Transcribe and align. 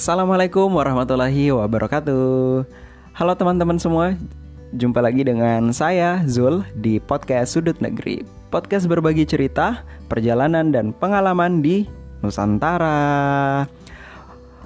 Assalamualaikum 0.00 0.72
warahmatullahi 0.80 1.52
wabarakatuh. 1.52 2.64
Halo 3.12 3.32
teman-teman 3.36 3.76
semua, 3.76 4.16
jumpa 4.72 4.96
lagi 4.96 5.28
dengan 5.28 5.76
saya 5.76 6.24
Zul 6.24 6.64
di 6.72 6.96
podcast 6.96 7.52
Sudut 7.52 7.76
Negeri. 7.84 8.24
Podcast 8.48 8.88
berbagi 8.88 9.28
cerita, 9.28 9.84
perjalanan 10.08 10.72
dan 10.72 10.96
pengalaman 10.96 11.60
di 11.60 11.84
Nusantara. 12.24 13.68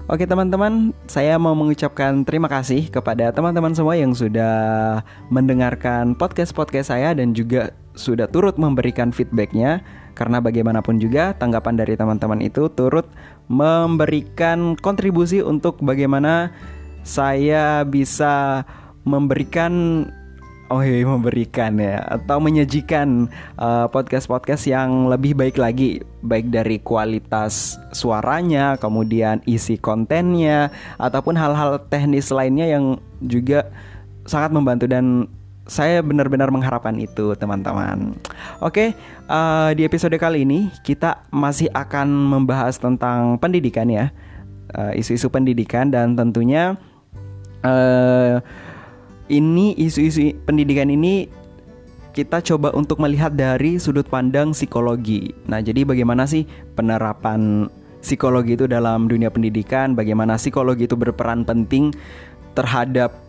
Oke 0.07 0.23
teman-teman, 0.23 0.95
saya 1.11 1.35
mau 1.35 1.59
mengucapkan 1.59 2.23
terima 2.23 2.46
kasih 2.46 2.87
kepada 2.87 3.35
teman-teman 3.35 3.75
semua 3.75 3.98
yang 3.98 4.14
sudah 4.14 5.03
mendengarkan 5.35 6.14
podcast-podcast 6.14 6.95
saya 6.95 7.11
dan 7.11 7.35
juga 7.35 7.75
sudah 7.98 8.30
turut 8.30 8.55
memberikan 8.55 9.11
feedbacknya 9.11 9.82
karena 10.14 10.39
bagaimanapun 10.39 11.03
juga 11.03 11.35
tanggapan 11.35 11.75
dari 11.75 11.98
teman-teman 11.98 12.39
itu 12.39 12.71
turut 12.71 13.07
memberikan 13.48 14.76
kontribusi 14.80 15.44
untuk 15.44 15.80
bagaimana 15.85 16.52
saya 17.04 17.85
bisa 17.85 18.64
memberikan 19.04 20.04
oh 20.72 20.80
iya 20.80 21.04
memberikan 21.04 21.76
ya 21.76 22.00
atau 22.08 22.40
menyajikan 22.40 23.29
uh, 23.61 23.86
podcast-podcast 23.93 24.64
yang 24.64 25.12
lebih 25.12 25.36
baik 25.36 25.61
lagi. 25.61 26.00
Baik 26.25 26.49
dari 26.49 26.80
kualitas 26.80 27.76
suaranya 27.93 28.80
kemudian 28.80 29.44
isi 29.44 29.76
kontennya 29.76 30.72
ataupun 30.96 31.36
hal-hal 31.36 31.85
teknis 31.93 32.33
lainnya 32.33 32.64
yang 32.64 32.97
juga 33.20 33.69
sangat 34.24 34.56
membantu 34.56 34.88
dan 34.88 35.28
saya 35.64 36.05
benar-benar 36.05 36.53
mengharapkan 36.53 36.92
itu 37.00 37.33
teman-teman. 37.41 38.12
Oke, 38.61 38.92
uh, 39.28 39.72
di 39.72 39.89
episode 39.89 40.14
kali 40.20 40.45
ini 40.45 40.69
kita 40.84 41.25
masih 41.33 41.72
akan 41.72 42.09
membahas 42.09 42.77
tentang 42.77 43.41
pendidikan 43.41 43.89
ya, 43.89 44.12
isu 44.92 45.16
isu-isu 45.16 45.28
pendidikan 45.33 45.88
dan 45.88 46.12
tentunya 46.16 46.77
uh, 47.64 48.44
ini 49.33 49.72
isu-isu 49.80 50.36
pendidikan 50.44 50.92
ini 50.92 51.33
kita 52.14 52.38
coba 52.44 52.70
untuk 52.77 53.03
melihat 53.03 53.34
dari 53.34 53.81
sudut 53.81 54.06
pandang 54.06 54.55
psikologi. 54.55 55.34
Nah, 55.50 55.58
jadi 55.58 55.83
bagaimana 55.83 56.28
sih 56.31 56.47
penerapan 56.78 57.66
psikologi 58.05 58.55
itu 58.55 58.70
dalam 58.70 59.10
dunia 59.10 59.34
pendidikan? 59.34 59.98
Bagaimana 59.98 60.38
psikologi 60.38 60.86
itu 60.86 60.94
berperan 60.94 61.42
penting 61.42 61.91
terhadap 62.55 63.23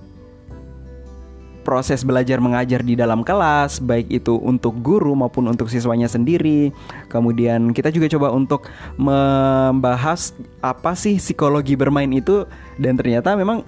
proses 1.66 2.06
belajar 2.06 2.38
mengajar 2.38 2.86
di 2.86 2.94
dalam 2.94 3.26
kelas, 3.26 3.82
baik 3.82 4.14
itu 4.14 4.38
untuk 4.38 4.78
guru 4.86 5.18
maupun 5.18 5.50
untuk 5.50 5.68
siswanya 5.68 6.06
sendiri. 6.06 6.70
Kemudian 7.10 7.74
kita 7.74 7.90
juga 7.90 8.06
coba 8.14 8.30
untuk 8.30 8.70
membahas 9.02 10.38
apa 10.62 10.94
sih 10.94 11.18
psikologi 11.18 11.74
bermain 11.74 12.14
itu 12.14 12.46
dan 12.78 12.94
ternyata 12.94 13.34
memang 13.34 13.66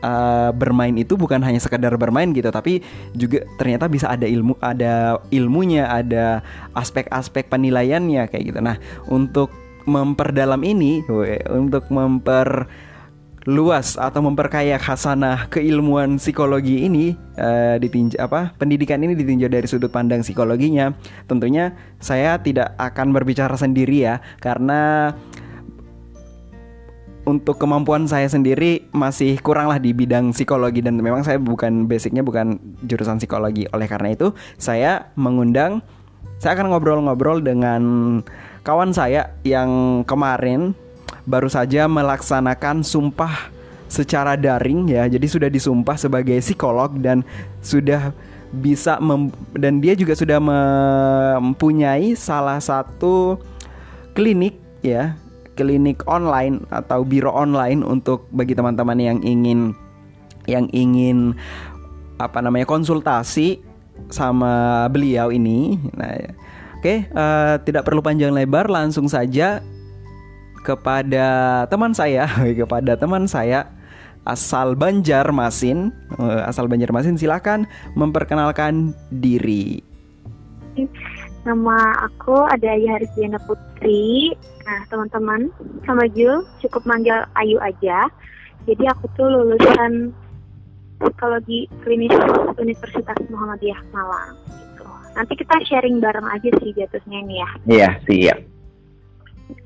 uh, 0.00 0.50
bermain 0.56 0.96
itu 0.96 1.20
bukan 1.20 1.44
hanya 1.44 1.60
sekadar 1.60 1.92
bermain 2.00 2.32
gitu, 2.32 2.48
tapi 2.48 2.80
juga 3.12 3.44
ternyata 3.60 3.88
bisa 3.92 4.08
ada 4.08 4.24
ilmu, 4.24 4.56
ada 4.64 5.20
ilmunya, 5.28 5.84
ada 5.88 6.40
aspek-aspek 6.72 7.52
penilaiannya 7.52 8.24
kayak 8.32 8.44
gitu. 8.48 8.60
Nah, 8.64 8.80
untuk 9.12 9.52
memperdalam 9.84 10.64
ini, 10.64 11.04
untuk 11.52 11.92
memper 11.92 12.64
luas 13.44 14.00
atau 14.00 14.24
memperkaya 14.24 14.80
khasanah 14.80 15.52
keilmuan 15.52 16.16
psikologi 16.16 16.88
ini 16.88 17.12
uh, 17.36 17.76
ditinjau 17.76 18.16
apa 18.16 18.56
pendidikan 18.56 19.04
ini 19.04 19.12
ditinjau 19.12 19.52
dari 19.52 19.68
sudut 19.68 19.92
pandang 19.92 20.24
psikologinya. 20.24 20.96
Tentunya 21.28 21.76
saya 22.00 22.40
tidak 22.40 22.72
akan 22.80 23.12
berbicara 23.12 23.52
sendiri 23.56 24.08
ya 24.08 24.24
karena 24.40 25.12
untuk 27.24 27.56
kemampuan 27.56 28.04
saya 28.04 28.28
sendiri 28.28 28.84
masih 28.92 29.40
kurang 29.40 29.72
lah 29.72 29.80
di 29.80 29.96
bidang 29.96 30.32
psikologi. 30.32 30.84
Dan 30.84 31.00
memang 31.00 31.24
saya 31.24 31.40
bukan 31.40 31.88
basicnya 31.88 32.20
bukan 32.20 32.60
jurusan 32.84 33.20
psikologi. 33.20 33.68
Oleh 33.72 33.88
karena 33.88 34.12
itu 34.12 34.32
saya 34.60 35.12
mengundang 35.16 35.80
saya 36.40 36.60
akan 36.60 36.72
ngobrol-ngobrol 36.72 37.40
dengan 37.40 37.82
kawan 38.64 38.92
saya 38.92 39.32
yang 39.48 40.02
kemarin 40.04 40.76
baru 41.24 41.48
saja 41.48 41.88
melaksanakan 41.88 42.84
sumpah 42.84 43.50
secara 43.88 44.36
daring 44.36 44.88
ya. 44.88 45.08
Jadi 45.08 45.26
sudah 45.28 45.48
disumpah 45.48 45.96
sebagai 45.96 46.36
psikolog 46.40 46.92
dan 47.00 47.24
sudah 47.60 48.12
bisa 48.54 49.02
dan 49.58 49.82
dia 49.82 49.98
juga 49.98 50.14
sudah 50.14 50.38
mempunyai 50.38 52.14
salah 52.14 52.62
satu 52.62 53.38
klinik 54.14 54.54
ya, 54.84 55.18
klinik 55.58 56.06
online 56.06 56.62
atau 56.70 57.02
biro 57.02 57.34
online 57.34 57.82
untuk 57.82 58.30
bagi 58.30 58.54
teman-teman 58.54 58.98
yang 58.98 59.18
ingin 59.26 59.74
yang 60.44 60.68
ingin 60.70 61.34
apa 62.20 62.38
namanya 62.38 62.68
konsultasi 62.68 63.58
sama 64.12 64.86
beliau 64.90 65.34
ini. 65.34 65.78
Nah, 65.98 66.14
oke, 66.14 66.82
okay, 66.82 66.98
uh, 67.10 67.18
eh, 67.18 67.54
tidak 67.66 67.86
perlu 67.88 68.04
panjang 68.04 68.30
lebar, 68.30 68.70
langsung 68.70 69.10
saja 69.10 69.64
kepada 70.64 71.62
teman 71.68 71.92
saya, 71.92 72.24
kepada 72.64 72.96
teman 72.96 73.28
saya 73.28 73.68
asal 74.24 74.72
Banjarmasin, 74.72 75.92
eh, 76.16 76.42
asal 76.48 76.66
Banjarmasin 76.66 77.20
silakan 77.20 77.68
memperkenalkan 77.94 78.96
diri. 79.12 79.84
Nama 81.44 82.08
aku 82.08 82.48
ada 82.48 82.72
Haris 82.72 83.12
Diana 83.14 83.36
Putri. 83.44 84.32
Nah, 84.64 84.80
teman-teman, 84.88 85.52
sama 85.84 86.08
Jul 86.16 86.40
cukup 86.64 86.88
manggil 86.88 87.20
Ayu 87.36 87.60
aja. 87.60 88.08
Jadi 88.64 88.88
aku 88.88 89.04
tuh 89.12 89.28
lulusan 89.28 90.08
psikologi 90.96 91.68
klinis 91.84 92.16
Universitas 92.56 93.20
Muhammadiyah 93.28 93.76
Malang 93.92 94.40
gitu. 94.48 94.88
Nanti 95.12 95.32
kita 95.36 95.52
sharing 95.68 96.00
bareng 96.00 96.24
aja 96.32 96.48
sih 96.64 96.72
jatuhnya 96.72 97.18
ini 97.28 97.34
ya. 97.44 97.50
Iya, 97.68 97.90
siap. 98.08 98.53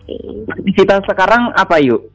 Okay. 0.08 0.72
Kita 0.72 1.04
sekarang 1.04 1.52
apa 1.52 1.76
yuk? 1.84 2.08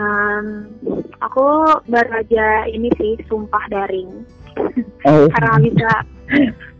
Um, 0.00 0.72
aku 1.20 1.76
baru 1.92 2.24
aja 2.24 2.64
ini 2.72 2.88
sih 2.96 3.20
sumpah 3.28 3.60
daring. 3.68 4.24
Oh. 5.04 5.28
Karena 5.36 5.60
bisa 5.60 5.90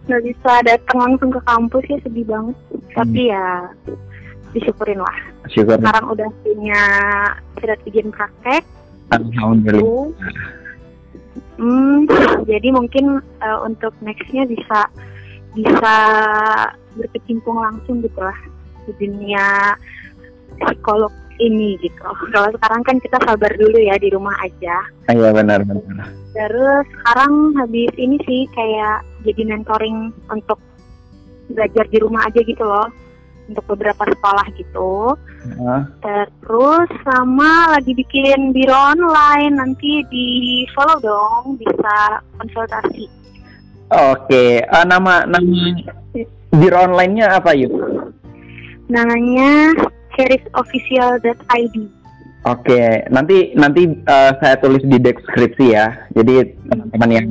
nggak 0.08 0.22
bisa 0.24 0.52
datang 0.64 0.98
langsung 1.04 1.28
ke 1.36 1.40
kampus 1.44 1.84
ya 1.84 1.98
sedih 2.00 2.24
banget. 2.24 2.56
Hmm. 2.56 2.88
Tapi 2.96 3.22
ya 3.28 3.48
disyukurin 4.56 5.04
lah. 5.04 5.18
Syukur. 5.52 5.76
Sekarang 5.76 6.16
udah 6.16 6.28
punya 6.40 6.82
surat 7.60 7.80
izin 7.84 8.08
praktek. 8.08 8.64
Alhamdulillah. 9.12 10.16
Hmm, 11.58 12.08
jadi 12.48 12.72
mungkin 12.72 13.20
uh, 13.44 13.58
untuk 13.68 13.92
nextnya 14.00 14.48
bisa 14.48 14.88
bisa 15.52 15.96
berkecimpung 16.94 17.58
langsung 17.58 17.98
gitu 18.00 18.22
lah 18.22 18.38
di 18.88 18.92
dunia 18.96 19.76
psikolog 20.58 21.12
ini 21.38 21.78
gitu. 21.78 22.08
Kalau 22.34 22.50
sekarang 22.50 22.82
kan 22.82 22.96
kita 22.98 23.18
sabar 23.22 23.52
dulu 23.54 23.78
ya 23.78 23.94
di 24.00 24.10
rumah 24.10 24.34
aja. 24.42 24.76
Iya 25.10 25.30
benar 25.30 25.62
benar. 25.62 26.10
Terus 26.34 26.84
sekarang 26.98 27.54
habis 27.58 27.92
ini 27.94 28.18
sih 28.26 28.50
kayak 28.52 29.06
jadi 29.22 29.42
mentoring 29.46 30.10
untuk 30.30 30.58
belajar 31.48 31.84
di 31.88 31.98
rumah 32.02 32.26
aja 32.28 32.40
gitu 32.44 32.64
loh 32.66 32.90
untuk 33.48 33.64
beberapa 33.74 34.04
sekolah 34.04 34.46
gitu. 34.60 35.16
Uh. 35.56 35.82
Terus 36.04 36.88
sama 37.06 37.72
lagi 37.72 37.96
bikin 37.96 38.52
biro 38.52 38.76
online 38.76 39.56
nanti 39.56 40.04
di 40.12 40.26
follow 40.76 41.00
dong 41.00 41.56
bisa 41.56 42.20
konsultasi. 42.36 43.08
Oke, 43.88 44.28
okay. 44.28 44.52
uh, 44.68 44.84
nama 44.84 45.24
nama 45.24 45.72
biro 46.52 46.76
online-nya 46.76 47.40
apa 47.40 47.56
yuk? 47.56 47.72
Namanya 48.88 49.76
cherisofficial.id. 50.16 51.76
Oke, 52.48 53.04
nanti 53.12 53.52
nanti 53.58 53.84
uh, 54.08 54.32
saya 54.40 54.56
tulis 54.56 54.80
di 54.86 54.96
deskripsi 54.96 55.66
ya. 55.74 55.92
Jadi 56.16 56.56
teman-teman 56.70 57.10
yang 57.12 57.28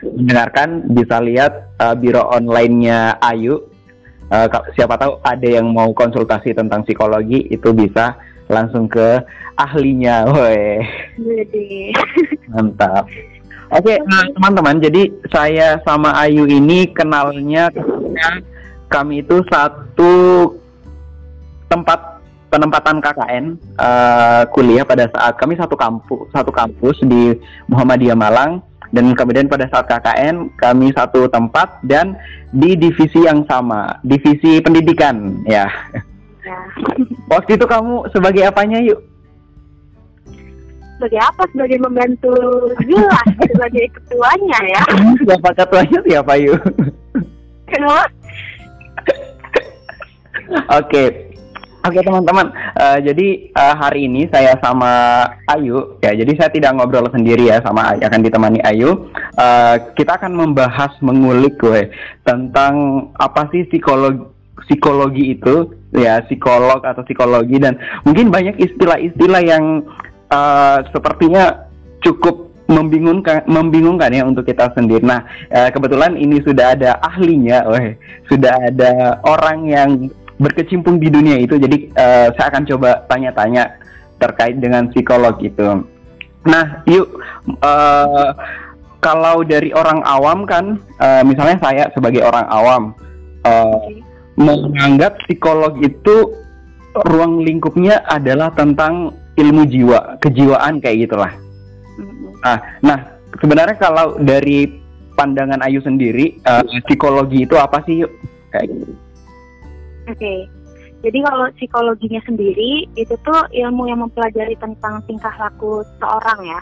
mendengarkan 0.00 0.86
bisa 0.96 1.20
lihat 1.20 1.76
uh, 1.76 1.92
biro 1.92 2.24
online-nya 2.24 3.20
Ayu. 3.20 3.60
Uh, 4.26 4.48
siapa 4.74 4.98
tahu 4.98 5.22
ada 5.22 5.46
yang 5.46 5.70
mau 5.70 5.92
konsultasi 5.94 6.50
tentang 6.56 6.82
psikologi 6.82 7.46
itu 7.52 7.70
bisa 7.74 8.16
langsung 8.48 8.88
ke 8.88 9.20
ahlinya. 9.60 10.24
Woi. 10.30 10.82
Mantap. 12.54 13.06
Oke, 13.66 13.92
okay, 13.92 13.98
nah, 14.06 14.24
teman-teman. 14.30 14.78
Jadi 14.78 15.10
saya 15.26 15.82
sama 15.82 16.14
Ayu 16.22 16.46
ini 16.46 16.86
kenalnya 16.94 17.66
kami 18.86 19.26
itu 19.26 19.42
satu 19.50 20.14
tempat 21.66 22.22
penempatan 22.46 23.02
KKN 23.02 23.44
uh, 23.76 23.84
eh, 23.84 24.42
kuliah 24.54 24.86
pada 24.86 25.10
saat 25.10 25.34
kami 25.36 25.58
satu 25.58 25.74
kampus 25.74 26.30
satu 26.30 26.54
kampus 26.54 26.96
di 27.04 27.34
Muhammadiyah 27.66 28.14
Malang 28.14 28.62
dan 28.94 29.10
kemudian 29.18 29.50
pada 29.50 29.66
saat 29.66 29.90
KKN 29.90 30.54
kami 30.56 30.94
satu 30.94 31.26
tempat 31.26 31.82
dan 31.82 32.14
di 32.54 32.78
divisi 32.78 33.26
yang 33.26 33.42
sama 33.50 33.98
divisi 34.06 34.62
pendidikan 34.62 35.42
ya. 35.44 35.66
ya. 36.46 36.58
Waktu 37.26 37.58
itu 37.58 37.66
kamu 37.66 38.06
sebagai 38.14 38.46
apanya 38.46 38.78
yuk? 38.78 39.02
sebagai 40.96 41.20
apa? 41.20 41.42
Sebagai 41.52 41.78
membantu 41.84 42.34
jelas 42.88 43.28
sebagai 43.52 43.84
ketuanya 43.92 44.58
ya. 44.64 44.82
Siapa 45.28 45.50
ketuanya 45.52 45.98
siapa 46.08 46.32
yuk? 46.40 46.60
Kenapa? 47.68 48.04
Oke. 50.80 51.35
Oke 51.86 52.02
teman-teman, 52.02 52.50
uh, 52.82 52.98
jadi 52.98 53.46
uh, 53.54 53.74
hari 53.78 54.10
ini 54.10 54.26
saya 54.34 54.58
sama 54.58 55.22
Ayu 55.46 56.02
ya. 56.02 56.18
Jadi 56.18 56.34
saya 56.34 56.50
tidak 56.50 56.74
ngobrol 56.74 57.06
sendiri 57.14 57.46
ya 57.46 57.62
sama 57.62 57.94
Ayu, 57.94 58.02
akan 58.02 58.26
ditemani 58.26 58.58
Ayu. 58.66 59.06
Uh, 59.38 59.78
kita 59.94 60.18
akan 60.18 60.34
membahas 60.34 60.90
mengulik 60.98 61.54
gue 61.62 61.86
tentang 62.26 63.06
apa 63.14 63.46
sih 63.54 63.70
psikologi 63.70 64.34
psikologi 64.66 65.38
itu 65.38 65.78
ya 65.94 66.26
psikolog 66.26 66.82
atau 66.82 67.06
psikologi 67.06 67.62
dan 67.62 67.78
mungkin 68.02 68.34
banyak 68.34 68.58
istilah-istilah 68.58 69.42
yang 69.46 69.86
uh, 70.34 70.82
sepertinya 70.90 71.70
cukup 72.02 72.50
membingungkan 72.66 73.46
membingungkan 73.46 74.10
ya 74.10 74.26
untuk 74.26 74.42
kita 74.42 74.74
sendiri. 74.74 75.06
Nah, 75.06 75.22
kebetulan 75.70 76.18
ini 76.18 76.42
sudah 76.42 76.74
ada 76.74 76.98
ahlinya, 76.98 77.62
weh, 77.70 77.94
sudah 78.26 78.58
ada 78.58 79.22
orang 79.22 79.70
yang 79.70 79.90
berkecimpung 80.36 81.00
di 81.00 81.08
dunia 81.08 81.36
itu. 81.40 81.56
Jadi 81.56 81.92
uh, 81.96 82.28
saya 82.36 82.46
akan 82.52 82.64
coba 82.68 82.90
tanya-tanya 83.08 83.76
terkait 84.20 84.56
dengan 84.60 84.88
psikolog 84.92 85.36
itu. 85.40 85.84
Nah, 86.46 86.80
yuk 86.86 87.10
uh, 87.60 88.32
kalau 89.02 89.42
dari 89.42 89.74
orang 89.74 90.00
awam 90.06 90.46
kan, 90.48 90.80
uh, 91.02 91.22
misalnya 91.26 91.58
saya 91.60 91.84
sebagai 91.92 92.22
orang 92.24 92.46
awam 92.48 92.82
uh, 93.44 93.76
menganggap 94.36 95.16
psikolog 95.26 95.76
itu 95.80 96.32
ruang 97.08 97.44
lingkupnya 97.44 98.04
adalah 98.08 98.52
tentang 98.56 99.12
ilmu 99.36 99.68
jiwa, 99.68 100.16
kejiwaan 100.20 100.80
kayak 100.80 101.08
gitulah. 101.08 101.32
Nah, 102.40 102.58
nah 102.80 102.98
sebenarnya 103.36 103.76
kalau 103.76 104.16
dari 104.20 104.80
pandangan 105.16 105.60
Ayu 105.64 105.80
sendiri, 105.84 106.40
uh, 106.44 106.64
psikologi 106.88 107.44
itu 107.44 107.56
apa 107.56 107.84
sih? 107.84 108.04
Kayak 108.52 108.66
gitu. 108.72 109.05
Oke. 110.06 110.16
Okay. 110.16 110.40
Jadi 111.04 111.18
kalau 111.22 111.46
psikologinya 111.54 112.20
sendiri 112.24 112.88
itu 112.96 113.14
tuh 113.20 113.40
ilmu 113.52 113.86
yang 113.86 114.02
mempelajari 114.02 114.56
tentang 114.56 115.04
tingkah 115.04 115.34
laku 115.36 115.84
seseorang 115.94 116.40
ya. 116.42 116.60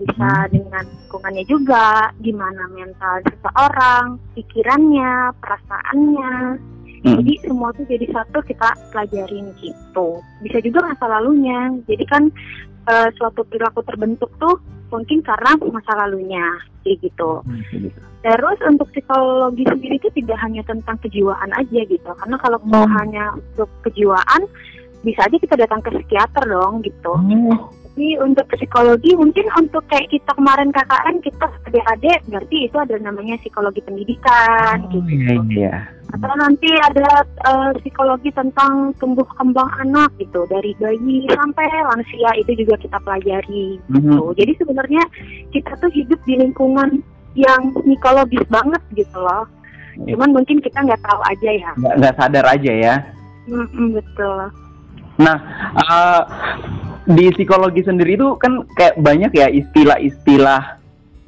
Bisa 0.00 0.28
hmm. 0.28 0.50
dengan 0.52 0.84
lingkungannya 0.84 1.44
juga, 1.48 2.12
gimana 2.24 2.70
mental 2.72 3.24
seseorang, 3.24 4.20
pikirannya, 4.36 5.32
perasaannya. 5.42 6.34
Hmm. 7.00 7.16
Jadi 7.18 7.32
semua 7.48 7.72
tuh 7.72 7.88
jadi 7.88 8.06
satu 8.12 8.44
kita 8.44 8.68
pelajarin 8.92 9.52
gitu. 9.58 10.20
Bisa 10.44 10.60
juga 10.60 10.84
masa 10.84 11.04
lalunya. 11.08 11.72
Jadi 11.88 12.04
kan 12.04 12.28
uh, 12.88 13.08
suatu 13.16 13.44
perilaku 13.48 13.80
terbentuk 13.88 14.28
tuh 14.36 14.60
mungkin 14.92 15.24
karena 15.24 15.56
masa 15.66 15.92
lalunya 15.96 16.44
kayak 16.84 17.00
gitu. 17.10 17.40
Hmm, 17.42 17.64
gitu. 17.74 18.09
Terus 18.20 18.58
untuk 18.68 18.88
psikologi 18.92 19.64
sendiri 19.64 19.96
itu 19.96 20.12
tidak 20.12 20.38
hanya 20.44 20.60
tentang 20.68 20.96
kejiwaan 21.00 21.50
aja 21.56 21.80
gitu. 21.88 22.10
Karena 22.12 22.36
kalau 22.36 22.58
hmm. 22.60 22.90
hanya 23.00 23.24
untuk 23.32 23.70
kejiwaan 23.84 24.44
bisa 25.00 25.24
aja 25.24 25.36
kita 25.40 25.56
datang 25.56 25.80
ke 25.80 25.88
psikiater 25.88 26.44
dong 26.44 26.84
gitu. 26.84 27.12
Hmm. 27.16 27.56
Tapi 27.90 28.16
untuk 28.20 28.46
psikologi 28.52 29.16
mungkin 29.16 29.48
untuk 29.56 29.82
kayak 29.88 30.12
kita 30.12 30.30
kemarin 30.36 30.70
KKN 30.70 31.16
kita 31.24 31.46
adik-adik 31.68 32.20
berarti 32.28 32.56
itu 32.68 32.76
ada 32.76 32.94
namanya 33.00 33.34
psikologi 33.40 33.80
pendidikan 33.82 34.84
oh, 34.84 34.90
gitu. 34.94 35.10
Iya, 35.10 35.34
iya 35.50 35.74
atau 36.10 36.32
nanti 36.34 36.70
ada 36.90 37.22
uh, 37.46 37.70
psikologi 37.78 38.34
tentang 38.34 38.90
tumbuh 38.98 39.26
kembang 39.38 39.70
anak 39.78 40.10
gitu 40.18 40.42
dari 40.50 40.74
bayi 40.82 41.26
sampai 41.30 41.66
lansia 41.86 42.30
itu 42.34 42.66
juga 42.66 42.74
kita 42.82 42.98
pelajari 42.98 43.78
gitu 43.78 44.34
jadi 44.34 44.52
sebenarnya 44.58 45.02
kita 45.54 45.70
tuh 45.78 45.90
hidup 45.94 46.18
di 46.26 46.34
lingkungan 46.34 47.02
yang 47.34 47.70
psikologis 47.74 48.44
banget 48.50 48.82
gitu 48.94 49.18
loh. 49.18 49.46
Yeah. 50.00 50.16
cuman 50.16 50.32
mungkin 50.32 50.62
kita 50.62 50.80
nggak 50.80 51.02
tahu 51.02 51.20
aja 51.28 51.50
ya. 51.50 51.70
Nggak 51.76 52.14
sadar 52.16 52.44
aja 52.46 52.72
ya. 52.72 52.94
Mm-hmm, 53.50 53.86
betul. 53.98 54.38
Nah 55.20 55.36
uh, 55.76 56.22
di 57.10 57.26
psikologi 57.34 57.82
sendiri 57.82 58.14
itu 58.14 58.38
kan 58.38 58.64
kayak 58.78 58.96
banyak 59.02 59.32
ya 59.34 59.50
istilah-istilah 59.50 60.80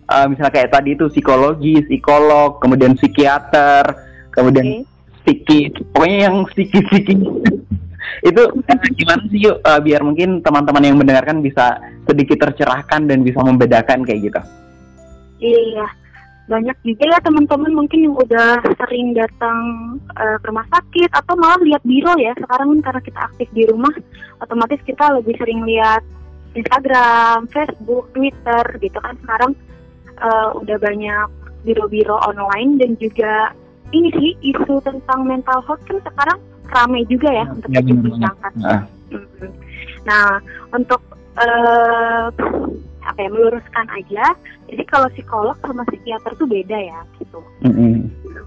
uh, 0.08 0.26
misalnya 0.30 0.52
kayak 0.52 0.70
tadi 0.72 0.94
itu 0.94 1.10
psikologi 1.10 1.82
psikolog 1.88 2.62
kemudian 2.62 2.94
psikiater 2.94 3.82
kemudian 4.30 4.64
okay. 4.64 4.82
psikis 5.26 5.72
pokoknya 5.90 6.18
yang 6.30 6.36
psikis 6.46 6.86
itu 8.28 8.42
uh, 8.46 8.90
gimana 8.94 9.22
sih 9.32 9.40
yuk 9.50 9.58
uh, 9.66 9.80
biar 9.82 10.06
mungkin 10.06 10.44
teman-teman 10.44 10.84
yang 10.86 10.96
mendengarkan 11.00 11.42
bisa 11.42 11.80
sedikit 12.06 12.46
tercerahkan 12.48 13.10
dan 13.10 13.26
bisa 13.26 13.42
membedakan 13.42 14.06
kayak 14.06 14.30
gitu 14.30 14.40
iya 15.42 15.86
banyak 16.50 16.74
juga 16.82 17.04
ya 17.06 17.18
teman-teman 17.22 17.72
mungkin 17.72 18.10
yang 18.10 18.16
udah 18.18 18.58
sering 18.82 19.14
datang 19.14 19.58
uh, 20.18 20.36
ke 20.42 20.46
rumah 20.50 20.66
sakit 20.74 21.10
atau 21.14 21.34
malah 21.38 21.58
lihat 21.62 21.82
biro 21.86 22.12
ya 22.18 22.34
sekarang 22.34 22.78
kan 22.78 22.80
karena 22.90 23.00
kita 23.06 23.20
aktif 23.30 23.48
di 23.54 23.62
rumah 23.70 23.94
otomatis 24.42 24.80
kita 24.82 25.04
lebih 25.22 25.38
sering 25.38 25.62
lihat 25.62 26.02
Instagram, 26.52 27.48
Facebook, 27.48 28.12
Twitter 28.12 28.64
gitu 28.82 28.98
kan 29.00 29.14
sekarang 29.24 29.52
uh, 30.20 30.52
udah 30.60 30.76
banyak 30.82 31.28
biro-biro 31.62 32.18
online 32.26 32.76
dan 32.76 32.98
juga 32.98 33.54
ini 33.94 34.10
sih 34.18 34.32
isu 34.52 34.82
tentang 34.82 35.24
mental 35.24 35.62
health 35.64 35.80
kan 35.86 36.02
sekarang 36.02 36.38
ramai 36.72 37.02
juga 37.06 37.28
ya, 37.30 37.44
ya 37.44 37.52
untuk 37.52 37.70
ya, 37.70 37.80
diperbincangkan. 37.84 38.52
Nah. 38.58 38.82
nah, 40.08 40.30
untuk 40.72 41.02
uh, 41.36 42.26
apa 43.12 43.20
ya 43.20 43.28
meluruskan 43.28 43.86
aja. 43.92 44.24
Jadi 44.72 44.82
kalau 44.88 45.08
psikolog 45.12 45.56
sama 45.60 45.84
psikiater 45.92 46.32
tuh 46.40 46.48
beda 46.48 46.78
ya 46.80 47.00
gitu. 47.20 47.40
Mm-hmm. 47.68 47.94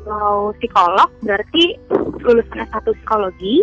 Kalau 0.05 0.51
psikolog 0.57 1.09
berarti 1.21 1.77
lulusan 2.25 2.65
S1 2.65 2.85
psikologi, 2.97 3.61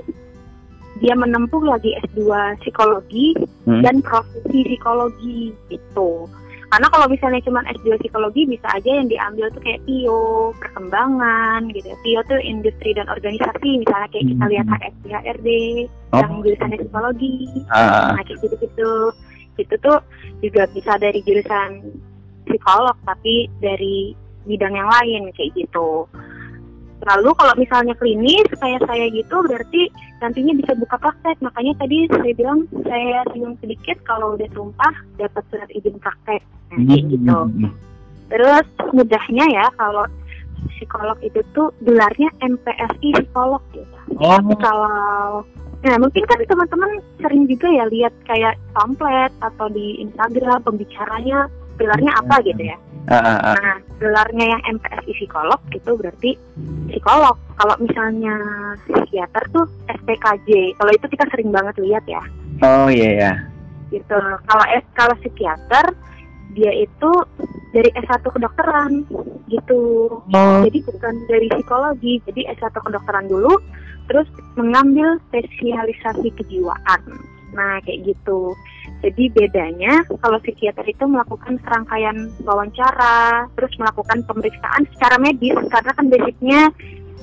dia 1.02 1.18
menempuh 1.18 1.62
lagi 1.66 1.98
S2 2.06 2.30
psikologi 2.62 3.34
mm-hmm. 3.34 3.82
dan 3.82 3.98
profesi 4.06 4.62
psikologi 4.62 5.50
gitu. 5.66 6.30
Karena 6.72 6.88
kalau 6.88 7.04
misalnya 7.04 7.44
cuma 7.44 7.60
S2 7.68 8.00
psikologi 8.00 8.48
bisa 8.48 8.64
aja 8.72 8.88
yang 8.88 9.04
diambil 9.04 9.52
tuh 9.52 9.60
kayak 9.60 9.84
PIO, 9.84 10.56
perkembangan 10.56 11.68
gitu. 11.68 11.92
PIO 12.00 12.24
tuh 12.24 12.40
industri 12.40 12.96
dan 12.96 13.12
organisasi, 13.12 13.84
misalnya 13.84 14.08
kayak 14.08 14.26
kita 14.32 14.44
lihat 14.48 14.66
hmm. 14.72 14.80
HRD, 15.04 15.48
oh. 16.16 16.20
yang 16.24 16.32
jurusannya 16.40 16.78
psikologi, 16.80 17.36
uh. 17.68 18.16
nah 18.16 18.24
kayak 18.24 18.40
gitu-gitu. 18.40 19.12
Itu 19.58 19.74
tuh 19.80 19.98
juga 20.40 20.68
bisa 20.72 20.96
dari 20.96 21.20
jurusan 21.24 21.84
psikolog, 22.48 22.96
tapi 23.06 23.48
dari 23.62 24.12
bidang 24.46 24.74
yang 24.74 24.90
lain 24.90 25.30
kayak 25.34 25.54
gitu. 25.54 26.06
Lalu 27.02 27.34
kalau 27.34 27.54
misalnya 27.58 27.94
klinis 27.98 28.46
kayak 28.62 28.86
saya 28.86 29.10
gitu 29.10 29.42
berarti 29.42 29.90
nantinya 30.22 30.54
bisa 30.54 30.72
buka 30.78 30.96
praktek. 31.02 31.34
Makanya 31.42 31.74
tadi 31.82 32.06
saya 32.06 32.32
bilang 32.38 32.70
saya 32.86 33.26
singgung 33.34 33.58
sedikit 33.58 33.98
kalau 34.06 34.38
udah 34.38 34.46
sumpah 34.54 34.94
dapat 35.18 35.42
surat 35.50 35.70
izin 35.74 35.98
praktek. 35.98 36.42
Nah, 36.70 36.78
kayak 36.86 37.02
hmm. 37.02 37.10
gitu. 37.10 37.38
Terus 38.30 38.66
mudahnya 38.94 39.44
ya 39.50 39.66
kalau 39.74 40.06
psikolog 40.78 41.18
itu 41.26 41.42
tuh 41.52 41.74
gelarnya 41.82 42.30
MPSI 42.38 43.08
psikolog 43.18 43.62
gitu. 43.74 43.98
Oh. 44.22 44.38
Kalau 44.62 45.42
Nah, 45.82 45.98
mungkin 45.98 46.22
kan 46.30 46.38
teman-teman 46.46 47.02
sering 47.18 47.42
juga 47.50 47.66
ya 47.66 47.84
lihat 47.90 48.14
kayak 48.22 48.54
pamflet 48.70 49.34
atau 49.42 49.66
di 49.66 49.98
Instagram 49.98 50.62
pembicaranya 50.62 51.50
gelarnya 51.74 52.12
apa 52.22 52.38
gitu 52.46 52.62
ya. 52.70 52.78
Uh, 53.10 53.18
uh, 53.18 53.38
uh. 53.50 53.54
Nah, 53.58 53.76
gelarnya 53.98 54.46
yang 54.46 54.62
MPSI 54.78 55.10
psikolog 55.18 55.58
itu 55.74 55.90
berarti 55.98 56.30
psikolog. 56.86 57.34
Kalau 57.58 57.74
misalnya 57.82 58.34
psikiater 58.86 59.42
tuh 59.50 59.66
SPKJ. 59.90 60.78
Kalau 60.78 60.90
itu 60.94 61.06
kita 61.10 61.24
sering 61.34 61.50
banget 61.50 61.74
lihat 61.82 62.04
ya. 62.06 62.22
Oh 62.62 62.86
iya 62.86 63.02
yeah, 63.02 63.12
ya. 63.18 63.32
Gitu. 63.90 64.20
Kalau 64.46 64.64
S 64.70 64.86
kalau 64.94 65.14
psikiater 65.18 65.86
dia 66.54 66.72
itu 66.78 67.10
dari 67.72 67.90
S1 67.96 68.22
kedokteran 68.22 69.04
gitu. 69.48 69.82
Oh. 70.20 70.60
Jadi 70.64 70.78
bukan 70.84 71.14
dari 71.26 71.48
psikologi. 71.48 72.20
Jadi 72.28 72.40
S1 72.56 72.72
kedokteran 72.76 73.26
dulu 73.26 73.56
terus 74.06 74.28
mengambil 74.60 75.18
spesialisasi 75.30 76.28
kejiwaan. 76.36 77.02
Nah, 77.52 77.80
kayak 77.84 78.12
gitu. 78.12 78.56
Jadi 79.02 79.28
bedanya 79.34 80.06
kalau 80.22 80.38
psikiater 80.40 80.86
itu 80.86 81.04
melakukan 81.04 81.58
serangkaian 81.66 82.30
wawancara, 82.46 83.50
terus 83.58 83.74
melakukan 83.76 84.24
pemeriksaan 84.24 84.86
secara 84.94 85.18
medis 85.18 85.58
karena 85.68 85.92
kan 85.92 86.06
basicnya 86.06 86.70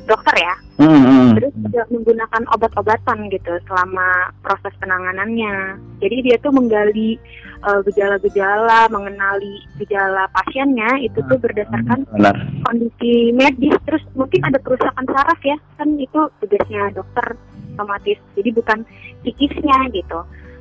dokter 0.07 0.35
ya. 0.39 0.55
Mm-hmm. 0.79 1.35
Terus 1.35 1.53
juga 1.59 1.81
menggunakan 1.91 2.43
obat-obatan 2.55 3.27
gitu 3.27 3.53
selama 3.67 4.31
proses 4.39 4.71
penanganannya. 4.79 5.75
Jadi 5.99 6.17
dia 6.23 6.37
tuh 6.39 6.55
menggali 6.55 7.19
uh, 7.67 7.83
gejala-gejala, 7.83 8.87
mengenali 8.87 9.67
gejala 9.81 10.31
pasiennya 10.31 11.03
itu 11.03 11.19
tuh 11.27 11.35
berdasarkan 11.41 12.07
Benar. 12.15 12.35
kondisi 12.63 13.35
medis. 13.35 13.75
Terus 13.83 14.03
mungkin 14.15 14.47
ada 14.47 14.59
kerusakan 14.63 15.05
saraf 15.11 15.39
ya, 15.43 15.57
kan 15.75 15.89
itu 15.99 16.31
tugasnya 16.39 16.95
dokter 16.95 17.35
otomatis. 17.75 18.19
Jadi 18.39 18.49
bukan 18.55 18.79
psikisnya 19.23 19.91
gitu. 19.91 20.19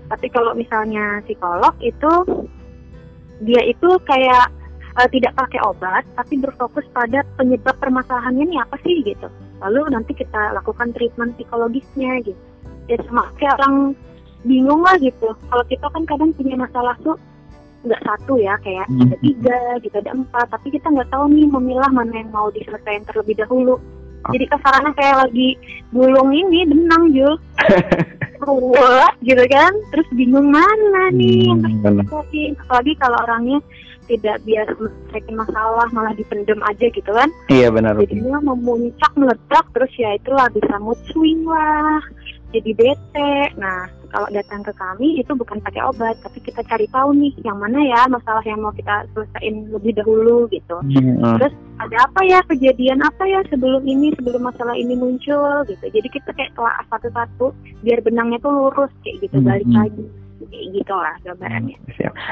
Tapi 0.09 0.26
kalau 0.33 0.57
misalnya 0.57 1.23
psikolog 1.28 1.75
itu 1.85 2.12
dia 3.38 3.62
itu 3.71 3.88
kayak 4.02 4.50
uh, 4.98 5.08
tidak 5.08 5.32
pakai 5.38 5.62
obat, 5.62 6.02
tapi 6.18 6.42
berfokus 6.42 6.84
pada 6.90 7.22
penyebab 7.38 7.78
permasalahannya 7.78 8.44
ini 8.50 8.56
apa 8.58 8.76
sih 8.82 9.00
gitu. 9.06 9.30
Lalu 9.62 9.94
nanti 9.94 10.12
kita 10.18 10.52
lakukan 10.58 10.90
treatment 10.90 11.38
psikologisnya 11.38 12.26
gitu. 12.26 12.40
Ya 12.90 12.98
sama 13.06 13.30
kayak 13.38 13.62
orang 13.62 13.94
bingung 14.42 14.82
lah 14.82 14.98
gitu. 14.98 15.30
Kalau 15.30 15.64
kita 15.70 15.86
kan 15.86 16.02
kadang 16.04 16.30
punya 16.34 16.58
masalah 16.58 16.98
tuh 17.06 17.14
nggak 17.86 18.02
satu 18.02 18.34
ya 18.42 18.58
kayak 18.66 18.90
hmm. 18.90 19.06
ada 19.06 19.16
tiga 19.22 19.58
gitu 19.86 19.94
ada 20.02 20.10
empat 20.10 20.46
tapi 20.50 20.74
kita 20.74 20.90
nggak 20.90 21.10
tahu 21.14 21.30
nih 21.30 21.46
memilah 21.46 21.90
mana 21.94 22.10
yang 22.10 22.30
mau 22.34 22.50
diselesaikan 22.50 23.06
terlebih 23.06 23.38
dahulu 23.38 23.78
jadi 24.34 24.44
kasarannya 24.50 24.92
kayak 24.98 25.16
lagi 25.22 25.48
gulung 25.94 26.34
ini 26.34 26.66
benang 26.66 27.14
Jul 27.14 27.38
ruwet 28.42 29.14
gitu 29.22 29.44
kan 29.46 29.70
terus 29.94 30.08
bingung 30.10 30.50
mana 30.50 31.14
nih 31.14 31.54
hmm, 31.54 31.86
yang 32.34 32.54
apalagi 32.58 32.92
kalau 32.98 33.18
orangnya 33.22 33.58
tidak 34.08 34.40
biasa 34.42 34.72
menyelesaikan 34.80 35.34
masalah 35.36 35.86
malah 35.92 36.12
dipendem 36.16 36.60
aja 36.64 36.86
gitu 36.88 37.10
kan. 37.12 37.28
Iya 37.52 37.68
benar 37.68 37.94
jadinya 38.00 38.40
memuncak 38.42 39.12
meledak 39.14 39.64
terus 39.76 39.92
ya 40.00 40.16
itulah 40.16 40.48
bisa 40.50 40.74
mood 40.80 40.98
swing 41.12 41.44
lah 41.44 42.00
jadi 42.50 42.72
bete. 42.72 43.36
Nah 43.60 43.92
kalau 44.08 44.24
datang 44.32 44.64
ke 44.64 44.72
kami 44.72 45.20
itu 45.20 45.36
bukan 45.36 45.60
pakai 45.60 45.84
obat 45.84 46.16
tapi 46.24 46.40
kita 46.40 46.64
cari 46.64 46.88
tahu 46.88 47.12
nih 47.12 47.32
yang 47.44 47.60
mana 47.60 47.76
ya 47.84 48.08
masalah 48.08 48.40
yang 48.48 48.64
mau 48.64 48.72
kita 48.72 49.04
selesaiin 49.12 49.68
lebih 49.68 50.00
dahulu 50.00 50.48
gitu. 50.48 50.80
Hmm. 50.80 51.36
terus 51.36 51.52
ada 51.78 52.08
apa 52.08 52.20
ya 52.24 52.40
kejadian 52.48 53.04
apa 53.04 53.22
ya 53.28 53.44
sebelum 53.52 53.84
ini 53.84 54.10
sebelum 54.16 54.48
masalah 54.48 54.74
ini 54.74 54.96
muncul 54.96 55.62
gitu. 55.68 55.84
Jadi 55.84 56.08
kita 56.08 56.32
kayak 56.32 56.56
telah 56.56 56.80
satu-satu 56.88 57.52
biar 57.84 58.00
benangnya 58.00 58.40
tuh 58.40 58.50
lurus 58.50 58.90
kayak 59.04 59.28
gitu 59.28 59.38
hmm. 59.38 59.46
balik 59.46 59.70
lagi 59.70 60.06
gitu 60.47 60.95
lah 60.95 61.14
gambarannya 61.26 61.76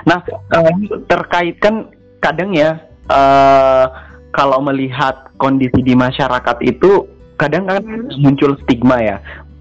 nah 0.07 0.19
uh, 0.55 0.73
terkait 1.11 1.59
kan 1.59 1.91
kadang 2.23 2.55
ya 2.55 2.79
uh, 3.11 3.87
kalau 4.31 4.61
melihat 4.61 5.27
kondisi 5.41 5.81
di 5.83 5.97
masyarakat 5.97 6.57
itu 6.63 7.09
kadang 7.37 7.69
kan 7.69 7.83
hmm. 7.83 8.17
muncul 8.21 8.57
stigma 8.65 8.97
ya 9.03 9.17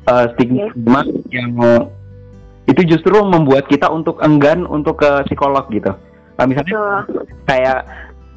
uh, 0.07 0.29
stigma 0.35 0.71
yes. 1.03 1.09
yang 1.33 1.51
itu 2.65 2.81
justru 2.97 3.13
membuat 3.21 3.69
kita 3.69 3.85
untuk 3.89 4.17
enggan 4.25 4.65
untuk 4.65 4.97
ke 5.05 5.09
psikolog 5.29 5.69
gitu. 5.69 5.93
Nah, 6.35 6.45
misalnya 6.49 7.05
Betul. 7.05 7.23
kayak 7.45 7.79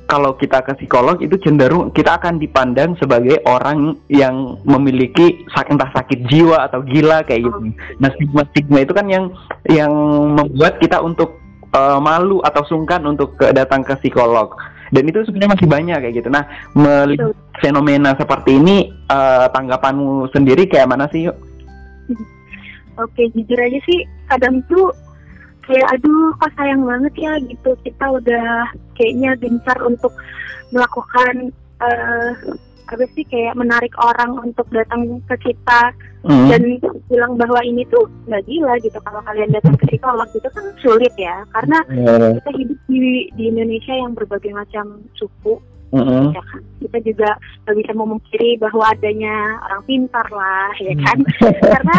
kalau 0.09 0.33
kita 0.41 0.65
ke 0.65 0.73
psikolog 0.81 1.21
itu 1.21 1.37
cenderung 1.45 1.93
kita 1.93 2.17
akan 2.17 2.41
dipandang 2.41 2.97
sebagai 2.97 3.45
orang 3.45 3.93
yang 4.09 4.57
memiliki 4.65 5.45
entah 5.53 5.93
sakit 5.93 6.25
jiwa 6.33 6.65
atau 6.65 6.81
gila 6.81 7.21
kayak 7.29 7.45
gitu. 7.45 7.59
Nah 8.00 8.09
stigma 8.17 8.43
stigma 8.49 8.79
itu 8.88 8.97
kan 8.97 9.07
yang 9.12 9.29
yang 9.69 9.93
membuat 10.33 10.81
kita 10.81 10.97
untuk 11.05 11.37
uh, 11.77 12.00
malu 12.00 12.41
atau 12.41 12.65
sungkan 12.65 13.05
untuk 13.05 13.37
ke, 13.37 13.53
datang 13.53 13.85
ke 13.85 13.93
psikolog. 14.00 14.57
Dan 14.88 15.05
itu 15.05 15.21
sebenarnya 15.29 15.61
masih 15.61 15.69
banyak 15.69 15.99
kayak 16.00 16.15
gitu. 16.25 16.29
Nah 16.33 16.49
melihat 16.73 17.37
fenomena 17.61 18.17
seperti 18.17 18.57
ini 18.57 18.88
uh, 19.12 19.53
tanggapanmu 19.53 20.33
sendiri 20.33 20.65
kayak 20.65 20.88
mana 20.88 21.05
sih 21.12 21.29
yuk? 21.29 21.37
Oke, 22.97 23.29
jujur 23.37 23.61
aja 23.61 23.79
sih 23.85 24.09
kadang 24.33 24.65
tuh 24.73 24.88
kayak 25.68 25.88
aduh 25.92 26.32
kok 26.40 26.52
sayang 26.56 26.82
banget 26.88 27.14
ya 27.20 27.32
gitu 27.44 27.70
kita 27.84 28.04
udah 28.08 28.72
kayaknya 28.96 29.37
gencar 29.37 29.78
untuk 29.84 30.16
melakukan 30.72 31.52
uh, 31.84 32.32
apa 32.88 33.04
sih 33.12 33.25
kayak 33.28 33.52
menarik 33.52 33.92
orang 34.00 34.40
untuk 34.40 34.64
datang 34.72 35.20
ke 35.28 35.52
kita 35.52 35.92
mm. 36.25 36.48
dan 36.48 36.62
bilang 37.12 37.37
bahwa 37.37 37.60
ini 37.60 37.84
tuh 37.92 38.08
nggak 38.25 38.48
gila 38.48 38.80
gitu 38.80 38.96
kalau 39.04 39.20
kalian 39.28 39.52
datang 39.52 39.76
ke 39.76 39.84
psikolog 39.92 40.28
itu 40.32 40.48
kan 40.48 40.64
sulit 40.80 41.12
ya 41.20 41.44
karena 41.52 41.78
yeah. 41.92 42.32
kita 42.40 42.50
hidup 42.56 42.80
di 42.88 43.28
di 43.37 43.44
Indonesia 43.52 43.92
yang 43.92 44.16
berbagai 44.16 44.52
macam 44.56 45.04
suku 45.14 45.60
Mm 45.88 46.04
-hmm. 46.04 46.37
ya 46.37 46.42
kan? 46.44 46.60
Kita 46.84 46.98
juga 47.00 47.30
nggak 47.64 47.76
bisa 47.80 47.92
memungkiri 47.96 48.60
bahwa 48.60 48.92
adanya 48.92 49.56
orang 49.64 49.82
pintar 49.88 50.26
lah, 50.28 50.68
ya 50.84 50.92
kan? 51.00 51.18
Karena 51.72 51.98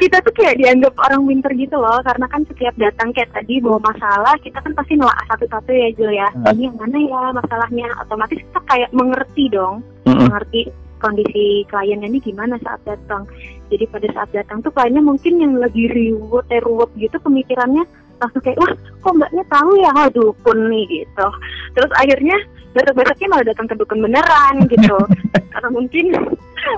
kita 0.00 0.16
tuh 0.24 0.34
kayak 0.34 0.56
dianggap 0.60 0.94
orang 0.96 1.22
winter 1.28 1.52
gitu 1.52 1.76
loh 1.76 2.00
karena 2.04 2.26
kan 2.28 2.42
setiap 2.48 2.74
datang 2.80 3.12
kayak 3.12 3.30
tadi 3.36 3.60
bawa 3.60 3.78
masalah 3.84 4.34
kita 4.40 4.58
kan 4.60 4.72
pasti 4.72 4.96
nolak 4.96 5.18
satu-satu 5.28 5.70
ya 5.70 5.88
Jul 5.96 6.12
ya. 6.12 6.28
Hmm. 6.32 6.52
ini 6.56 6.68
yang 6.68 6.76
mana 6.80 6.98
ya 6.98 7.22
masalahnya? 7.36 7.86
Otomatis 8.00 8.40
kita 8.40 8.60
kayak 8.64 8.90
mengerti 8.96 9.44
dong 9.52 9.84
hmm. 10.08 10.18
mengerti 10.28 10.60
kondisi 11.04 11.68
kliennya 11.68 12.08
ini 12.08 12.18
gimana 12.24 12.56
saat 12.64 12.80
datang. 12.88 13.28
Jadi 13.68 13.84
pada 13.92 14.08
saat 14.16 14.30
datang 14.32 14.64
tuh 14.64 14.72
kliennya 14.72 15.04
mungkin 15.04 15.36
yang 15.36 15.54
lagi 15.60 15.84
riwet 15.92 16.48
eh, 16.48 16.60
ruwet 16.64 16.90
gitu 16.96 17.16
pemikirannya 17.20 17.84
langsung 18.22 18.40
kayak 18.40 18.56
wah 18.56 18.72
kok 18.72 19.14
mbaknya 19.20 19.44
tahu 19.52 19.72
ya? 19.76 19.90
Aduh 20.08 20.32
pun 20.40 20.58
nih 20.72 20.84
gitu. 20.88 21.26
Terus 21.76 21.92
akhirnya 22.00 22.36
besok-besoknya 22.74 23.28
malah 23.30 23.46
datang 23.46 23.66
ke 23.70 23.74
dukun 23.78 24.02
beneran 24.02 24.54
gitu 24.66 24.98
karena 25.54 25.68
mungkin 25.70 26.06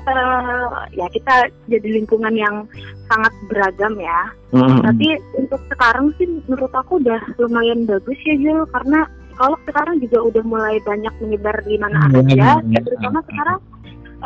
uh, 0.07 0.85
ya 0.99 1.07
kita 1.11 1.49
jadi 1.67 1.89
lingkungan 2.03 2.35
yang 2.37 2.69
sangat 3.09 3.33
beragam 3.49 3.95
ya. 3.97 4.21
Mm-hmm. 4.53 4.81
Tapi 4.85 5.09
untuk 5.41 5.61
sekarang 5.73 6.13
sih 6.21 6.27
menurut 6.47 6.73
aku 6.75 7.01
udah 7.01 7.21
lumayan 7.41 7.89
bagus 7.89 8.19
ya 8.27 8.35
Jul 8.37 8.67
karena 8.71 9.09
kalau 9.37 9.57
sekarang 9.69 10.01
juga 10.01 10.19
udah 10.33 10.45
mulai 10.49 10.77
banyak 10.85 11.13
menyebar 11.25 11.57
di 11.65 11.77
mana 11.81 12.09
mm-hmm. 12.09 12.29
aja. 12.29 12.49
Mm-hmm. 12.61 12.85
Terutama 12.85 13.19
sekarang 13.25 13.59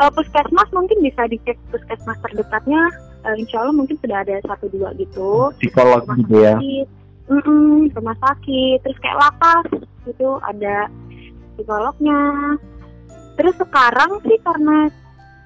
uh, 0.01 0.11
puskesmas 0.11 0.69
mungkin 0.75 0.99
bisa 1.05 1.23
dicek 1.31 1.57
puskesmas 1.71 2.19
terdekatnya. 2.25 2.83
Uh, 3.21 3.37
insya 3.37 3.61
Allah 3.61 3.77
mungkin 3.77 4.01
sudah 4.01 4.25
ada 4.25 4.41
satu 4.49 4.67
dua 4.73 4.97
gitu. 4.97 5.53
Psikolog 5.61 6.03
gitu 6.25 6.35
ya. 6.41 6.57
Mm-mm, 7.31 7.95
rumah 7.95 8.19
sakit, 8.19 8.83
terus 8.83 8.99
kayak 8.99 9.23
lapas 9.23 9.63
gitu 10.03 10.43
ada 10.43 10.91
psikolognya. 11.61 12.57
Terus 13.37 13.55
sekarang 13.61 14.25
sih 14.25 14.41
karena 14.41 14.89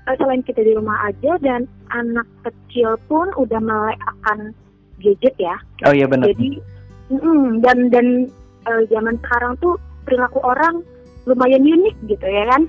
uh, 0.06 0.14
selain 0.14 0.46
kita 0.46 0.62
di 0.62 0.78
rumah 0.78 1.10
aja 1.10 1.34
dan 1.42 1.66
anak 1.90 2.26
kecil 2.46 2.94
pun 3.10 3.26
udah 3.34 3.58
mulai 3.58 3.98
akan 4.06 4.54
gadget 5.02 5.34
ya. 5.42 5.58
Oh 5.82 5.90
iya 5.90 6.06
benar. 6.06 6.30
Jadi 6.30 6.62
mm, 7.10 7.62
dan 7.66 7.90
dan 7.90 8.30
uh, 8.70 8.82
zaman 8.86 9.18
sekarang 9.26 9.58
tuh 9.58 9.74
perilaku 10.06 10.38
orang 10.46 10.86
lumayan 11.24 11.64
unik 11.64 11.96
gitu 12.08 12.26
ya 12.26 12.44
kan. 12.52 12.62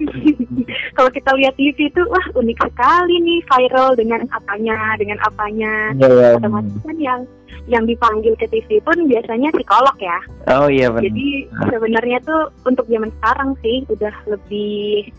Kalau 0.98 1.10
kita 1.12 1.32
lihat 1.36 1.56
TV 1.60 1.92
itu 1.92 2.02
wah 2.08 2.26
unik 2.36 2.58
sekali 2.72 3.16
nih 3.20 3.40
viral 3.48 3.96
dengan 4.00 4.24
apanya 4.32 4.78
dengan 4.96 5.20
apanya. 5.28 5.74
Yeah, 6.00 6.12
yeah, 6.12 6.38
Otomatis 6.40 6.76
kan 6.84 6.98
yang 7.00 7.22
yang 7.66 7.84
dipanggil 7.90 8.38
ke 8.38 8.46
TV 8.48 8.80
pun 8.86 8.96
biasanya 9.10 9.50
psikolog 9.54 9.98
ya. 10.00 10.20
Oh 10.56 10.70
iya 10.70 10.88
benar. 10.88 11.10
Jadi 11.10 11.28
sebenarnya 11.72 12.18
tuh 12.24 12.54
untuk 12.64 12.86
zaman 12.88 13.12
sekarang 13.20 13.58
sih 13.60 13.84
udah 13.90 14.14
lebih 14.30 15.10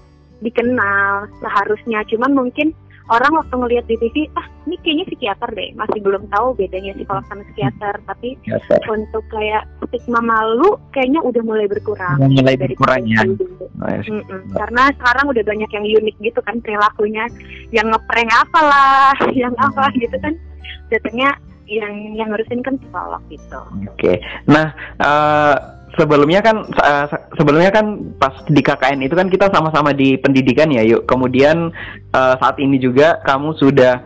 dikenal 0.45 1.33
seharusnya 1.41 2.05
cuman 2.13 2.37
mungkin 2.37 2.77
orang 3.07 3.33
waktu 3.39 3.55
ngelihat 3.55 3.85
di 3.87 3.97
TV 4.03 4.17
ah 4.35 4.47
ini 4.67 4.77
kayaknya 4.83 5.05
psikiater 5.07 5.51
deh 5.55 5.71
masih 5.79 5.99
belum 6.03 6.27
tahu 6.27 6.59
bedanya 6.59 6.93
psikolog 6.99 7.25
sama 7.31 7.43
psikiater. 7.53 7.95
Tapi 8.03 8.31
untuk 8.91 9.25
kayak 9.31 9.63
stigma 9.87 10.21
malu 10.23 10.75
kayaknya 10.91 11.23
udah 11.23 11.43
mulai 11.47 11.67
berkurang. 11.71 12.19
Mulai 12.19 12.59
dari 12.59 12.75
berkurang 12.75 13.05
ya. 13.07 13.23
mm 13.23 14.11
-mm. 14.11 14.41
karena 14.57 14.91
sekarang 14.99 15.27
udah 15.31 15.43
banyak 15.47 15.71
yang 15.71 15.85
unik 15.87 16.17
gitu 16.19 16.41
kan 16.43 16.57
perilakunya. 16.59 17.25
Yang 17.71 17.87
ngeprank 17.95 18.31
apalah 18.35 19.15
yang 19.43 19.55
apa 19.59 19.93
gitu 19.95 20.17
kan. 20.19 20.35
Datangnya 20.91 21.31
yang 21.67 22.15
yang 22.15 22.31
ngurusin 22.31 22.63
kan 22.63 22.79
psikolog 22.79 23.23
gitu. 23.31 23.61
Oke. 23.87 23.99
Okay. 23.99 24.17
nah 24.47 24.71
uh, 25.03 25.76
sebelumnya 25.97 26.41
kan 26.45 26.63
uh, 26.63 27.07
sebelumnya 27.35 27.73
kan 27.73 28.01
pas 28.21 28.33
di 28.47 28.61
KKN 28.61 29.05
itu 29.05 29.17
kan 29.17 29.29
kita 29.33 29.51
sama-sama 29.51 29.97
di 29.97 30.15
pendidikan 30.21 30.71
ya 30.71 30.85
yuk. 30.85 31.09
Kemudian 31.09 31.73
uh, 32.13 32.35
saat 32.39 32.61
ini 32.61 32.77
juga 32.79 33.19
kamu 33.25 33.57
sudah 33.57 34.05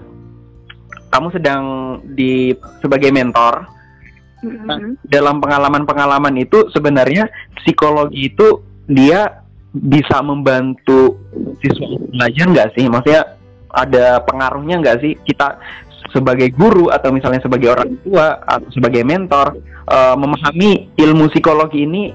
kamu 1.11 1.29
sedang 1.35 1.63
di 2.15 2.55
sebagai 2.81 3.11
mentor. 3.11 3.67
Nah, 4.41 4.97
dalam 5.05 5.37
pengalaman-pengalaman 5.37 6.33
itu 6.41 6.73
sebenarnya 6.73 7.29
psikologi 7.61 8.33
itu 8.33 8.65
dia 8.89 9.45
bisa 9.71 10.25
membantu 10.25 11.21
siswa 11.61 12.01
belajar 12.09 12.47
nggak 12.49 12.71
sih? 12.73 12.89
Maksudnya 12.89 13.37
ada 13.69 14.25
pengaruhnya 14.25 14.81
nggak 14.81 14.99
sih? 15.05 15.13
Kita 15.29 15.61
sebagai 16.11 16.51
guru 16.55 16.91
atau 16.91 17.15
misalnya 17.15 17.41
sebagai 17.43 17.71
orang 17.73 17.97
tua 18.03 18.39
atau 18.47 18.69
sebagai 18.75 19.03
mentor 19.07 19.59
uh, 19.87 20.15
memahami 20.19 20.91
ilmu 20.99 21.31
psikologi 21.31 21.87
ini 21.87 22.11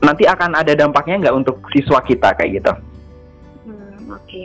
nanti 0.00 0.24
akan 0.24 0.54
ada 0.54 0.72
dampaknya 0.78 1.28
nggak 1.28 1.36
untuk 1.36 1.56
siswa 1.74 1.98
kita 2.04 2.32
kayak 2.38 2.62
gitu? 2.62 2.72
Hmm, 3.66 4.14
Oke, 4.14 4.22
okay. 4.24 4.44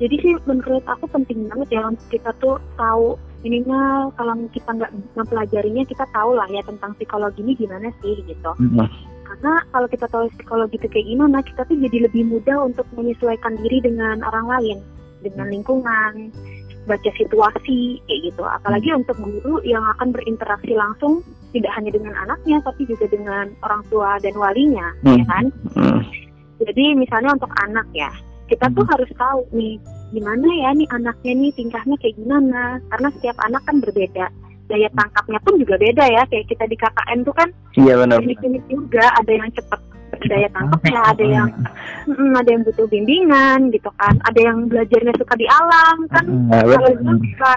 jadi 0.00 0.16
sih 0.18 0.32
menurut 0.48 0.84
aku 0.88 1.04
penting 1.12 1.46
banget 1.46 1.78
ya 1.78 1.82
untuk 1.86 2.08
kita 2.08 2.30
tuh 2.40 2.56
tahu 2.74 3.20
ininya 3.46 4.10
kalau 4.18 4.34
kita 4.50 4.70
nggak 4.74 4.92
mempelajarinya 5.14 5.84
kita 5.86 6.04
tahu 6.10 6.34
lah 6.34 6.48
ya 6.50 6.64
tentang 6.66 6.96
psikologi 6.98 7.40
ini 7.44 7.52
gimana 7.54 7.88
sih 8.02 8.18
gitu. 8.26 8.50
Hmm. 8.58 8.88
Karena 9.28 9.60
kalau 9.70 9.86
kita 9.92 10.08
tahu 10.08 10.24
psikologi 10.34 10.80
itu 10.80 10.88
kayak 10.88 11.06
gimana, 11.06 11.38
kita 11.44 11.60
tuh 11.68 11.76
jadi 11.76 12.08
lebih 12.08 12.24
mudah 12.32 12.64
untuk 12.64 12.88
menyesuaikan 12.96 13.60
diri 13.60 13.84
dengan 13.84 14.24
orang 14.24 14.46
lain, 14.48 14.78
dengan 15.20 15.52
lingkungan, 15.52 16.32
baca 16.88 17.10
situasi 17.14 18.00
kayak 18.08 18.20
gitu. 18.32 18.42
Apalagi 18.42 18.88
untuk 18.96 19.20
guru 19.20 19.60
yang 19.62 19.84
akan 19.96 20.10
berinteraksi 20.10 20.72
langsung 20.72 21.20
tidak 21.52 21.72
hanya 21.76 21.92
dengan 21.92 22.16
anaknya 22.24 22.58
tapi 22.64 22.88
juga 22.88 23.04
dengan 23.08 23.52
orang 23.62 23.84
tua 23.92 24.16
dan 24.24 24.34
walinya, 24.34 24.88
Hmm. 25.04 25.20
ya 25.20 25.24
kan? 25.28 25.44
Hmm. 25.76 26.00
Jadi 26.58 26.84
misalnya 26.96 27.36
untuk 27.36 27.52
anak 27.62 27.86
ya, 27.92 28.10
kita 28.48 28.66
tuh 28.72 28.84
Hmm. 28.84 28.92
harus 28.96 29.10
tahu 29.14 29.40
nih 29.52 29.76
gimana 30.08 30.48
ya 30.48 30.72
nih 30.72 30.88
anaknya 30.88 31.32
nih 31.36 31.52
tingkahnya 31.52 31.96
kayak 32.00 32.16
gimana. 32.16 32.80
Karena 32.88 33.08
setiap 33.12 33.36
anak 33.44 33.62
kan 33.68 33.76
berbeda. 33.84 34.26
Daya 34.68 34.88
tangkapnya 34.92 35.40
pun 35.44 35.56
juga 35.56 35.80
beda 35.80 36.04
ya. 36.04 36.22
Kayak 36.28 36.48
kita 36.52 36.64
di 36.68 36.76
KKN 36.76 37.18
tuh 37.24 37.34
kan 37.36 37.48
Iya 37.76 37.94
benar. 38.04 38.20
juga. 38.68 39.04
Ada 39.16 39.32
yang 39.32 39.48
cepet 39.52 39.80
daya 40.28 40.48
tangkapnya, 40.50 41.00
ada 41.14 41.24
yang 41.24 41.48
mm, 42.08 42.32
ada 42.34 42.48
yang 42.48 42.62
butuh 42.64 42.86
bimbingan 42.88 43.68
gitu 43.70 43.90
kan. 44.00 44.14
Ada 44.24 44.40
yang 44.40 44.66
belajarnya 44.66 45.12
suka 45.20 45.34
di 45.36 45.46
alam 45.46 45.96
kan. 46.10 46.24
Nah, 46.48 46.62
Kalau 46.64 46.88
itu 46.90 47.12
suka 47.34 47.52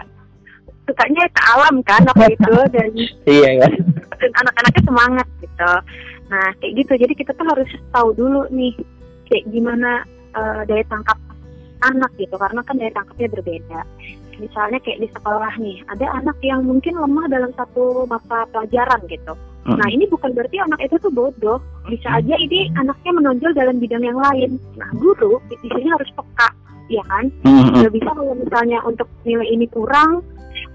sukanya 0.90 1.24
ke 1.32 1.42
alam 1.56 1.76
kan 1.88 2.02
waktu 2.12 2.36
itu 2.36 2.54
dan 2.76 2.90
Iya 3.30 3.50
kan. 3.64 3.74
dan 4.22 4.32
anak-anaknya 4.46 4.84
semangat 4.86 5.28
gitu. 5.40 5.72
Nah 6.32 6.48
kayak 6.60 6.74
gitu, 6.84 6.94
jadi 7.08 7.14
kita 7.16 7.32
tuh 7.36 7.48
harus 7.48 7.70
tahu 7.92 8.10
dulu 8.16 8.42
nih 8.52 8.76
kayak 9.32 9.46
gimana 9.50 10.04
eh, 10.36 10.62
daya 10.68 10.84
tangkap 10.88 11.18
anak 11.82 12.12
gitu, 12.20 12.36
karena 12.38 12.62
kan 12.62 12.76
daya 12.78 12.92
tangkapnya 12.94 13.28
berbeda. 13.34 13.82
Misalnya 14.40 14.80
kayak 14.84 15.02
di 15.04 15.10
sekolah 15.12 15.54
nih, 15.60 15.78
ada 15.92 16.06
anak 16.22 16.38
yang 16.46 16.64
mungkin 16.64 16.96
lemah 16.96 17.26
dalam 17.28 17.52
satu 17.58 18.06
mata 18.08 18.48
pelajaran 18.54 19.02
gitu. 19.10 19.34
Mm. 19.68 19.78
Nah 19.78 19.88
ini 19.94 20.06
bukan 20.10 20.34
berarti 20.34 20.58
anak 20.58 20.80
itu 20.82 20.96
tuh 21.02 21.14
bodoh, 21.14 21.60
bisa 21.86 22.18
aja 22.18 22.36
ini 22.38 22.72
anaknya 22.80 23.12
menonjol 23.14 23.52
dalam 23.54 23.78
bidang 23.78 24.02
yang 24.02 24.18
lain. 24.18 24.58
Nah 24.78 24.90
guru 24.98 25.38
di 25.50 25.56
sini 25.62 25.86
harus 25.90 26.10
peka, 26.18 26.50
ya 26.90 27.04
kan? 27.06 27.30
Hmm, 27.46 27.70
hmm. 27.70 27.74
nggak 27.78 27.94
bisa 27.94 28.10
kalau 28.10 28.34
misalnya 28.34 28.80
untuk 28.86 29.08
nilai 29.26 29.48
ini 29.50 29.70
kurang 29.70 30.26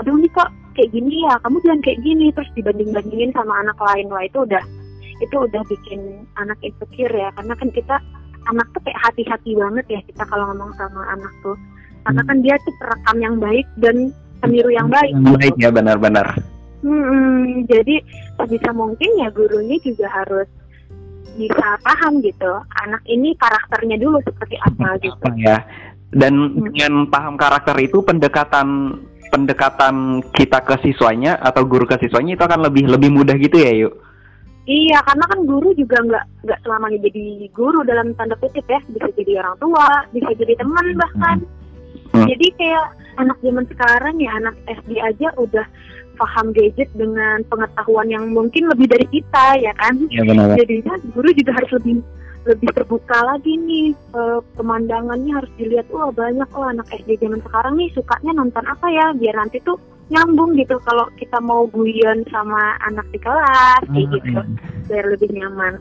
aduh 0.00 0.16
ini 0.16 0.28
kok 0.32 0.50
kayak 0.76 0.92
gini 0.92 1.24
ya 1.24 1.34
kamu 1.40 1.56
jangan 1.64 1.80
kayak 1.80 2.00
gini 2.04 2.26
terus 2.36 2.50
dibanding 2.52 2.90
bandingin 2.92 3.32
sama 3.32 3.52
anak 3.64 3.78
lain 3.80 4.06
wah 4.12 4.22
itu 4.24 4.38
udah 4.44 4.64
itu 5.24 5.36
udah 5.36 5.62
bikin 5.72 6.00
anak 6.36 6.58
insecure 6.60 7.12
ya 7.16 7.32
karena 7.32 7.54
kan 7.56 7.68
kita 7.72 7.96
anak 8.52 8.66
tuh 8.76 8.82
kayak 8.84 9.00
hati-hati 9.00 9.56
banget 9.56 9.86
ya 9.88 10.00
kita 10.04 10.22
kalau 10.28 10.52
ngomong 10.52 10.72
sama 10.76 11.00
anak 11.08 11.32
tuh 11.40 11.56
karena 12.06 12.22
kan 12.22 12.38
dia 12.38 12.54
tuh 12.62 12.74
perekam 12.78 13.16
yang 13.18 13.36
baik 13.42 13.66
dan 13.82 13.96
peniru 14.38 14.70
yang 14.70 14.86
baik 14.86 15.10
Yang 15.10 15.34
baik 15.42 15.54
ya 15.58 15.70
benar-benar. 15.74 16.26
Hmm, 16.86 17.66
jadi 17.66 17.98
sebisa 18.38 18.70
mungkin 18.70 19.10
ya 19.18 19.28
gurunya 19.34 19.74
juga 19.82 20.06
harus 20.06 20.46
bisa 21.36 21.68
paham 21.82 22.22
gitu 22.22 22.52
anak 22.86 23.02
ini 23.10 23.34
karakternya 23.36 23.98
dulu 23.98 24.22
seperti 24.22 24.56
apa 24.62 24.96
gitu 25.02 25.18
Apa 25.18 25.34
ya? 25.34 25.58
Dan 26.14 26.54
Hmm. 26.54 26.70
dengan 26.70 26.92
paham 27.10 27.34
karakter 27.34 27.74
itu 27.82 28.00
pendekatan 28.06 28.96
pendekatan 29.34 30.22
kita 30.30 30.62
ke 30.62 30.78
siswanya 30.86 31.34
atau 31.42 31.66
guru 31.66 31.82
ke 31.84 31.98
siswanya 31.98 32.38
itu 32.38 32.44
akan 32.46 32.70
lebih 32.70 32.86
lebih 32.86 33.10
mudah 33.10 33.34
gitu 33.34 33.58
ya 33.58 33.74
yuk. 33.74 33.94
Iya, 34.66 34.98
karena 35.06 35.24
kan 35.30 35.46
guru 35.46 35.70
juga 35.78 35.98
nggak 36.02 36.24
nggak 36.42 36.58
selamanya 36.66 36.98
jadi 37.06 37.46
guru 37.54 37.86
dalam 37.86 38.10
tanda 38.18 38.34
kutip 38.38 38.66
ya, 38.66 38.82
bisa 38.90 39.06
jadi 39.14 39.42
orang 39.42 39.56
tua, 39.62 39.86
bisa 40.10 40.30
jadi 40.34 40.54
teman 40.58 40.86
bahkan. 40.98 41.36
Hmm. 41.42 41.65
Jadi 42.24 42.46
kayak 42.56 42.86
anak 43.20 43.36
zaman 43.44 43.64
sekarang 43.68 44.14
ya 44.20 44.30
anak 44.40 44.54
SD 44.68 44.90
aja 45.00 45.28
udah 45.36 45.66
paham 46.16 46.48
gadget 46.56 46.88
dengan 46.96 47.44
pengetahuan 47.52 48.08
yang 48.08 48.24
mungkin 48.32 48.72
lebih 48.72 48.88
dari 48.88 49.06
kita 49.12 49.60
ya 49.60 49.72
kan. 49.76 49.94
Iya 50.08 50.22
benar. 50.24 50.56
Jadinya 50.56 50.94
guru 51.12 51.28
juga 51.36 51.52
harus 51.60 51.70
lebih 51.76 52.00
lebih 52.46 52.70
terbuka 52.72 53.18
lagi 53.26 53.58
nih 53.58 53.90
eh, 53.92 54.40
pemandangannya 54.54 55.32
harus 55.34 55.50
dilihat 55.58 55.90
wah 55.90 56.14
banyak 56.14 56.46
oh 56.54 56.70
anak 56.70 56.86
SD 56.94 57.18
zaman 57.18 57.42
sekarang 57.42 57.74
nih 57.74 57.90
sukanya 57.90 58.32
nonton 58.38 58.62
apa 58.70 58.86
ya 58.86 59.10
biar 59.18 59.34
nanti 59.34 59.58
tuh 59.66 59.74
nyambung 60.06 60.54
gitu 60.54 60.78
kalau 60.86 61.10
kita 61.18 61.42
mau 61.42 61.66
guyon 61.66 62.22
sama 62.30 62.78
anak 62.86 63.02
di 63.10 63.18
kelas 63.18 63.82
kayak 63.90 64.06
gitu 64.14 64.40
biar 64.86 65.04
lebih 65.10 65.28
nyaman. 65.34 65.74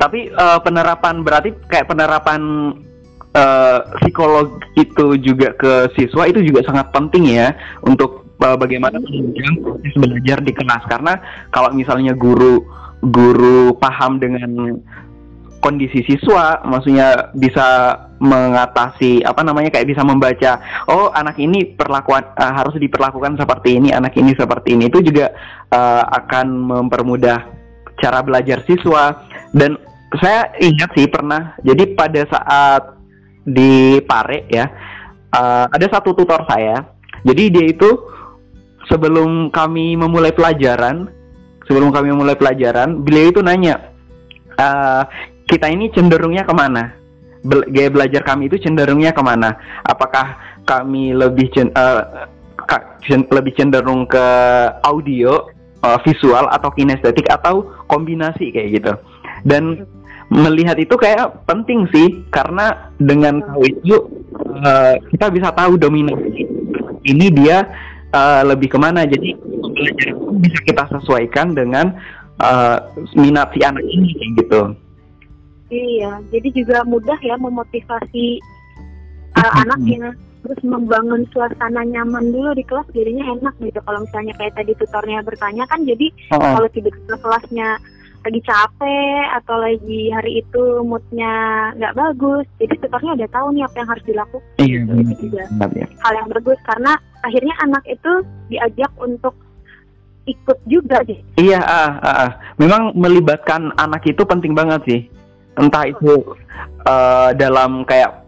Tapi 0.00 0.32
eh, 0.32 0.58
penerapan 0.64 1.20
berarti 1.20 1.52
kayak 1.68 1.92
penerapan 1.92 2.40
eh, 3.32 3.78
psikolog 4.00 4.60
itu 4.76 5.16
juga 5.20 5.56
ke 5.56 5.92
siswa 5.96 6.28
itu 6.28 6.44
juga 6.44 6.64
sangat 6.64 6.92
penting 6.92 7.32
ya 7.32 7.56
untuk 7.84 8.28
eh, 8.40 8.56
bagaimana 8.56 9.00
menunjang 9.00 9.60
proses 9.64 9.94
belajar 9.96 10.38
di 10.44 10.52
kelas. 10.52 10.82
Karena 10.88 11.16
kalau 11.52 11.72
misalnya 11.72 12.12
guru 12.12 12.62
guru 13.02 13.74
paham 13.82 14.22
dengan 14.22 14.78
kondisi 15.62 16.02
siswa, 16.02 16.58
maksudnya 16.66 17.30
bisa 17.38 17.94
mengatasi 18.18 19.22
apa 19.22 19.42
namanya 19.42 19.70
kayak 19.70 19.90
bisa 19.90 20.02
membaca 20.06 20.62
oh 20.90 21.10
anak 21.14 21.38
ini 21.38 21.74
perlakuan 21.74 22.22
eh, 22.34 22.52
harus 22.52 22.74
diperlakukan 22.76 23.38
seperti 23.38 23.78
ini, 23.78 23.94
anak 23.94 24.14
ini 24.18 24.34
seperti 24.34 24.74
ini 24.74 24.90
itu 24.90 25.00
juga 25.02 25.30
eh, 25.70 26.04
akan 26.06 26.46
mempermudah 26.50 27.38
cara 28.02 28.20
belajar 28.20 28.60
siswa. 28.66 29.22
Dan 29.54 29.78
saya 30.18 30.52
ingat 30.60 30.90
sih 30.98 31.08
pernah 31.08 31.56
jadi 31.62 31.94
pada 31.96 32.22
saat 32.28 33.01
di 33.42 33.98
Pare 34.06 34.46
ya. 34.46 34.66
Eh, 35.32 35.66
ada 35.68 35.86
satu 35.90 36.14
tutor 36.14 36.46
saya. 36.46 36.78
Jadi 37.22 37.42
dia 37.54 37.66
itu 37.70 37.90
sebelum 38.90 39.50
kami 39.54 39.94
memulai 39.94 40.34
pelajaran 40.34 41.06
sebelum 41.64 41.94
kami 41.94 42.10
memulai 42.10 42.34
pelajaran 42.34 42.98
beliau 43.06 43.30
itu 43.30 43.40
nanya 43.40 43.94
eh, 44.58 45.02
kita 45.46 45.70
ini 45.70 45.92
cenderungnya 45.94 46.42
ke 46.42 46.54
mana? 46.54 46.92
Bel- 47.42 47.66
gaya 47.70 47.90
belajar 47.90 48.22
kami 48.22 48.46
itu 48.46 48.58
cenderungnya 48.62 49.10
ke 49.10 49.22
mana? 49.22 49.58
Apakah 49.82 50.38
kami 50.62 51.10
lebih 51.10 51.50
cen- 51.50 51.74
cen- 53.02 53.28
lebih 53.30 53.52
cenderung 53.58 54.06
ke 54.06 54.26
audio 54.86 55.50
visual 56.06 56.46
atau 56.54 56.70
kinestetik 56.70 57.26
atau 57.26 57.66
kombinasi 57.90 58.54
kayak 58.54 58.68
gitu? 58.78 58.92
Dan 59.42 59.84
melihat 60.32 60.80
itu 60.80 60.96
kayak 60.96 61.44
penting 61.44 61.84
sih 61.92 62.24
karena 62.32 62.88
dengan 62.96 63.44
tahu 63.44 63.62
itu 63.68 63.94
eh, 64.64 64.96
kita 65.12 65.28
bisa 65.28 65.52
tahu 65.52 65.76
dominasi 65.76 66.48
ini 67.04 67.26
dia 67.28 67.68
eh, 68.08 68.42
lebih 68.48 68.72
ke 68.72 68.78
mana. 68.80 69.04
Jadi 69.04 69.36
bisa 70.40 70.58
kita 70.64 70.88
sesuaikan 70.88 71.52
dengan 71.52 71.92
eh, 72.40 72.78
minat 73.12 73.52
si 73.52 73.60
anak 73.60 73.84
ini 73.84 74.16
gitu. 74.40 74.72
Iya, 75.72 76.20
jadi 76.28 76.48
juga 76.52 76.84
mudah 76.84 77.16
ya 77.24 77.40
memotivasi 77.40 78.36
uh, 79.40 79.52
anaknya 79.64 80.12
terus 80.42 80.60
membangun 80.66 81.24
suasana 81.32 81.86
nyaman 81.86 82.28
dulu 82.28 82.52
di 82.52 82.66
kelas 82.66 82.84
jadinya 82.92 83.24
enak 83.40 83.54
gitu. 83.62 83.80
Kalau 83.80 84.04
misalnya 84.04 84.36
kayak 84.36 84.52
tadi 84.58 84.72
tutornya 84.76 85.24
bertanya 85.24 85.64
kan 85.70 85.80
jadi 85.86 86.12
Oh, 86.34 86.42
kalau 86.42 86.68
tiba-tiba 86.76 87.16
kelasnya 87.24 87.80
lagi 88.22 88.40
capek 88.46 89.24
atau 89.42 89.56
lagi 89.58 90.02
hari 90.14 90.32
itu 90.42 90.62
moodnya 90.86 91.34
nggak 91.74 91.96
bagus 91.98 92.46
jadi 92.62 92.74
tutornya 92.78 93.12
udah 93.18 93.28
tahu 93.34 93.46
nih 93.54 93.64
apa 93.66 93.76
yang 93.82 93.88
harus 93.90 94.04
dilakukan 94.06 94.50
iya 94.62 94.78
gitu. 94.78 94.86
benar. 94.86 95.02
itu 95.02 95.14
juga 95.26 95.44
Benar, 95.50 95.70
ya. 95.74 95.86
hal 96.02 96.12
yang 96.14 96.28
bagus 96.30 96.58
karena 96.62 96.92
akhirnya 97.22 97.54
anak 97.62 97.84
itu 97.86 98.12
diajak 98.50 98.92
untuk 98.98 99.34
ikut 100.22 100.58
juga 100.70 101.02
gitu. 101.02 101.18
Iya, 101.34 101.58
ah, 101.58 101.98
ah, 101.98 102.14
ah. 102.26 102.30
memang 102.54 102.94
melibatkan 102.94 103.74
anak 103.74 104.06
itu 104.06 104.22
penting 104.22 104.54
banget 104.54 104.80
sih. 104.86 105.00
Entah 105.58 105.82
itu 105.90 106.22
eh, 106.86 107.30
dalam 107.34 107.82
kayak 107.82 108.22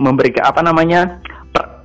memberi 0.00 0.32
apa 0.40 0.64
namanya 0.64 1.20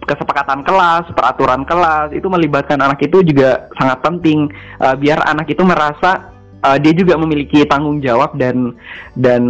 kesepakatan 0.08 0.66
kelas, 0.66 1.12
peraturan 1.14 1.62
kelas 1.70 2.10
itu 2.18 2.26
melibatkan 2.26 2.82
anak 2.82 2.98
itu 3.04 3.22
juga 3.22 3.70
sangat 3.78 4.02
penting 4.02 4.50
Eh, 4.80 4.96
biar 4.96 5.20
anak 5.28 5.52
itu 5.52 5.60
merasa 5.68 6.29
eh, 6.64 6.78
dia 6.80 6.94
juga 6.96 7.16
memiliki 7.20 7.64
tanggung 7.66 8.00
jawab 8.04 8.36
dan 8.36 8.76
dan 9.16 9.44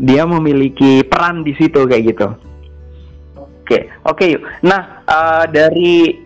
dia 0.00 0.24
memiliki 0.24 1.04
peran 1.04 1.44
di 1.44 1.52
situ 1.56 1.84
kayak 1.84 2.04
gitu. 2.14 2.28
Oke, 3.64 3.92
oke 4.08 4.24
yuk. 4.24 4.42
Nah 4.64 5.04
eh, 5.04 5.44
dari 5.52 6.24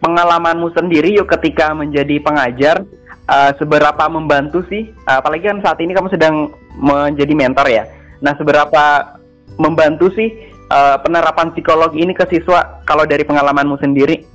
pengalamanmu 0.00 0.70
sendiri 0.76 1.16
yuk 1.16 1.26
ketika 1.26 1.72
menjadi 1.72 2.20
pengajar 2.20 2.84
uh, 3.26 3.52
seberapa 3.58 4.04
membantu 4.10 4.62
sih 4.70 4.92
Uh, 5.06 5.22
apalagi 5.22 5.46
kan 5.46 5.62
saat 5.62 5.78
ini 5.78 5.94
kamu 5.94 6.10
sedang 6.10 6.50
menjadi 6.82 7.30
mentor 7.30 7.70
ya 7.70 7.86
nah 8.18 8.34
seberapa 8.34 9.14
membantu 9.54 10.10
sih 10.18 10.34
uh, 10.66 10.98
penerapan 10.98 11.54
psikologi 11.54 12.02
ini 12.02 12.10
ke 12.10 12.26
siswa 12.26 12.82
kalau 12.82 13.06
dari 13.06 13.22
pengalamanmu 13.22 13.78
sendiri 13.78 14.26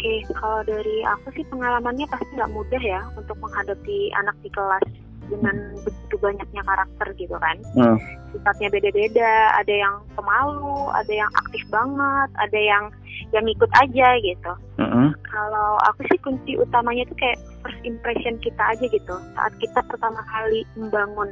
Oke, 0.00 0.24
kalau 0.32 0.64
dari 0.64 1.04
aku 1.04 1.28
sih 1.36 1.44
pengalamannya 1.52 2.08
pasti 2.08 2.32
nggak 2.32 2.56
mudah 2.56 2.80
ya 2.80 3.04
untuk 3.20 3.36
menghadapi 3.36 4.08
anak 4.16 4.32
di 4.40 4.48
kelas 4.48 4.80
dengan 5.28 5.76
begitu 5.84 6.16
banyaknya 6.16 6.64
karakter 6.64 7.08
gitu 7.20 7.36
kan. 7.36 7.60
Hmm. 7.76 8.00
Sifatnya 8.32 8.72
beda-beda, 8.72 9.52
ada 9.60 9.68
yang 9.68 10.00
pemalu, 10.16 10.88
ada 10.96 11.12
yang 11.12 11.28
aktif 11.36 11.60
banget, 11.68 12.32
ada 12.40 12.56
yang 12.56 12.88
yang 13.36 13.44
ikut 13.44 13.68
aja 13.76 14.08
gitu. 14.24 14.52
Mm-mm. 14.80 15.12
Kalau 15.28 15.76
aku 15.84 16.00
sih 16.08 16.18
kunci 16.24 16.56
utamanya 16.56 17.04
tuh 17.04 17.20
kayak 17.20 17.36
first 17.60 17.84
impression 17.84 18.40
kita 18.40 18.72
aja 18.72 18.88
gitu. 18.88 19.14
Saat 19.36 19.52
kita 19.60 19.84
pertama 19.84 20.24
kali 20.32 20.64
membangun, 20.80 21.28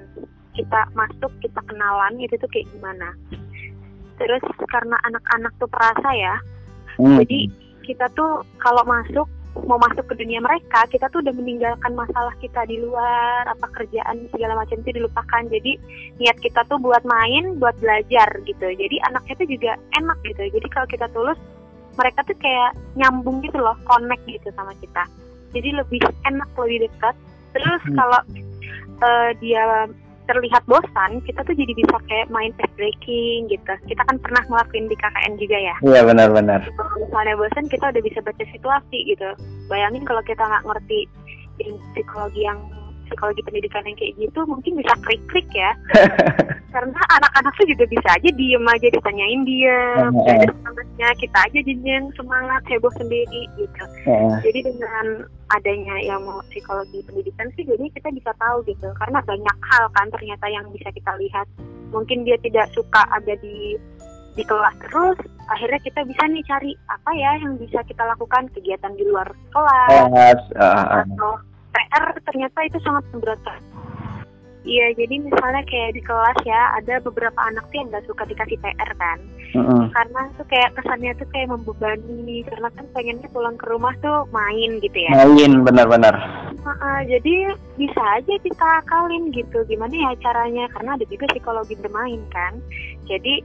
kita 0.52 0.84
masuk, 0.92 1.32
kita 1.40 1.64
kenalan 1.64 2.20
itu 2.20 2.36
tuh 2.36 2.50
kayak 2.52 2.68
gimana. 2.76 3.16
Terus 4.20 4.44
karena 4.68 5.00
anak-anak 5.08 5.56
tuh 5.56 5.70
perasa 5.72 6.12
ya, 6.12 6.36
Hmm. 6.98 7.16
Jadi 7.22 7.46
kita 7.88 8.04
tuh 8.12 8.44
kalau 8.60 8.84
masuk 8.84 9.24
mau 9.64 9.80
masuk 9.80 10.04
ke 10.06 10.14
dunia 10.20 10.38
mereka 10.38 10.86
kita 10.92 11.10
tuh 11.10 11.24
udah 11.24 11.34
meninggalkan 11.34 11.92
masalah 11.96 12.30
kita 12.38 12.62
di 12.68 12.78
luar 12.78 13.48
apa 13.48 13.66
kerjaan 13.74 14.28
segala 14.30 14.60
macam 14.60 14.76
itu 14.84 14.92
dilupakan. 15.00 15.42
Jadi 15.48 15.72
niat 16.20 16.36
kita 16.38 16.60
tuh 16.68 16.76
buat 16.78 17.02
main 17.08 17.56
buat 17.56 17.74
belajar 17.80 18.28
gitu. 18.44 18.66
Jadi 18.68 18.96
anaknya 19.08 19.34
tuh 19.40 19.48
juga 19.48 19.72
enak 19.96 20.18
gitu. 20.28 20.42
Jadi 20.52 20.66
kalau 20.68 20.86
kita 20.86 21.06
tulus 21.16 21.40
mereka 21.96 22.22
tuh 22.28 22.36
kayak 22.38 22.76
nyambung 22.94 23.42
gitu 23.42 23.58
loh 23.58 23.74
connect 23.88 24.22
gitu 24.28 24.52
sama 24.52 24.70
kita. 24.78 25.02
Jadi 25.56 25.68
lebih 25.74 26.04
enak 26.28 26.48
lebih 26.60 26.86
dekat. 26.86 27.16
Terus 27.56 27.82
hmm. 27.88 27.96
kalau 27.96 28.20
uh, 29.02 29.30
dia 29.40 29.88
terlihat 30.28 30.62
bosan, 30.68 31.24
kita 31.24 31.40
tuh 31.42 31.56
jadi 31.56 31.72
bisa 31.72 31.96
kayak 32.06 32.28
main 32.28 32.52
ice 32.60 32.74
breaking 32.76 33.48
gitu. 33.48 33.72
Kita 33.88 34.02
kan 34.04 34.20
pernah 34.20 34.44
ngelakuin 34.46 34.86
di 34.86 34.96
KKN 35.00 35.32
juga 35.40 35.56
ya. 35.56 35.74
Iya 35.80 36.00
benar-benar. 36.04 36.60
Kalau 36.68 36.94
misalnya 37.00 37.34
bosan, 37.40 37.66
kita 37.72 37.84
udah 37.88 38.02
bisa 38.04 38.18
baca 38.20 38.44
situasi 38.52 38.98
gitu. 39.08 39.28
Bayangin 39.72 40.04
kalau 40.04 40.20
kita 40.22 40.44
nggak 40.44 40.64
ngerti 40.68 41.08
psikologi 41.96 42.46
yang 42.46 42.60
psikologi 43.08 43.40
pendidikan 43.42 43.82
yang 43.88 43.96
kayak 43.96 44.14
gitu 44.20 44.40
mungkin 44.44 44.72
bisa 44.76 44.92
klik-klik 45.00 45.48
ya 45.56 45.72
karena 46.68 47.00
anak-anak 47.16 47.52
tuh 47.56 47.66
juga 47.68 47.84
bisa 47.88 48.08
aja 48.12 48.28
diem 48.28 48.66
aja 48.68 48.88
ditanyain 48.92 49.42
dia. 49.48 49.80
Ada 50.12 50.52
semangatnya 50.52 51.08
kita 51.16 51.38
aja 51.48 51.58
jadi 51.64 51.82
yang 51.84 52.06
semangat 52.12 52.62
heboh 52.68 52.92
sendiri 53.00 53.42
gitu. 53.56 53.84
Jadi 54.44 54.60
dengan 54.68 55.24
adanya 55.48 55.96
yang 56.04 56.20
mau 56.28 56.44
psikologi 56.52 57.00
pendidikan 57.08 57.48
sih 57.56 57.64
jadi 57.64 57.88
kita 57.88 58.12
bisa 58.12 58.30
tahu 58.36 58.60
gitu. 58.68 58.88
Karena 59.00 59.24
banyak 59.24 59.56
hal 59.72 59.84
kan 59.96 60.06
ternyata 60.12 60.46
yang 60.52 60.68
bisa 60.72 60.92
kita 60.92 61.12
lihat. 61.16 61.48
Mungkin 61.88 62.28
dia 62.28 62.36
tidak 62.44 62.68
suka 62.76 63.00
ada 63.08 63.32
di 63.40 63.80
di 64.36 64.44
kelas 64.46 64.76
terus 64.86 65.18
akhirnya 65.50 65.80
kita 65.82 66.04
bisa 66.04 66.22
nih 66.30 66.44
cari 66.46 66.70
apa 66.92 67.10
ya 67.16 67.30
yang 67.40 67.56
bisa 67.56 67.80
kita 67.88 68.04
lakukan. 68.04 68.44
Kegiatan 68.52 68.92
di 68.92 69.08
luar 69.08 69.28
kelas. 69.56 70.40
Uh, 70.52 70.60
uh. 70.60 71.00
atau 71.00 71.32
PR 71.72 72.04
ternyata 72.28 72.58
itu 72.68 72.78
sangat 72.84 73.04
memberatkan. 73.16 73.60
Iya, 74.66 74.90
jadi 74.98 75.22
misalnya 75.22 75.62
kayak 75.70 75.94
di 75.94 76.02
kelas 76.02 76.38
ya, 76.42 76.74
ada 76.76 76.98
beberapa 77.00 77.38
anak 77.46 77.64
tuh 77.70 77.78
yang 77.78 77.88
gak 77.94 78.06
suka 78.10 78.26
dikasih 78.26 78.58
PR 78.58 78.90
kan. 78.98 79.18
Uh-uh. 79.54 79.86
Karena 79.94 80.20
tuh 80.34 80.46
kayak 80.50 80.74
kesannya 80.76 81.12
tuh 81.16 81.28
kayak 81.30 81.48
membebani, 81.54 82.42
karena 82.44 82.68
kan 82.74 82.84
pengennya 82.92 83.28
pulang 83.30 83.56
ke 83.56 83.64
rumah 83.70 83.94
tuh 84.02 84.26
main 84.34 84.82
gitu 84.82 84.98
ya. 84.98 85.14
Main, 85.14 85.62
benar-benar. 85.62 86.14
Uh-uh, 86.58 87.00
jadi 87.06 87.54
bisa 87.78 88.02
aja 88.18 88.34
kita 88.42 88.66
akalin 88.84 89.30
gitu, 89.32 89.62
gimana 89.70 89.94
ya 89.94 90.10
caranya, 90.20 90.66
karena 90.74 90.98
ada 90.98 91.06
juga 91.06 91.24
psikologi 91.32 91.74
bermain 91.78 92.20
kan. 92.34 92.58
Jadi 93.08 93.40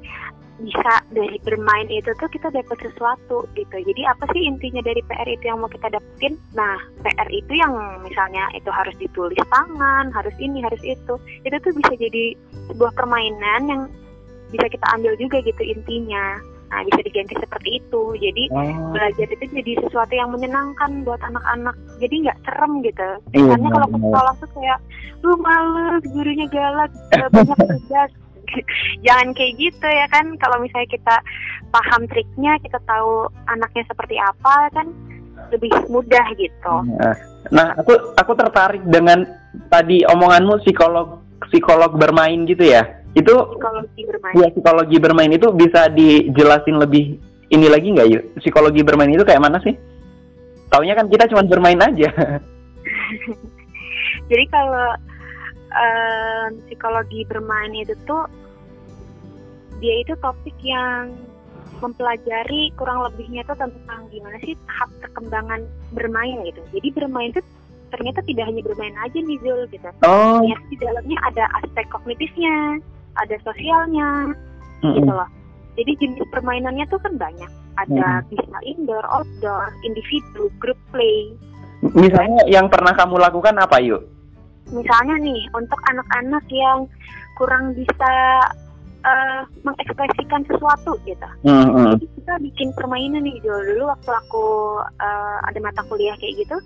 bisa 0.62 1.02
dari 1.10 1.42
bermain 1.42 1.90
itu 1.90 2.14
tuh 2.22 2.30
kita 2.30 2.54
dapat 2.54 2.78
sesuatu 2.86 3.50
gitu. 3.58 3.76
Jadi 3.82 4.02
apa 4.06 4.30
sih 4.36 4.46
intinya 4.46 4.86
dari 4.86 5.02
PR 5.10 5.26
itu 5.26 5.50
yang 5.50 5.58
mau 5.66 5.72
kita 5.72 5.90
dapetin? 5.90 6.38
Nah, 6.54 6.78
PR 7.02 7.30
itu 7.34 7.54
yang 7.58 7.74
misalnya 8.06 8.46
itu 8.54 8.70
harus 8.70 8.94
ditulis 9.02 9.40
tangan, 9.50 10.14
harus 10.14 10.36
ini, 10.38 10.62
harus 10.62 10.82
itu. 10.86 11.18
Itu 11.42 11.56
tuh 11.58 11.74
bisa 11.74 11.94
jadi 11.98 12.38
sebuah 12.70 12.94
permainan 12.94 13.62
yang 13.66 13.82
bisa 14.54 14.70
kita 14.70 14.86
ambil 14.94 15.18
juga 15.18 15.42
gitu 15.42 15.64
intinya. 15.66 16.38
Nah, 16.70 16.82
bisa 16.90 17.02
diganti 17.06 17.34
seperti 17.38 17.70
itu. 17.82 18.04
Jadi 18.18 18.44
oh. 18.54 18.94
belajar 18.94 19.28
itu 19.30 19.46
jadi 19.50 19.72
sesuatu 19.86 20.14
yang 20.14 20.30
menyenangkan 20.34 21.02
buat 21.02 21.22
anak-anak. 21.22 21.74
Jadi 21.98 22.30
nggak 22.30 22.40
serem 22.46 22.82
gitu. 22.86 23.10
Iya, 23.34 23.58
Misalnya 23.58 23.70
kalau 23.74 23.88
ke 23.90 23.98
sekolah 24.02 24.34
tuh 24.38 24.50
kayak, 24.58 24.80
lu 25.22 25.34
males, 25.42 26.04
gurunya 26.14 26.46
galak, 26.50 26.92
banyak 27.30 27.58
tugas 27.74 28.12
jangan 29.06 29.34
kayak 29.36 29.54
gitu 29.58 29.88
ya 29.88 30.06
kan? 30.10 30.26
Kalau 30.38 30.58
misalnya 30.62 30.90
kita 30.90 31.16
paham 31.74 32.06
triknya 32.10 32.58
kita 32.62 32.80
tahu 32.86 33.30
anaknya 33.50 33.84
seperti 33.90 34.16
apa 34.22 34.70
kan 34.74 34.88
lebih 35.50 35.74
mudah 35.90 36.26
gitu. 36.38 36.76
Nah, 36.98 37.16
nah 37.50 37.68
aku 37.78 37.94
aku 38.18 38.32
tertarik 38.38 38.84
dengan 38.86 39.26
tadi 39.70 40.06
omonganmu 40.06 40.62
psikolog 40.66 41.22
psikolog 41.50 41.94
bermain 41.98 42.46
gitu 42.50 42.66
ya. 42.66 42.86
Itu 43.14 43.58
psikologi 43.58 44.02
bermain. 44.10 44.34
Ya 44.38 44.48
psikologi 44.50 44.98
bermain 44.98 45.32
itu 45.34 45.48
bisa 45.54 45.90
dijelasin 45.94 46.82
lebih 46.82 47.22
ini 47.54 47.68
lagi 47.70 47.94
nggak 47.94 48.10
yuk? 48.10 48.24
Psikologi 48.42 48.82
bermain 48.82 49.14
itu 49.14 49.22
kayak 49.22 49.44
mana 49.44 49.62
sih? 49.62 49.78
Taunya 50.74 50.98
kan 50.98 51.06
kita 51.06 51.30
cuma 51.30 51.46
bermain 51.46 51.78
aja. 51.78 52.10
Jadi 54.30 54.46
kalau 54.50 54.98
uh, 55.70 56.46
psikologi 56.66 57.22
bermain 57.30 57.70
itu 57.78 57.94
tuh 58.10 58.26
dia 59.84 59.96
itu 60.00 60.16
topik 60.24 60.56
yang 60.64 61.12
mempelajari 61.84 62.72
kurang 62.80 63.04
lebihnya 63.04 63.44
itu 63.44 63.54
tentang 63.60 64.08
gimana 64.08 64.40
sih 64.40 64.56
tahap 64.64 64.90
perkembangan 65.04 65.68
bermain 65.92 66.40
gitu. 66.48 66.64
Jadi 66.72 66.88
bermain 66.96 67.36
itu 67.36 67.44
ternyata 67.92 68.24
tidak 68.24 68.48
hanya 68.48 68.62
bermain 68.64 68.96
aja 69.04 69.20
nih 69.20 69.38
Zul 69.44 69.68
gitu. 69.68 69.90
Oh. 70.08 70.40
Ternyata 70.40 70.64
di 70.72 70.78
dalamnya 70.80 71.18
ada 71.28 71.44
aspek 71.60 71.86
kognitifnya, 71.92 72.80
ada 73.20 73.36
sosialnya, 73.44 74.32
mm-hmm. 74.80 74.96
gitu 75.04 75.12
loh. 75.12 75.30
Jadi 75.76 75.92
jenis 76.00 76.24
permainannya 76.32 76.86
tuh 76.88 77.04
kan 77.04 77.14
banyak. 77.20 77.52
Ada 77.76 78.24
mm-hmm. 78.24 78.30
bisa 78.32 78.58
indoor, 78.64 79.04
outdoor, 79.12 79.68
individu, 79.84 80.48
group 80.64 80.80
play. 80.96 81.36
Misalnya 81.84 82.48
yang 82.48 82.72
pernah 82.72 82.96
kamu 82.96 83.20
lakukan 83.20 83.60
apa 83.60 83.84
yuk? 83.84 84.08
Misalnya 84.72 85.20
nih 85.20 85.44
untuk 85.52 85.78
anak-anak 85.92 86.46
yang 86.48 86.88
kurang 87.36 87.76
bisa 87.76 88.14
uh, 89.04 89.42
mengekspresikan 89.64 90.48
sesuatu 90.48 90.98
gitu. 91.04 91.28
Mm-hmm. 91.46 92.00
Jadi 92.00 92.08
kita 92.20 92.34
bikin 92.40 92.70
permainan 92.76 93.24
nih 93.28 93.38
dulu 93.44 93.60
dulu 93.68 93.84
waktu 93.92 94.12
aku 94.12 94.46
uh, 95.00 95.38
ada 95.48 95.60
mata 95.60 95.82
kuliah 95.88 96.16
kayak 96.18 96.48
gitu, 96.48 96.58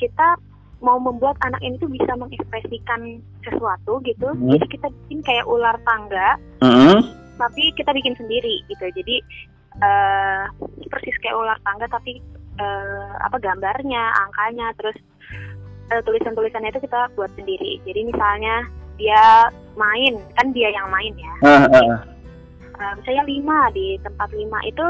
kita 0.00 0.36
mau 0.82 0.98
membuat 0.98 1.38
anak 1.46 1.62
ini 1.62 1.78
tuh 1.78 1.86
bisa 1.86 2.10
mengekspresikan 2.18 3.22
sesuatu 3.46 4.02
gitu. 4.02 4.28
Mm-hmm. 4.34 4.50
Jadi 4.58 4.66
kita 4.78 4.86
bikin 4.90 5.20
kayak 5.22 5.46
ular 5.46 5.76
tangga, 5.86 6.28
mm-hmm. 6.64 6.98
tapi 7.38 7.62
kita 7.78 7.90
bikin 7.94 8.18
sendiri 8.18 8.66
gitu. 8.66 8.90
Jadi 8.90 9.16
uh, 9.78 10.44
persis 10.90 11.16
kayak 11.22 11.38
ular 11.38 11.58
tangga 11.62 11.86
tapi 11.86 12.18
uh, 12.58 13.14
apa 13.22 13.36
gambarnya, 13.38 14.10
angkanya, 14.26 14.74
terus 14.80 14.96
uh, 15.94 16.02
tulisan-tulisannya 16.02 16.74
itu 16.74 16.82
kita 16.82 17.12
buat 17.14 17.30
sendiri. 17.38 17.78
Jadi 17.86 18.00
misalnya 18.10 18.66
dia 18.96 19.48
main 19.78 20.14
kan 20.36 20.46
dia 20.52 20.68
yang 20.72 20.88
main 20.92 21.12
ya. 21.16 21.34
Uh, 21.44 21.64
uh. 21.68 21.98
Uh, 22.76 22.92
misalnya 23.00 23.24
lima 23.28 23.58
di 23.72 23.96
tempat 24.02 24.28
lima 24.34 24.58
itu 24.64 24.86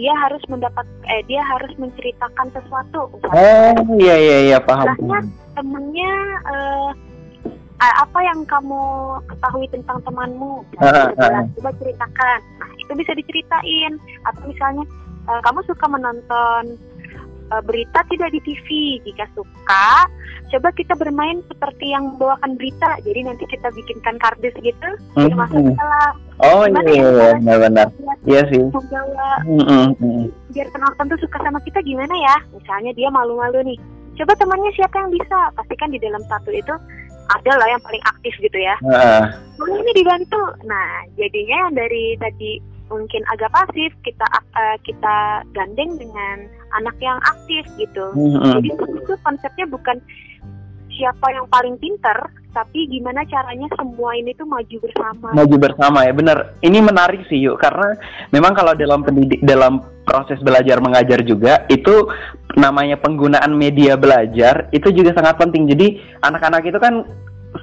dia 0.00 0.16
harus 0.16 0.40
mendapat 0.48 0.86
eh 1.12 1.20
dia 1.28 1.44
harus 1.44 1.72
menceritakan 1.76 2.46
sesuatu. 2.56 3.12
Oh 3.28 3.76
iya 4.00 4.16
iya 4.16 4.38
iya 4.52 4.58
paham 4.58 4.96
temennya 5.52 6.12
uh, 6.48 6.90
apa 7.80 8.18
yang 8.20 8.44
kamu 8.44 8.82
ketahui 9.28 9.66
tentang 9.72 9.98
temanmu? 10.04 10.60
Uh, 10.76 11.08
uh. 11.16 11.44
coba 11.56 11.70
ceritakan. 11.80 12.38
Nah 12.60 12.70
itu 12.76 12.92
bisa 12.92 13.12
diceritain. 13.16 13.96
Atau 14.28 14.52
misalnya 14.52 14.84
uh, 15.24 15.40
kamu 15.40 15.64
suka 15.64 15.86
menonton 15.88 16.76
uh, 17.50 17.62
berita 17.62 18.00
tidak 18.08 18.30
di 18.32 18.40
TV. 18.46 18.66
Jika 19.04 19.26
suka, 19.34 20.06
coba 20.54 20.68
kita 20.74 20.94
bermain 20.96 21.42
seperti 21.50 21.92
yang 21.92 22.14
membawakan 22.14 22.56
berita. 22.56 22.98
Jadi 23.02 23.20
nanti 23.26 23.44
kita 23.50 23.68
bikinkan 23.74 24.16
kardus 24.22 24.54
gitu, 24.62 24.90
mm 25.18 25.28
-hmm. 25.28 25.36
masuk 25.36 25.62
dalam. 25.74 26.14
Oh 26.40 26.64
iya, 26.64 26.80
iya, 26.88 27.08
iya, 27.10 27.30
benar-benar. 27.36 27.88
Iya 28.24 28.42
sih. 28.48 28.64
Membawa, 28.64 29.30
mm 29.44 29.62
-hmm. 29.66 30.22
biar 30.56 30.68
penonton 30.72 31.06
tuh 31.12 31.20
suka 31.20 31.38
sama 31.44 31.60
kita 31.66 31.84
gimana 31.84 32.14
ya? 32.16 32.36
Misalnya 32.56 32.92
dia 32.96 33.08
malu-malu 33.12 33.60
nih. 33.74 33.78
Coba 34.16 34.32
temannya 34.36 34.72
siapa 34.76 34.96
yang 35.00 35.10
bisa? 35.12 35.38
Pastikan 35.56 35.92
di 35.92 36.00
dalam 36.00 36.20
satu 36.28 36.52
itu 36.52 36.74
ada 37.30 37.52
lah 37.56 37.68
yang 37.70 37.82
paling 37.82 38.02
aktif 38.04 38.34
gitu 38.42 38.58
ya. 38.58 38.74
Uh. 38.82 39.24
ini 39.70 39.92
dibantu. 39.94 40.42
Nah, 40.66 41.06
jadinya 41.14 41.70
dari 41.70 42.18
tadi 42.18 42.58
mungkin 42.90 43.22
agak 43.30 43.54
pasif 43.54 43.94
kita 44.02 44.26
uh, 44.34 44.76
kita 44.82 45.46
gandeng 45.54 45.94
dengan 45.96 46.50
anak 46.74 46.96
yang 46.98 47.16
aktif 47.22 47.64
gitu. 47.78 48.04
Mm-hmm. 48.12 48.52
Jadi 48.58 48.68
itu 48.74 49.14
konsepnya 49.22 49.66
bukan 49.70 49.96
siapa 50.90 51.32
yang 51.32 51.48
paling 51.48 51.80
pinter, 51.80 52.18
tapi 52.52 52.84
gimana 52.90 53.24
caranya 53.24 53.70
semua 53.72 54.12
ini 54.20 54.36
tuh 54.36 54.44
maju 54.44 54.76
bersama. 54.84 55.32
Maju 55.32 55.56
bersama 55.56 56.04
ya, 56.04 56.12
benar. 56.12 56.38
Ini 56.60 56.78
menarik 56.84 57.24
sih 57.32 57.40
yuk, 57.40 57.56
karena 57.56 57.96
memang 58.34 58.52
kalau 58.52 58.76
dalam 58.76 59.00
pendidik 59.00 59.40
dalam 59.40 59.80
proses 60.04 60.36
belajar 60.44 60.76
mengajar 60.82 61.24
juga 61.24 61.64
itu 61.72 62.10
namanya 62.58 62.98
penggunaan 62.98 63.54
media 63.54 63.96
belajar 63.96 64.68
itu 64.76 64.92
juga 64.92 65.16
sangat 65.16 65.40
penting. 65.40 65.72
Jadi 65.72 66.02
anak-anak 66.20 66.68
itu 66.68 66.76
kan 66.76 67.06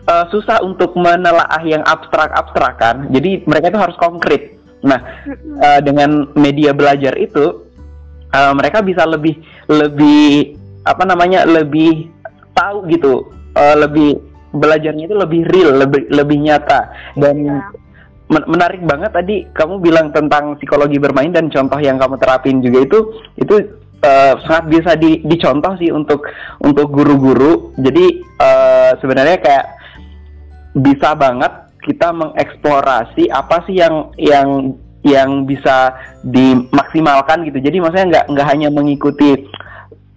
uh, 0.09 0.25
susah 0.33 0.65
untuk 0.65 0.97
menelaah 0.97 1.61
yang 1.61 1.85
abstrak-abstrak 1.85 2.73
kan. 2.81 3.05
Jadi 3.13 3.45
mereka 3.45 3.69
itu 3.69 3.79
harus 3.79 3.97
konkret. 4.01 4.56
Nah, 4.85 4.99
uh, 5.57 5.79
dengan 5.81 6.29
media 6.37 6.69
belajar 6.75 7.17
itu 7.17 7.65
uh, 8.33 8.53
mereka 8.53 8.85
bisa 8.85 9.03
lebih 9.09 9.41
lebih 9.65 10.53
apa 10.85 11.03
namanya 11.03 11.43
lebih 11.43 12.13
tahu 12.53 12.85
gitu 12.87 13.27
uh, 13.57 13.75
lebih 13.75 14.21
belajarnya 14.53 15.09
itu 15.09 15.15
lebih 15.17 15.41
real 15.51 15.75
lebih 15.75 16.07
lebih 16.07 16.37
nyata 16.39 16.87
dan 17.19 17.35
ya. 17.43 17.59
menarik 18.31 18.79
banget 18.83 19.11
tadi 19.11 19.35
kamu 19.51 19.83
bilang 19.83 20.07
tentang 20.15 20.55
psikologi 20.55 20.97
bermain 20.97 21.31
dan 21.31 21.51
contoh 21.51 21.79
yang 21.79 21.99
kamu 21.99 22.15
terapin 22.19 22.63
juga 22.63 22.79
itu 22.87 22.99
itu 23.35 23.55
uh, 24.03 24.33
sangat 24.45 24.65
bisa 24.69 24.91
di, 24.99 25.23
dicontoh 25.23 25.73
sih 25.79 25.89
untuk 25.89 26.27
untuk 26.61 26.87
guru-guru. 26.91 27.73
Jadi 27.77 28.21
uh, 28.39 28.91
sebenarnya 28.99 29.37
kayak 29.41 29.65
bisa 30.77 31.17
banget 31.17 31.66
kita 31.87 32.11
mengeksplorasi 32.11 33.31
apa 33.31 33.63
sih 33.63 33.79
yang 33.79 34.11
yang 34.19 34.75
yang 35.07 35.47
bisa 35.47 35.95
dimaksimalkan 36.27 37.47
gitu. 37.47 37.63
Jadi 37.63 37.79
maksudnya 37.79 38.07
nggak 38.11 38.25
nggak 38.35 38.47
hanya 38.51 38.67
mengikuti 38.67 39.47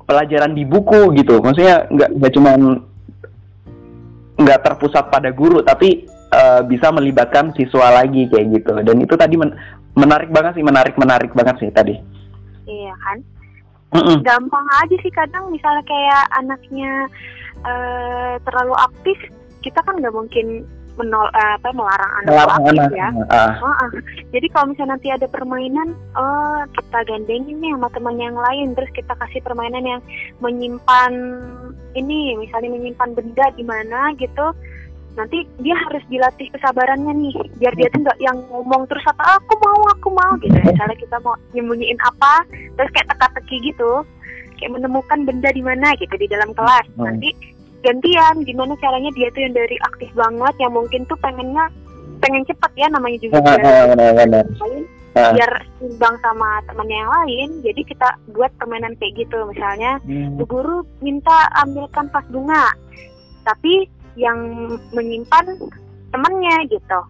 pelajaran 0.03 0.59
di 0.59 0.67
buku 0.67 1.15
gitu. 1.15 1.39
Maksudnya 1.39 1.87
nggak 1.87 2.11
nggak 2.19 2.33
cuma 2.35 2.51
nggak 4.41 4.61
terpusat 4.67 5.07
pada 5.15 5.31
guru, 5.31 5.63
tapi 5.63 6.11
uh, 6.35 6.67
bisa 6.67 6.91
melibatkan 6.91 7.55
siswa 7.55 8.03
lagi 8.03 8.27
kayak 8.27 8.51
gitu. 8.59 8.73
Dan 8.83 8.99
itu 8.99 9.15
tadi 9.15 9.39
men 9.39 9.55
menarik 9.95 10.35
banget 10.35 10.59
sih, 10.59 10.65
menarik 10.67 10.99
menarik 10.99 11.31
banget 11.31 11.63
sih 11.63 11.71
tadi. 11.71 11.95
Iya 12.67 12.95
kan. 12.99 13.19
Mm 13.91 14.03
-mm. 14.07 14.17
Gampang 14.23 14.67
aja 14.83 14.97
sih 15.03 15.13
kadang 15.15 15.51
misalnya 15.51 15.83
kayak 15.83 16.25
anaknya 16.39 16.91
uh, 17.67 18.35
terlalu 18.47 18.75
aktif, 18.87 19.19
kita 19.67 19.83
kan 19.83 19.99
nggak 19.99 20.15
mungkin 20.15 20.63
menol 21.01 21.27
uh, 21.33 21.53
apa 21.57 21.73
melarang 21.73 22.13
anak 22.21 22.31
melarang 22.31 22.57
aktif 22.61 22.77
anak. 22.77 22.93
ya. 22.93 23.09
Uh. 23.11 23.35
Uh, 23.57 23.73
uh. 23.73 23.91
Jadi 24.31 24.47
kalau 24.53 24.67
misalnya 24.69 24.93
nanti 24.95 25.09
ada 25.09 25.27
permainan, 25.33 25.89
oh 26.15 26.61
kita 26.77 26.99
gandengin 27.09 27.57
nih 27.59 27.73
sama 27.73 27.89
teman 27.97 28.17
yang 28.21 28.37
lain, 28.37 28.77
terus 28.77 28.91
kita 28.93 29.13
kasih 29.17 29.41
permainan 29.41 29.83
yang 29.83 30.01
menyimpan 30.45 31.13
ini, 31.97 32.37
misalnya 32.39 32.71
menyimpan 32.77 33.11
benda 33.17 33.47
di 33.57 33.65
mana 33.65 34.13
gitu. 34.21 34.53
Nanti 35.19 35.43
dia 35.59 35.75
harus 35.75 36.07
dilatih 36.07 36.55
kesabarannya 36.55 37.11
nih, 37.11 37.35
biar 37.59 37.75
dia 37.75 37.91
tuh 37.91 38.07
nggak 38.07 38.21
yang 38.23 38.39
ngomong 38.47 38.87
terus 38.87 39.03
apa 39.11 39.43
aku 39.43 39.59
mau 39.59 39.81
aku 39.91 40.09
mau 40.15 40.33
gitu. 40.39 40.55
Misalnya 40.55 40.97
kita 41.01 41.17
mau 41.27 41.35
nyembunyiin 41.51 41.99
apa, 41.99 42.47
terus 42.79 42.91
kayak 42.95 43.11
teka-teki 43.11 43.75
gitu, 43.75 44.07
kayak 44.61 44.71
menemukan 44.79 45.27
benda 45.27 45.51
di 45.51 45.63
mana 45.67 45.91
gitu 45.99 46.15
di 46.15 46.31
dalam 46.31 46.55
kelas. 46.55 46.87
Nanti 46.95 47.35
gantian 47.81 48.35
gimana 48.45 48.77
caranya 48.79 49.11
dia 49.17 49.29
tuh 49.33 49.41
yang 49.45 49.55
dari 49.57 49.77
aktif 49.89 50.11
banget 50.13 50.55
yang 50.61 50.73
mungkin 50.77 51.03
tuh 51.09 51.17
pengennya 51.21 51.65
pengen 52.21 52.45
cepet 52.45 52.73
ya 52.77 52.87
namanya 52.93 53.19
juga 53.25 53.41
uh, 53.41 53.57
uh, 53.57 54.45
uh, 55.17 55.33
biar 55.35 55.53
seimbang 55.81 56.17
sama 56.21 56.61
temannya 56.69 56.97
yang 57.01 57.13
lain 57.13 57.49
jadi 57.65 57.81
kita 57.89 58.09
buat 58.37 58.53
permainan 58.61 58.95
kayak 59.01 59.27
gitu. 59.27 59.39
Misalnya 59.49 59.99
hmm. 60.05 60.37
bu 60.37 60.45
guru 60.47 60.77
minta 61.01 61.49
ambilkan 61.65 62.13
pas 62.13 62.25
bunga 62.29 62.71
tapi 63.49 63.89
yang 64.15 64.39
menyimpan 64.93 65.57
temannya 66.13 66.57
gitu. 66.69 67.01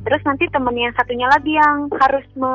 Terus 0.00 0.22
nanti 0.24 0.48
temen 0.48 0.72
yang 0.78 0.94
satunya 0.96 1.28
lagi 1.28 1.52
yang 1.58 1.90
harus 2.00 2.24
me 2.38 2.52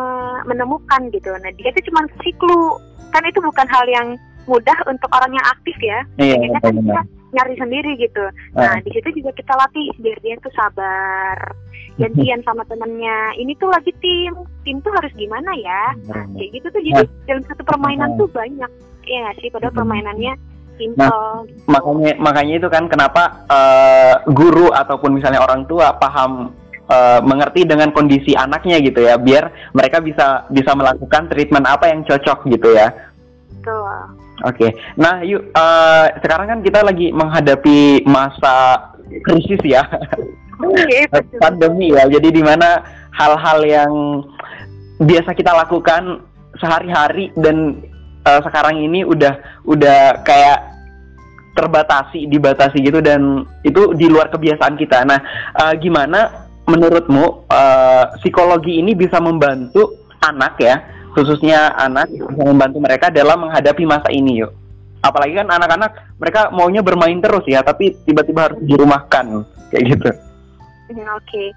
menemukan 0.49 1.11
gitu. 1.13 1.29
Nah 1.29 1.51
dia 1.59 1.69
tuh 1.75 1.83
cuma 1.91 2.07
kasih 2.17 2.33
clue. 2.41 2.79
Kan 3.13 3.23
itu 3.27 3.39
bukan 3.39 3.67
hal 3.69 3.85
yang 3.85 4.07
mudah 4.45 4.77
untuk 4.89 5.09
orang 5.09 5.31
yang 5.33 5.45
aktif 5.53 5.77
ya 5.81 5.99
iya, 6.21 6.35
kan 6.61 6.73
kita 6.73 7.01
nyari 7.35 7.55
sendiri 7.59 7.91
gitu. 7.99 8.23
Nah, 8.55 8.71
uh. 8.71 8.79
di 8.79 8.89
situ 8.95 9.19
juga 9.19 9.35
kita 9.35 9.53
latih 9.59 9.91
biar 9.99 10.17
dia 10.23 10.39
tuh 10.39 10.53
sabar. 10.55 11.37
Gantian 11.95 12.43
sama 12.43 12.63
temennya. 12.67 13.35
Ini 13.39 13.55
tuh 13.59 13.71
lagi 13.71 13.91
tim. 13.99 14.31
Tim 14.63 14.79
tuh 14.79 14.91
harus 14.95 15.11
gimana 15.15 15.51
ya? 15.59 15.83
Nah, 16.11 16.23
kayak 16.35 16.49
gitu 16.55 16.67
tuh 16.71 16.81
jadi 16.83 17.03
nah. 17.03 17.11
dalam 17.27 17.43
satu 17.47 17.63
permainan 17.67 18.09
uh. 18.15 18.17
tuh 18.23 18.27
banyak. 18.31 18.71
Iya 19.05 19.27
sih, 19.43 19.51
padahal 19.51 19.75
permainannya 19.75 20.33
simple. 20.75 21.03
Nah, 21.03 21.45
makanya 21.69 22.13
makanya 22.19 22.53
itu 22.57 22.67
kan 22.71 22.89
kenapa 22.89 23.23
uh, 23.47 24.15
guru 24.33 24.73
ataupun 24.73 25.13
misalnya 25.13 25.45
orang 25.45 25.63
tua 25.69 25.93
paham 25.95 26.51
uh, 26.89 27.21
mengerti 27.21 27.63
dengan 27.69 27.93
kondisi 27.93 28.33
anaknya 28.33 28.81
gitu 28.81 29.05
ya, 29.05 29.15
biar 29.15 29.71
mereka 29.77 30.01
bisa 30.01 30.49
bisa 30.49 30.73
melakukan 30.73 31.29
treatment 31.29 31.69
apa 31.69 31.93
yang 31.93 32.01
cocok 32.03 32.49
gitu 32.49 32.75
ya. 32.75 32.91
Betul. 33.61 34.24
Oke, 34.43 34.67
okay. 34.67 34.71
nah 34.99 35.23
yuk 35.23 35.47
uh, 35.55 36.11
sekarang 36.19 36.51
kan 36.51 36.59
kita 36.59 36.83
lagi 36.83 37.07
menghadapi 37.15 38.03
masa 38.03 38.91
krisis 39.23 39.63
ya, 39.63 39.87
okay, 40.59 41.07
pandemi 41.41 41.95
ya. 41.95 42.03
Jadi 42.11 42.35
di 42.35 42.43
mana 42.43 42.83
hal-hal 43.15 43.63
yang 43.63 43.93
biasa 44.99 45.31
kita 45.31 45.55
lakukan 45.55 46.19
sehari-hari 46.59 47.31
dan 47.39 47.79
uh, 48.27 48.43
sekarang 48.43 48.75
ini 48.83 49.07
udah 49.07 49.39
udah 49.63 50.19
kayak 50.27 50.75
terbatasi, 51.55 52.27
dibatasi 52.27 52.83
gitu 52.83 52.99
dan 52.99 53.47
itu 53.63 53.95
di 53.95 54.11
luar 54.11 54.27
kebiasaan 54.27 54.75
kita. 54.75 55.07
Nah, 55.07 55.19
uh, 55.55 55.73
gimana 55.79 56.51
menurutmu 56.67 57.47
uh, 57.47 58.19
psikologi 58.19 58.83
ini 58.83 58.91
bisa 58.99 59.23
membantu 59.23 60.11
anak 60.19 60.59
ya 60.59 60.75
khususnya 61.15 61.71
anak 61.79 62.11
bisa 62.11 62.43
membantu 62.43 62.83
mereka 62.83 63.07
dalam 63.07 63.47
menghadapi 63.47 63.87
masa 63.87 64.11
ini 64.11 64.43
yuk. 64.43 64.51
Apalagi 64.99 65.39
kan 65.39 65.47
anak-anak 65.47 66.19
mereka 66.19 66.51
maunya 66.51 66.83
bermain 66.83 67.17
terus 67.23 67.47
ya 67.47 67.63
tapi 67.63 67.95
tiba-tiba 68.03 68.51
harus 68.51 68.59
dirumahkan 68.67 69.47
kayak 69.71 69.83
gitu. 69.95 70.09
Hmm, 70.91 71.07
oke. 71.15 71.25
Okay. 71.25 71.49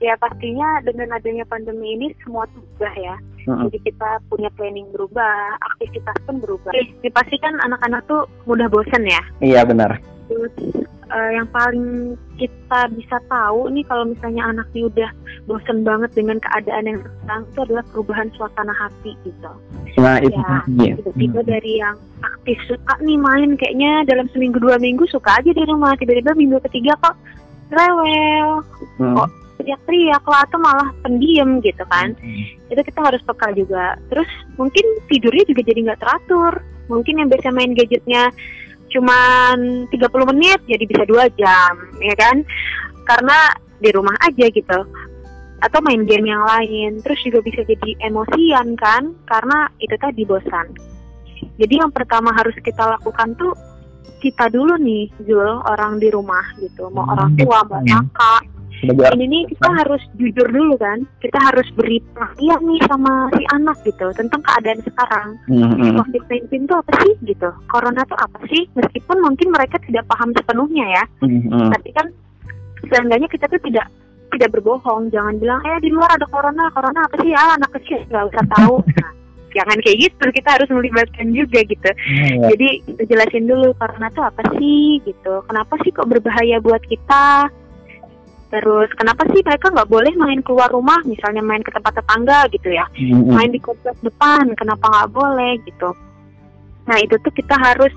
ya 0.00 0.16
pastinya 0.16 0.80
dengan 0.80 1.12
adanya 1.12 1.44
pandemi 1.44 1.92
ini 1.92 2.08
semua 2.24 2.48
berubah 2.54 2.94
ya. 2.96 3.16
Hmm. 3.44 3.68
Jadi 3.68 3.92
kita 3.92 4.20
punya 4.32 4.48
planning 4.56 4.88
berubah 4.96 5.60
aktivitas 5.74 6.16
pun 6.24 6.40
berubah. 6.40 6.72
Pasti 7.12 7.36
kan 7.40 7.52
anak-anak 7.66 8.00
tuh 8.08 8.24
mudah 8.48 8.68
bosan 8.72 9.04
ya? 9.04 9.20
Iya 9.44 9.60
benar. 9.68 10.00
Terus 10.28 10.52
uh, 11.10 11.30
yang 11.34 11.48
paling 11.52 12.16
kita 12.40 12.80
bisa 12.96 13.20
tahu 13.28 13.68
nih 13.74 13.84
kalau 13.84 14.08
misalnya 14.08 14.42
anaknya 14.48 14.88
udah 14.88 15.10
bosen 15.44 15.84
banget 15.84 16.10
dengan 16.16 16.38
keadaan 16.40 16.88
yang 16.88 16.98
sekarang 17.02 17.42
itu 17.44 17.58
adalah 17.68 17.84
perubahan 17.92 18.28
suasana 18.38 18.74
hati 18.74 19.12
gitu. 19.26 19.52
Nah 20.00 20.16
itu 20.22 20.40
ya, 20.80 20.96
tiba-tiba 20.96 21.40
hmm. 21.44 21.50
dari 21.50 21.72
yang 21.82 21.96
aktif 22.24 22.58
suka 22.70 22.94
nih 23.04 23.18
main 23.20 23.58
kayaknya 23.58 24.06
dalam 24.08 24.26
seminggu 24.32 24.62
dua 24.62 24.80
minggu 24.80 25.04
suka 25.10 25.42
aja 25.42 25.50
di 25.50 25.62
rumah 25.66 25.92
tiba-tiba 25.98 26.32
minggu 26.32 26.62
ketiga 26.70 26.96
kok 27.02 27.16
rewel 27.74 28.64
hmm. 28.98 29.14
kok 29.18 29.28
teriak-teriak 29.60 30.24
lah 30.24 30.40
atau 30.48 30.58
malah 30.58 30.88
pendiam 31.04 31.60
gitu 31.60 31.84
kan 31.92 32.16
hmm. 32.16 32.72
itu 32.72 32.80
kita 32.80 33.00
harus 33.04 33.20
peka 33.28 33.52
juga 33.52 34.00
terus 34.08 34.28
mungkin 34.56 34.84
tidurnya 35.12 35.44
juga 35.44 35.62
jadi 35.68 35.80
nggak 35.84 36.00
teratur 36.00 36.64
mungkin 36.88 37.22
yang 37.22 37.28
biasa 37.28 37.54
main 37.54 37.76
gadgetnya 37.76 38.32
cuman 38.90 39.86
30 39.88 40.30
menit 40.34 40.58
jadi 40.66 40.84
bisa 40.84 41.02
dua 41.06 41.26
jam 41.38 41.74
ya 42.02 42.14
kan? 42.18 42.42
Karena 43.06 43.54
di 43.80 43.90
rumah 43.94 44.14
aja 44.22 44.46
gitu. 44.50 44.80
Atau 45.60 45.80
main 45.84 46.08
game 46.08 46.32
yang 46.32 46.44
lain 46.44 47.04
terus 47.04 47.20
juga 47.24 47.44
bisa 47.44 47.64
jadi 47.64 47.96
emosian 48.04 48.76
kan? 48.76 49.12
Karena 49.28 49.68
itu 49.80 49.94
tadi 49.96 50.22
bosan. 50.24 50.72
Jadi 51.56 51.74
yang 51.80 51.92
pertama 51.92 52.32
harus 52.32 52.56
kita 52.60 52.84
lakukan 52.98 53.36
tuh 53.36 53.52
kita 54.20 54.52
dulu 54.52 54.76
nih 54.76 55.08
Zul 55.24 55.64
orang 55.64 55.96
di 55.96 56.12
rumah 56.12 56.44
gitu. 56.60 56.92
Mau 56.92 57.08
orang 57.08 57.36
tua 57.40 57.64
mau 57.64 57.80
kakak 57.80 58.59
ini 58.80 59.24
nih 59.28 59.42
kita 59.52 59.68
harus 59.68 60.02
jujur 60.16 60.48
dulu 60.48 60.74
kan 60.80 61.04
kita 61.20 61.36
harus 61.36 61.68
beri 61.76 62.00
perhatian 62.16 62.60
nih 62.64 62.80
sama 62.88 63.28
si 63.36 63.44
anak 63.52 63.76
gitu 63.84 64.06
tentang 64.16 64.40
keadaan 64.40 64.80
sekarang. 64.80 65.28
Mm-hmm. 65.52 66.00
COVID-19 66.00 66.64
itu 66.64 66.74
apa 66.74 66.92
sih 67.04 67.14
gitu? 67.28 67.50
Corona 67.68 68.02
itu 68.02 68.16
apa 68.16 68.38
sih? 68.48 68.62
Meskipun 68.72 69.16
mungkin 69.20 69.48
mereka 69.52 69.76
tidak 69.84 70.08
paham 70.08 70.32
sepenuhnya 70.32 70.86
ya 70.88 71.04
mm-hmm. 71.20 71.68
tapi 71.76 71.88
kan 71.92 72.06
seenggaknya 72.88 73.28
kita 73.28 73.44
tuh 73.52 73.60
tidak 73.68 73.86
tidak 74.32 74.50
berbohong. 74.56 75.12
Jangan 75.12 75.36
bilang 75.36 75.60
eh 75.68 75.78
di 75.84 75.90
luar 75.92 76.16
ada 76.16 76.26
corona 76.30 76.72
corona 76.72 77.00
apa 77.04 77.16
sih? 77.20 77.32
Ah 77.36 77.60
anak 77.60 77.70
kecil. 77.76 78.00
Nggak 78.08 78.24
usah 78.32 78.44
tahu. 78.56 78.76
Nah, 79.50 79.66
jangan 79.66 79.82
kayak 79.82 79.98
gitu 80.06 80.24
kita 80.30 80.48
harus 80.54 80.70
melibatkan 80.70 81.26
juga 81.34 81.58
gitu. 81.66 81.90
Mm-hmm. 81.90 82.54
jadi 82.54 82.68
jelasin 83.10 83.50
dulu 83.50 83.74
corona 83.82 84.06
itu 84.06 84.22
apa 84.22 84.42
sih? 84.54 85.02
gitu. 85.02 85.42
Kenapa 85.50 85.74
sih 85.82 85.90
kok 85.90 86.06
berbahaya 86.06 86.62
buat 86.62 86.78
kita 86.86 87.50
Terus 88.50 88.90
kenapa 88.98 89.22
sih 89.30 89.40
mereka 89.46 89.70
nggak 89.70 89.86
boleh 89.86 90.10
main 90.18 90.42
keluar 90.42 90.66
rumah, 90.74 90.98
misalnya 91.06 91.38
main 91.38 91.62
ke 91.62 91.70
tempat 91.70 92.02
tetangga 92.02 92.50
gitu 92.50 92.74
ya, 92.74 92.82
mm-hmm. 92.98 93.30
main 93.30 93.50
di 93.54 93.62
kompleks 93.62 94.02
depan, 94.02 94.58
kenapa 94.58 94.90
nggak 94.90 95.10
boleh 95.14 95.54
gitu? 95.70 95.94
Nah 96.90 96.98
itu 96.98 97.14
tuh 97.22 97.30
kita 97.30 97.54
harus 97.54 97.94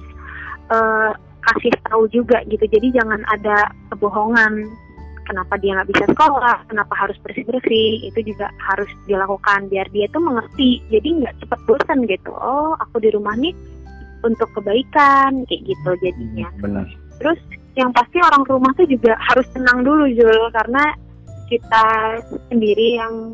uh, 0.70 1.10
kasih 1.42 1.74
tahu 1.89 2.06
juga 2.13 2.46
gitu. 2.46 2.63
Jadi 2.70 2.94
jangan 2.94 3.26
ada 3.34 3.74
kebohongan. 3.89 4.70
Kenapa 5.24 5.56
dia 5.56 5.72
nggak 5.80 5.88
bisa 5.88 6.04
sekolah? 6.12 6.68
Kenapa 6.68 6.94
harus 7.00 7.16
bersih 7.24 7.48
bersih? 7.48 8.12
Itu 8.12 8.20
juga 8.28 8.52
harus 8.60 8.92
dilakukan 9.08 9.72
biar 9.72 9.88
dia 9.96 10.06
tuh 10.12 10.20
mengerti. 10.20 10.84
Jadi 10.92 11.24
nggak 11.24 11.36
cepat 11.42 11.60
bosan 11.63 12.04
gitu. 12.06 12.30
Oh 12.36 12.76
aku 12.76 13.00
di 13.00 13.10
rumah 13.10 13.34
nih 13.39 13.56
untuk 14.28 14.52
kebaikan 14.52 15.48
kayak 15.48 15.63
gitu 15.63 15.89
jadinya. 16.04 16.48
Benar. 16.60 16.88
Terus 17.24 17.39
yang 17.73 17.89
pasti 17.89 18.21
orang 18.21 18.45
rumah 18.45 18.71
tuh 18.77 18.86
juga 18.86 19.17
harus 19.17 19.45
tenang 19.53 19.81
dulu 19.81 20.05
Jul 20.13 20.39
karena 20.53 20.93
kita 21.49 21.86
sendiri 22.49 23.01
yang 23.01 23.33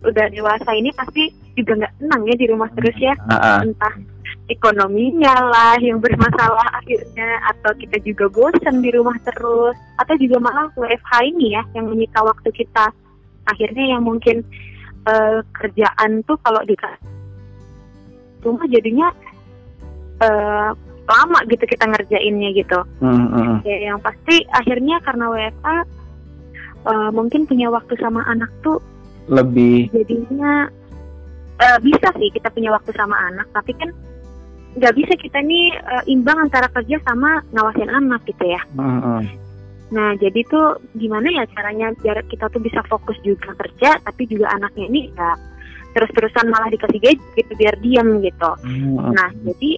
udah 0.00 0.26
dewasa 0.32 0.70
ini 0.74 0.90
pasti 0.96 1.28
juga 1.54 1.76
nggak 1.76 1.94
tenang 2.00 2.22
ya 2.26 2.34
di 2.38 2.46
rumah 2.48 2.68
terus 2.72 2.96
ya. 2.98 3.14
Uh-uh. 3.28 3.68
entah 3.68 3.94
ekonominya 4.50 5.34
lah 5.46 5.78
yang 5.78 6.02
bermasalah 6.02 6.82
akhirnya 6.82 7.28
atau 7.54 7.70
kita 7.78 8.02
juga 8.02 8.26
bosan 8.30 8.82
di 8.82 8.90
rumah 8.90 9.14
terus 9.22 9.78
atau 10.02 10.14
juga 10.18 10.42
malah 10.42 10.66
WFH 10.74 11.12
ini 11.30 11.54
ya 11.54 11.62
yang 11.78 11.86
menyita 11.90 12.18
waktu 12.22 12.50
kita. 12.50 12.90
Akhirnya 13.46 13.96
yang 13.96 14.02
mungkin 14.02 14.42
uh, 15.06 15.42
kerjaan 15.54 16.22
tuh 16.26 16.38
kalau 16.42 16.62
di 16.66 16.74
rumah 18.40 18.66
jadinya 18.72 19.08
uh, 20.24 20.72
lama 21.10 21.38
gitu 21.50 21.64
kita 21.66 21.84
ngerjainnya 21.90 22.50
gitu. 22.54 22.78
Mm-hmm. 23.02 23.66
Ya, 23.66 23.76
yang 23.92 23.98
pasti 23.98 24.46
akhirnya 24.54 25.02
karena 25.02 25.26
WFA 25.26 25.76
uh, 26.86 27.10
mungkin 27.10 27.44
punya 27.44 27.68
waktu 27.68 27.98
sama 27.98 28.22
anak 28.30 28.50
tuh 28.62 28.78
lebih 29.30 29.90
jadinya 29.94 30.66
uh, 31.60 31.78
bisa 31.82 32.08
sih 32.18 32.30
kita 32.34 32.48
punya 32.50 32.74
waktu 32.74 32.90
sama 32.96 33.14
anak 33.30 33.46
tapi 33.52 33.74
kan 33.76 33.90
nggak 34.78 34.94
bisa 34.94 35.12
kita 35.18 35.38
nih 35.42 35.74
uh, 35.82 36.02
imbang 36.06 36.38
antara 36.38 36.70
kerja 36.70 37.02
sama 37.02 37.42
ngawasin 37.50 37.90
anak 37.90 38.22
gitu 38.26 38.44
ya. 38.46 38.62
Mm-hmm. 38.78 39.20
Nah 39.90 40.14
jadi 40.22 40.40
tuh 40.46 40.78
gimana 40.94 41.26
ya 41.26 41.44
caranya 41.50 41.90
biar 41.98 42.22
kita 42.30 42.46
tuh 42.54 42.62
bisa 42.62 42.78
fokus 42.86 43.18
juga 43.26 43.50
kerja 43.58 43.98
tapi 44.06 44.30
juga 44.30 44.46
anaknya 44.54 44.86
ini 44.86 45.10
ya 45.10 45.34
terus-terusan 45.90 46.46
malah 46.54 46.70
dikasih 46.70 47.02
gadget 47.02 47.30
gitu 47.34 47.52
biar 47.58 47.74
diam 47.82 48.22
gitu. 48.22 48.50
Mm-hmm. 48.62 49.10
Nah 49.10 49.28
jadi 49.42 49.70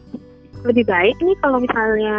lebih 0.62 0.84
baik 0.86 1.16
nih 1.18 1.36
kalau 1.42 1.58
misalnya 1.58 2.18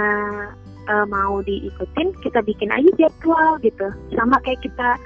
uh, 0.91 1.05
mau 1.07 1.39
diikutin 1.43 2.11
kita 2.23 2.39
bikin 2.43 2.69
aja 2.71 2.89
jadwal 2.99 3.59
gitu. 3.63 3.87
Sama 4.15 4.39
kayak 4.43 4.59
kita 4.63 4.99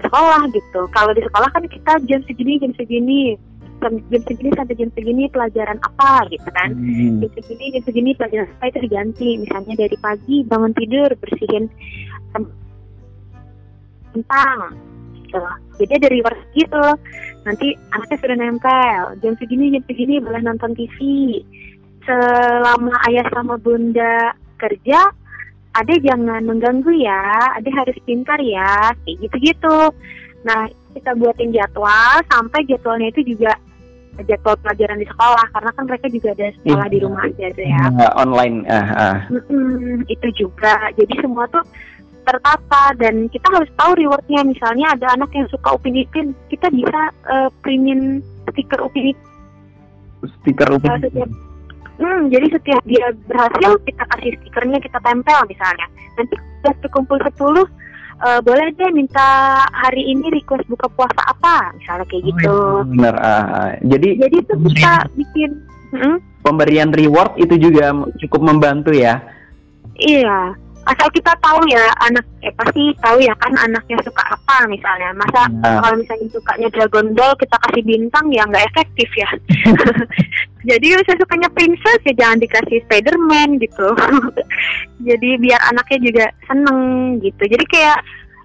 sekolah 0.00 0.44
gitu. 0.52 0.80
Kalau 0.92 1.12
di 1.16 1.22
sekolah 1.24 1.48
kan 1.52 1.64
kita 1.66 1.92
jam 2.08 2.20
segini 2.28 2.60
jam 2.60 2.72
segini. 2.76 3.22
Jam 3.80 3.96
segini 4.28 4.52
sampai 4.52 4.76
jam 4.76 4.92
segini 4.92 5.24
pelajaran 5.32 5.80
apa 5.80 6.28
gitu 6.28 6.48
kan. 6.52 6.76
Hmm. 6.76 7.24
jam 7.24 7.30
segini 7.32 7.64
jam 7.72 7.82
segini 7.88 8.10
pelajaran 8.12 8.48
apa 8.60 8.64
itu 8.68 8.78
diganti. 8.84 9.30
Misalnya 9.40 9.74
dari 9.80 9.96
pagi 9.96 10.36
bangun 10.44 10.72
tidur 10.76 11.08
bersihin 11.16 11.64
tentang 14.12 14.76
gitu. 15.24 15.40
Jadi 15.80 15.94
dari 15.96 16.20
reverse 16.20 16.44
gitu. 16.52 16.84
Nanti 17.48 17.72
anaknya 17.96 18.16
sudah 18.20 18.36
nempel. 18.36 19.02
Jam 19.24 19.32
segini 19.40 19.72
jam 19.72 19.82
segini 19.88 20.20
boleh 20.20 20.44
nonton 20.44 20.76
TV 20.76 21.00
selama 22.04 22.94
ayah 23.08 23.26
sama 23.32 23.60
bunda 23.60 24.32
kerja 24.60 25.12
ada 25.70 25.94
jangan 26.02 26.42
mengganggu 26.42 26.90
ya. 26.98 27.54
Ada 27.58 27.70
harus 27.70 27.96
pintar 28.02 28.38
ya. 28.42 28.90
Kayak 29.06 29.16
gitu 29.28 29.36
gitu 29.52 29.78
nah 30.40 30.64
kita 30.96 31.12
buatin 31.20 31.52
jadwal 31.52 32.16
sampai 32.32 32.64
jadwalnya 32.64 33.12
itu 33.12 33.36
juga 33.36 33.52
jadwal 34.24 34.56
pelajaran 34.60 35.00
di 35.00 35.06
sekolah 35.08 35.46
karena 35.52 35.70
kan 35.76 35.84
mereka 35.84 36.06
juga 36.08 36.28
ada 36.32 36.46
sekolah 36.60 36.86
iya. 36.88 36.92
di 36.92 36.98
rumah 37.00 37.22
aja 37.24 37.46
ya. 37.56 37.84
Uh, 37.92 38.12
online 38.20 38.56
uh, 38.68 38.88
uh. 38.92 39.16
Hmm, 39.28 40.00
itu 40.08 40.28
juga. 40.32 40.74
Jadi 40.96 41.14
semua 41.20 41.44
tuh 41.48 41.64
tertata 42.24 42.84
dan 43.00 43.28
kita 43.32 43.48
harus 43.48 43.70
tahu 43.76 43.96
rewardnya. 43.96 44.40
Misalnya 44.44 44.96
ada 44.96 45.06
anak 45.16 45.30
yang 45.32 45.48
suka 45.48 45.76
upin 45.76 45.96
ipin 45.96 46.36
kita 46.52 46.68
bisa 46.72 47.00
uh, 47.28 47.48
printin 47.64 48.24
stiker 48.50 48.80
upin 48.80 49.14
ipin. 49.14 49.28
Stiker 50.40 50.68
upin 50.72 50.90
ipin 51.04 51.49
hmm, 52.00 52.32
jadi 52.32 52.46
setiap 52.56 52.82
dia 52.88 53.06
berhasil 53.28 53.70
kita 53.84 54.04
kasih 54.16 54.30
stikernya 54.40 54.78
kita 54.80 54.98
tempel 55.04 55.38
misalnya 55.46 55.86
nanti 56.16 56.34
udah 56.64 56.74
terkumpul 56.80 57.18
10 57.20 57.36
uh, 57.36 58.40
boleh 58.40 58.66
deh 58.74 58.90
minta 58.92 59.28
hari 59.70 60.08
ini 60.10 60.32
request 60.32 60.64
buka 60.66 60.88
puasa 60.96 61.20
apa 61.28 61.76
misalnya 61.76 62.06
kayak 62.08 62.24
gitu. 62.32 62.50
Oh, 62.50 62.82
benar. 62.84 63.14
Uh, 63.20 63.68
jadi 63.84 64.08
jadi 64.26 64.36
itu 64.40 64.54
kita 64.72 64.92
bikin 65.16 65.50
hmm? 65.94 66.16
pemberian 66.40 66.90
reward 66.90 67.36
itu 67.36 67.54
juga 67.60 67.92
cukup 68.18 68.40
membantu 68.40 68.96
ya. 68.96 69.20
Iya 70.00 70.56
asal 70.88 71.08
kita 71.12 71.32
tahu 71.44 71.60
ya 71.68 71.84
anak 72.08 72.24
eh 72.40 72.52
pasti 72.56 72.90
tahu 73.04 73.20
ya 73.20 73.34
kan 73.36 73.52
anaknya 73.52 74.00
suka 74.00 74.22
apa 74.32 74.64
misalnya 74.66 75.12
masa 75.12 75.44
nah. 75.60 75.84
kalau 75.84 75.96
misalnya 76.00 76.26
sukanya 76.32 76.68
Dragon 76.72 77.12
Ball 77.12 77.36
kita 77.36 77.56
kasih 77.68 77.82
bintang 77.84 78.26
ya 78.32 78.42
nggak 78.48 78.66
efektif 78.72 79.10
ya 79.12 79.28
jadi 80.64 81.00
saya 81.08 81.16
sukanya 81.16 81.48
princess 81.52 82.00
ya 82.04 82.14
jangan 82.16 82.38
dikasih 82.40 82.78
Spiderman 82.84 83.56
gitu. 83.60 83.88
Jadi 85.08 85.30
biar 85.40 85.60
anaknya 85.72 85.98
juga 86.04 86.24
seneng 86.44 86.80
gitu. 87.24 87.42
Jadi 87.48 87.64
kayak 87.64 87.98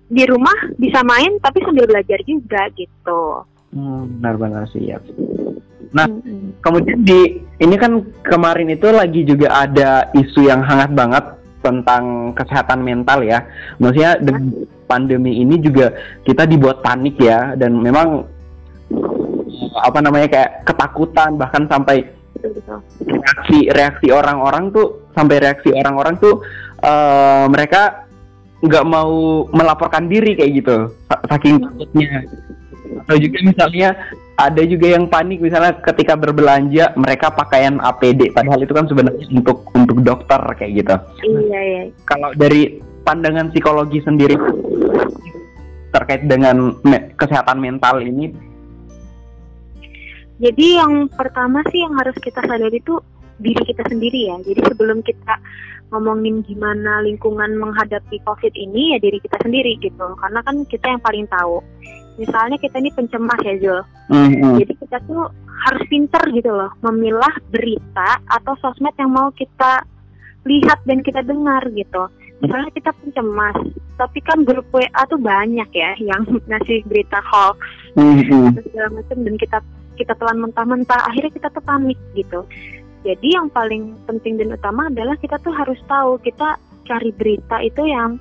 di 0.08 0.24
rumah 0.30 0.56
bisa 0.80 1.04
main 1.04 1.36
tapi 1.44 1.60
sambil 1.66 1.90
belajar 1.90 2.20
juga 2.24 2.72
gitu. 2.80 3.44
Hmm, 3.76 4.08
benar-benar 4.22 4.64
siap 4.72 5.04
Nah, 5.96 6.12
hmm. 6.12 6.60
kemudian 6.60 7.08
di 7.08 7.40
ini 7.64 7.76
kan 7.80 8.04
kemarin 8.28 8.68
itu 8.68 8.92
lagi 8.92 9.24
juga 9.24 9.64
ada 9.64 10.12
isu 10.12 10.44
yang 10.44 10.60
hangat 10.60 10.92
banget 10.92 11.24
tentang 11.64 12.36
kesehatan 12.36 12.84
mental 12.84 13.24
ya. 13.24 13.48
Maksudnya 13.80 14.20
dengan 14.20 14.68
pandemi 14.92 15.40
ini 15.40 15.56
juga 15.64 15.96
kita 16.28 16.44
dibuat 16.44 16.84
panik 16.84 17.16
ya. 17.16 17.56
Dan 17.56 17.80
memang 17.80 18.28
apa 19.80 20.00
namanya 20.02 20.28
kayak 20.32 20.52
ketakutan 20.68 21.36
bahkan 21.40 21.66
sampai 21.68 22.06
reaksi 23.02 23.72
reaksi 23.72 24.08
orang-orang 24.12 24.70
tuh 24.70 25.08
sampai 25.16 25.40
reaksi 25.42 25.72
orang-orang 25.72 26.16
tuh 26.20 26.44
uh, 26.84 27.48
mereka 27.48 28.06
nggak 28.66 28.86
mau 28.88 29.46
melaporkan 29.52 30.10
diri 30.10 30.34
kayak 30.34 30.52
gitu 30.64 30.78
saking 31.30 31.62
takutnya 31.62 32.26
atau 33.06 33.18
juga 33.18 33.38
misalnya 33.46 33.90
ada 34.36 34.62
juga 34.68 34.88
yang 34.92 35.08
panik 35.08 35.40
misalnya 35.40 35.80
ketika 35.80 36.20
berbelanja 36.20 36.92
mereka 37.00 37.32
pakaian 37.32 37.80
APD 37.80 38.36
padahal 38.36 38.60
itu 38.60 38.74
kan 38.76 38.86
sebenarnya 38.88 39.26
untuk 39.32 39.64
untuk 39.72 39.98
dokter 40.04 40.42
kayak 40.60 40.72
gitu. 40.84 40.96
Iya 41.24 41.60
iya. 41.64 41.84
Kalau 42.04 42.36
dari 42.36 42.84
pandangan 43.08 43.54
psikologi 43.56 44.04
sendiri 44.04 44.36
terkait 45.96 46.28
dengan 46.28 46.76
me 46.84 47.16
kesehatan 47.16 47.64
mental 47.64 48.04
ini 48.04 48.36
jadi 50.40 50.68
yang 50.84 51.08
pertama 51.12 51.64
sih 51.72 51.84
yang 51.84 51.96
harus 51.96 52.16
kita 52.20 52.44
sadari 52.44 52.80
itu 52.80 53.00
diri 53.36 53.64
kita 53.68 53.84
sendiri 53.88 54.32
ya. 54.32 54.36
Jadi 54.44 54.62
sebelum 54.64 55.04
kita 55.04 55.36
ngomongin 55.92 56.44
gimana 56.44 57.04
lingkungan 57.04 57.56
menghadapi 57.60 58.24
COVID 58.24 58.54
ini 58.56 58.96
ya 58.96 58.98
diri 59.00 59.20
kita 59.20 59.38
sendiri 59.44 59.76
gitu. 59.80 60.08
Karena 60.20 60.40
kan 60.44 60.64
kita 60.68 60.92
yang 60.92 61.02
paling 61.04 61.28
tahu 61.28 61.60
misalnya 62.16 62.58
kita 62.60 62.80
ini 62.80 62.92
pencemas 62.96 63.40
ya 63.44 63.56
Jul 63.60 63.80
mm-hmm. 64.12 64.56
jadi 64.64 64.74
kita 64.80 64.98
tuh 65.08 65.24
harus 65.68 65.84
pinter 65.92 66.24
gitu 66.32 66.52
loh 66.52 66.72
memilah 66.84 67.36
berita 67.52 68.20
atau 68.32 68.54
sosmed 68.64 68.96
yang 68.96 69.12
mau 69.12 69.32
kita 69.36 69.84
lihat 70.48 70.80
dan 70.88 71.04
kita 71.04 71.26
dengar 71.26 71.64
gitu 71.76 72.08
misalnya 72.40 72.72
kita 72.72 72.92
pencemas 73.04 73.58
tapi 73.96 74.20
kan 74.24 74.44
grup 74.44 74.68
WA 74.72 75.02
tuh 75.08 75.20
banyak 75.20 75.70
ya 75.76 75.92
yang 76.00 76.24
ngasih 76.50 76.84
berita 76.88 77.20
hoax 77.24 77.60
mm-hmm. 78.00 78.64
segala 78.64 78.90
macam 78.96 79.18
dan 79.24 79.36
kita 79.36 79.58
kita 79.96 80.14
telan 80.20 80.44
mentah-mentah 80.44 81.08
akhirnya 81.08 81.32
kita 81.34 81.48
tuh 81.52 81.64
panik 81.64 82.00
gitu 82.14 82.44
jadi 83.06 83.38
yang 83.38 83.54
paling 83.54 83.94
penting 84.10 84.42
dan 84.42 84.58
utama 84.58 84.90
adalah 84.90 85.14
kita 85.22 85.38
tuh 85.46 85.54
harus 85.54 85.78
tahu 85.86 86.18
kita 86.26 86.58
cari 86.90 87.14
berita 87.14 87.62
itu 87.62 87.86
yang 87.86 88.18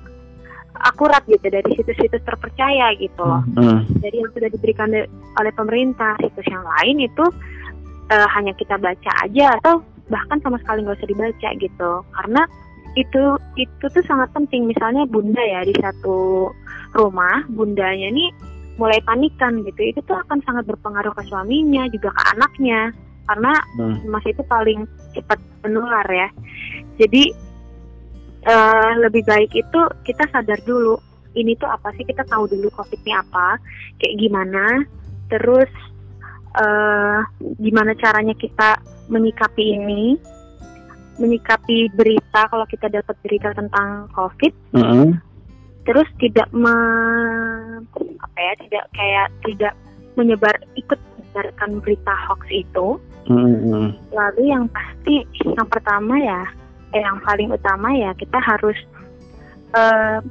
akurat 0.77 1.25
gitu 1.25 1.41
dari 1.47 1.65
situs-situs 1.73 2.21
terpercaya 2.21 2.93
gitu 2.99 3.23
loh. 3.23 3.41
Hmm. 3.55 3.81
Jadi 4.03 4.15
yang 4.21 4.31
sudah 4.35 4.49
diberikan 4.51 4.91
oleh 5.41 5.51
pemerintah, 5.55 6.13
situs 6.19 6.45
yang 6.51 6.61
lain 6.61 7.07
itu 7.07 7.25
uh, 8.11 8.27
hanya 8.35 8.51
kita 8.59 8.75
baca 8.75 9.11
aja 9.23 9.55
atau 9.63 9.81
bahkan 10.11 10.37
sama 10.43 10.59
sekali 10.61 10.83
nggak 10.83 10.99
usah 10.99 11.09
dibaca 11.09 11.49
gitu. 11.57 11.91
Karena 12.11 12.41
itu 12.99 13.23
itu 13.55 13.85
tuh 13.87 14.03
sangat 14.03 14.29
penting. 14.35 14.67
Misalnya 14.67 15.07
bunda 15.07 15.41
ya 15.41 15.63
di 15.63 15.73
satu 15.79 16.51
rumah, 16.93 17.41
bundanya 17.49 18.11
nih 18.11 18.29
mulai 18.75 18.99
panikan 19.03 19.63
gitu. 19.63 19.81
Itu 19.95 19.99
tuh 20.03 20.17
akan 20.19 20.39
sangat 20.43 20.67
berpengaruh 20.67 21.13
ke 21.15 21.23
suaminya 21.27 21.87
juga 21.91 22.11
ke 22.11 22.21
anaknya. 22.35 22.91
Karena 23.25 23.53
hmm. 23.79 24.05
mas 24.05 24.25
itu 24.27 24.43
paling 24.45 24.85
cepat 25.17 25.39
menular 25.65 26.05
ya. 26.07 26.29
Jadi 27.01 27.33
uh, 28.45 28.91
lebih 29.01 29.25
baik 29.25 29.51
itu 29.51 29.81
kita 30.05 30.29
sadar 30.29 30.61
dulu 30.63 30.97
ini 31.35 31.53
tuh 31.59 31.67
apa 31.67 31.91
sih 31.99 32.07
kita 32.07 32.23
tahu 32.25 32.47
dulu 32.47 32.71
covid 32.71 32.99
ini 33.03 33.13
apa 33.13 33.59
kayak 33.99 34.15
gimana 34.17 34.65
terus 35.27 35.71
uh, 36.55 37.19
gimana 37.59 37.91
caranya 37.99 38.33
kita 38.39 38.79
menyikapi 39.11 39.75
ini 39.75 40.15
menyikapi 41.15 41.91
berita 41.95 42.47
kalau 42.51 42.65
kita 42.67 42.87
dapat 42.91 43.15
berita 43.23 43.51
tentang 43.55 44.07
covid 44.15 44.53
mm 44.71 44.79
-hmm. 44.81 45.09
Terus 45.85 46.09
tidak 46.17 46.49
me, 46.51 46.75
apa 48.19 48.39
ya 48.41 48.53
tidak 48.65 48.85
kayak 48.97 49.27
tidak 49.45 49.73
menyebar 50.17 50.55
ikut 50.75 50.97
menyebarkan 50.97 51.69
berita 51.81 52.13
hoax 52.27 52.41
itu. 52.51 52.87
Mm 53.25 53.41
-hmm. 53.41 53.85
lalu 54.13 54.53
yang 54.53 54.69
pasti 54.69 55.25
yang 55.41 55.65
pertama 55.65 56.13
ya 56.13 56.45
eh, 56.93 57.01
yang 57.01 57.17
paling 57.25 57.49
utama 57.49 57.89
ya 57.97 58.13
kita 58.13 58.37
harus 58.37 58.77
uh, 59.73 60.21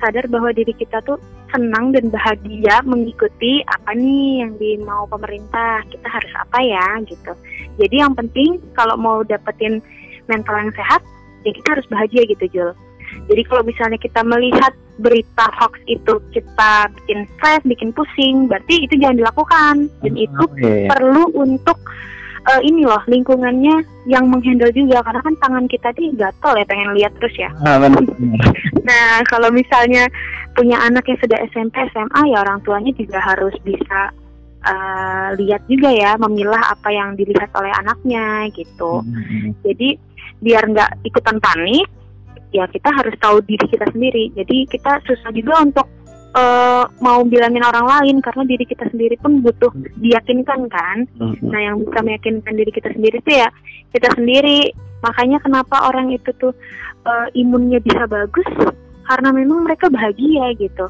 sadar 0.00 0.24
bahwa 0.32 0.50
diri 0.56 0.72
kita 0.72 1.04
tuh 1.04 1.20
senang 1.52 1.92
dan 1.92 2.12
bahagia 2.12 2.84
mengikuti 2.84 3.64
apa 3.64 3.96
nih 3.96 4.44
yang 4.44 4.52
dimau 4.60 5.08
pemerintah 5.08 5.80
kita 5.88 6.08
harus 6.08 6.32
apa 6.36 6.58
ya 6.60 6.86
gitu. 7.08 7.32
Jadi 7.80 7.96
yang 8.00 8.12
penting 8.12 8.60
kalau 8.76 8.96
mau 8.96 9.20
dapetin 9.24 9.80
mental 10.28 10.56
yang 10.60 10.72
sehat 10.76 11.00
ya 11.46 11.52
kita 11.54 11.68
harus 11.78 11.86
bahagia 11.88 12.22
gitu 12.28 12.44
Jul. 12.52 12.70
Jadi 13.32 13.42
kalau 13.48 13.62
misalnya 13.64 13.96
kita 13.96 14.20
melihat 14.20 14.76
berita 14.98 15.46
hoax 15.58 15.78
itu 15.86 16.18
kita 16.34 16.90
bikin 17.00 17.24
stres, 17.38 17.62
bikin 17.64 17.90
pusing, 17.94 18.50
berarti 18.50 18.84
itu 18.84 18.94
jangan 18.98 19.18
dilakukan. 19.18 19.74
Dan 20.02 20.12
Oh, 20.18 20.24
itu 20.26 20.44
iya, 20.58 20.74
iya. 20.84 20.88
perlu 20.90 21.24
untuk 21.38 21.78
eh, 22.48 22.60
ini 22.66 22.82
loh 22.82 23.00
lingkungannya 23.06 23.82
yang 24.10 24.26
menghandle 24.26 24.72
juga 24.74 25.04
karena 25.06 25.20
kan 25.22 25.34
tangan 25.38 25.66
kita 25.70 25.88
nih 25.94 26.10
gatel 26.18 26.52
ya 26.58 26.64
pengen 26.66 26.90
lihat 26.98 27.12
terus 27.22 27.34
ya. 27.38 27.50
Ah, 27.62 27.78
benar. 27.78 28.02
Nah 28.88 29.20
kalau 29.28 29.52
misalnya 29.52 30.08
punya 30.56 30.80
anak 30.80 31.04
yang 31.06 31.20
sudah 31.20 31.38
SMP 31.52 31.76
SMA 31.92 32.32
ya 32.32 32.40
orang 32.40 32.64
tuanya 32.64 32.88
juga 32.96 33.20
harus 33.20 33.52
bisa 33.62 34.10
eh, 34.64 35.28
lihat 35.38 35.62
juga 35.68 35.92
ya 35.92 36.16
memilah 36.16 36.72
apa 36.72 36.88
yang 36.90 37.14
dilihat 37.14 37.52
oleh 37.54 37.70
anaknya 37.84 38.48
gitu. 38.56 39.04
Hmm. 39.04 39.52
Jadi 39.62 40.00
biar 40.38 40.62
nggak 40.70 41.02
ikutan 41.04 41.38
panik, 41.42 41.86
ya 42.52 42.64
kita 42.68 42.88
harus 42.90 43.14
tahu 43.20 43.40
diri 43.44 43.66
kita 43.68 43.86
sendiri. 43.92 44.32
Jadi 44.34 44.68
kita 44.68 45.00
susah 45.04 45.30
juga 45.32 45.62
untuk 45.62 45.86
eh, 46.36 46.84
mau 47.00 47.20
bilangin 47.24 47.64
orang 47.64 47.86
lain 47.86 48.16
karena 48.24 48.42
diri 48.44 48.64
kita 48.64 48.84
sendiri 48.92 49.16
pun 49.20 49.40
butuh 49.40 49.72
diyakinkan 50.00 50.68
kan. 50.68 51.04
Hmm. 51.18 51.36
Nah 51.44 51.60
yang 51.60 51.84
bisa 51.84 52.00
meyakinkan 52.04 52.54
diri 52.56 52.70
kita 52.72 52.88
sendiri 52.92 53.20
itu 53.20 53.32
ya 53.32 53.48
kita 53.92 54.08
sendiri. 54.16 54.72
Makanya 54.98 55.38
kenapa 55.38 55.86
orang 55.86 56.10
itu 56.10 56.30
tuh 56.36 56.52
eh, 57.06 57.28
imunnya 57.38 57.78
bisa 57.78 58.04
bagus 58.10 58.48
karena 59.08 59.32
memang 59.32 59.64
mereka 59.64 59.88
bahagia 59.88 60.52
gitu. 60.60 60.86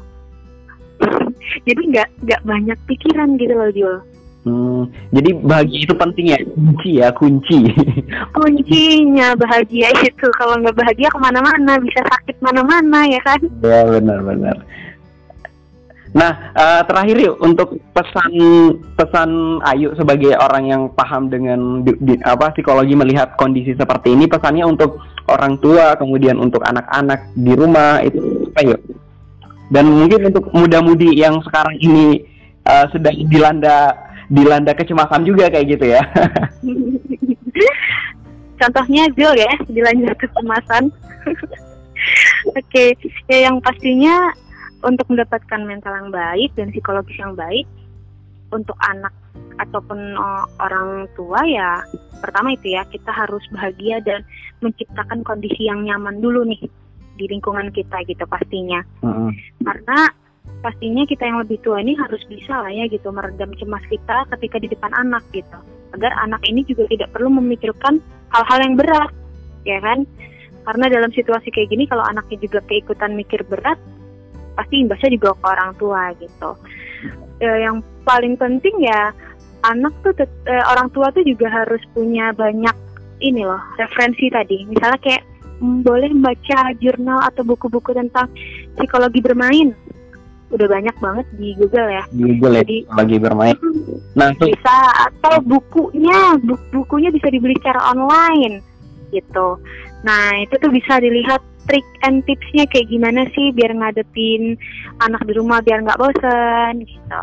Jadi 1.67 1.81
nggak 1.95 2.09
nggak 2.27 2.41
banyak 2.43 2.79
pikiran 2.87 3.39
gitu 3.39 3.53
loh 3.55 3.71
Jul. 3.71 3.97
Hmm, 4.39 4.87
jadi 5.11 5.35
bahagia 5.35 5.79
itu 5.83 5.93
penting 5.99 6.31
ya, 6.31 6.39
kunci 6.47 6.91
ya, 6.95 7.11
kunci. 7.11 7.59
Kuncinya 8.39 9.35
bahagia 9.35 9.91
itu 9.99 10.27
kalau 10.39 10.55
nggak 10.63 10.79
bahagia 10.79 11.11
ke 11.11 11.19
mana-mana 11.19 11.75
bisa 11.83 11.99
sakit 12.07 12.39
mana-mana 12.39 13.03
ya 13.03 13.19
kan. 13.19 13.39
ya 13.59 13.83
benar-benar. 13.83 14.63
Nah, 16.09 16.31
eh, 16.57 16.81
terakhir 16.89 17.17
yuk 17.21 17.35
untuk 17.43 17.77
pesan 17.93 18.33
pesan 18.97 19.59
Ayu 19.61 19.93
sebagai 19.93 20.33
orang 20.39 20.65
yang 20.65 20.81
paham 20.95 21.29
dengan 21.29 21.85
di- 21.85 21.99
di- 22.01 22.23
apa 22.25 22.49
psikologi 22.55 22.97
melihat 22.97 23.37
kondisi 23.37 23.77
seperti 23.77 24.17
ini, 24.17 24.25
pesannya 24.25 24.65
untuk 24.65 24.97
orang 25.29 25.59
tua, 25.61 25.93
kemudian 25.99 26.41
untuk 26.41 26.65
anak-anak 26.65 27.29
di 27.37 27.53
rumah 27.53 28.01
itu 28.01 28.49
apa 28.55 28.61
yuk? 28.73 28.81
Dan 29.69 29.85
mungkin 29.85 30.33
untuk 30.33 30.49
muda-mudi 30.49 31.13
yang 31.13 31.43
sekarang 31.45 31.77
ini 31.77 32.25
eh, 32.65 32.85
sedang 32.89 33.13
dilanda 33.29 33.93
dilanda 34.29 34.71
kecemasan 34.77 35.25
juga 35.25 35.49
kayak 35.49 35.67
gitu 35.77 35.85
ya. 35.89 36.01
Contohnya 38.61 39.09
Zul 39.15 39.35
ya, 39.35 39.53
dilanjut 39.67 40.15
kecemasan. 40.19 40.93
Oke, 42.59 42.95
ya 43.27 43.37
yang 43.49 43.59
pastinya 43.59 44.31
untuk 44.83 45.11
mendapatkan 45.11 45.61
mental 45.67 45.91
yang 45.91 46.09
baik 46.11 46.49
dan 46.55 46.71
psikologis 46.71 47.19
yang 47.19 47.35
baik 47.35 47.67
untuk 48.55 48.75
anak 48.87 49.11
ataupun 49.59 50.15
eh, 50.15 50.45
orang 50.63 51.05
tua 51.19 51.43
ya 51.43 51.83
pertama 52.23 52.55
itu 52.55 52.75
ya 52.75 52.87
kita 52.87 53.11
harus 53.11 53.43
bahagia 53.51 53.99
dan 54.03 54.23
menciptakan 54.63 55.23
kondisi 55.27 55.67
yang 55.67 55.83
nyaman 55.83 56.23
dulu 56.23 56.47
nih 56.47 56.63
di 57.19 57.25
lingkungan 57.27 57.67
kita 57.75 57.99
gitu 58.07 58.23
pastinya 58.27 58.79
Mm-mm. 59.03 59.35
karena 59.63 60.07
pastinya 60.59 61.07
kita 61.07 61.23
yang 61.23 61.39
lebih 61.39 61.57
tua 61.63 61.79
ini 61.79 61.95
harus 61.95 62.19
bisa 62.27 62.59
lah 62.59 62.71
ya 62.71 62.85
gitu 62.91 63.09
meredam 63.15 63.51
cemas 63.55 63.83
kita 63.87 64.27
ketika 64.35 64.57
di 64.59 64.67
depan 64.67 64.91
anak 64.95 65.23
gitu. 65.31 65.59
Agar 65.95 66.13
anak 66.21 66.43
ini 66.45 66.61
juga 66.67 66.85
tidak 66.91 67.09
perlu 67.15 67.31
memikirkan 67.33 68.03
hal-hal 68.29 68.59
yang 68.61 68.75
berat 68.75 69.11
ya 69.63 69.79
kan? 69.79 70.03
Karena 70.67 70.85
dalam 70.91 71.11
situasi 71.15 71.49
kayak 71.49 71.71
gini 71.71 71.87
kalau 71.87 72.03
anaknya 72.05 72.37
juga 72.45 72.59
keikutan 72.67 73.15
mikir 73.15 73.41
berat 73.47 73.79
pasti 74.59 74.83
imbasnya 74.83 75.15
juga 75.15 75.33
ke 75.39 75.45
orang 75.47 75.71
tua 75.79 76.01
gitu. 76.19 76.51
Eh, 77.39 77.57
yang 77.63 77.79
paling 78.03 78.35
penting 78.35 78.83
ya 78.83 79.15
anak 79.63 79.95
tuh 80.03 80.11
eh, 80.19 80.63
orang 80.75 80.91
tua 80.91 81.07
tuh 81.15 81.23
juga 81.23 81.47
harus 81.47 81.79
punya 81.95 82.35
banyak 82.35 82.75
ini 83.23 83.47
loh 83.47 83.59
referensi 83.79 84.27
tadi. 84.27 84.67
Misalnya 84.67 84.99
kayak 84.99 85.23
mm, 85.63 85.87
boleh 85.87 86.11
membaca 86.11 86.75
jurnal 86.83 87.23
atau 87.31 87.47
buku-buku 87.47 87.95
tentang 87.95 88.27
psikologi 88.75 89.23
bermain 89.23 89.71
udah 90.49 90.67
banyak 90.67 90.95
banget 90.97 91.25
di 91.37 91.53
Google 91.57 91.89
ya. 91.89 92.03
Di 92.09 92.21
Google 92.25 92.53
ya, 92.57 92.63
Jadi- 92.65 92.85
lagi 92.89 93.15
bermain. 93.21 93.57
Nah, 94.17 94.29
tuh. 94.35 94.49
Bisa 94.49 94.77
atau 95.09 95.37
bukunya 95.45 96.35
bu- 96.41 96.65
bukunya 96.73 97.13
bisa 97.13 97.29
dibeli 97.29 97.53
secara 97.61 97.93
online 97.93 98.65
gitu. 99.09 99.57
Nah 100.05 100.37
itu 100.37 100.53
tuh 100.57 100.71
bisa 100.71 101.01
dilihat 101.01 101.41
trik 101.65 101.85
and 102.05 102.25
tipsnya 102.25 102.65
kayak 102.69 102.89
gimana 102.89 103.25
sih 103.33 103.53
biar 103.53 103.73
ngadepin 103.73 104.57
anak 105.01 105.21
di 105.25 105.33
rumah 105.37 105.61
biar 105.61 105.85
nggak 105.85 105.99
bosen 106.01 106.73
gitu. 106.85 107.19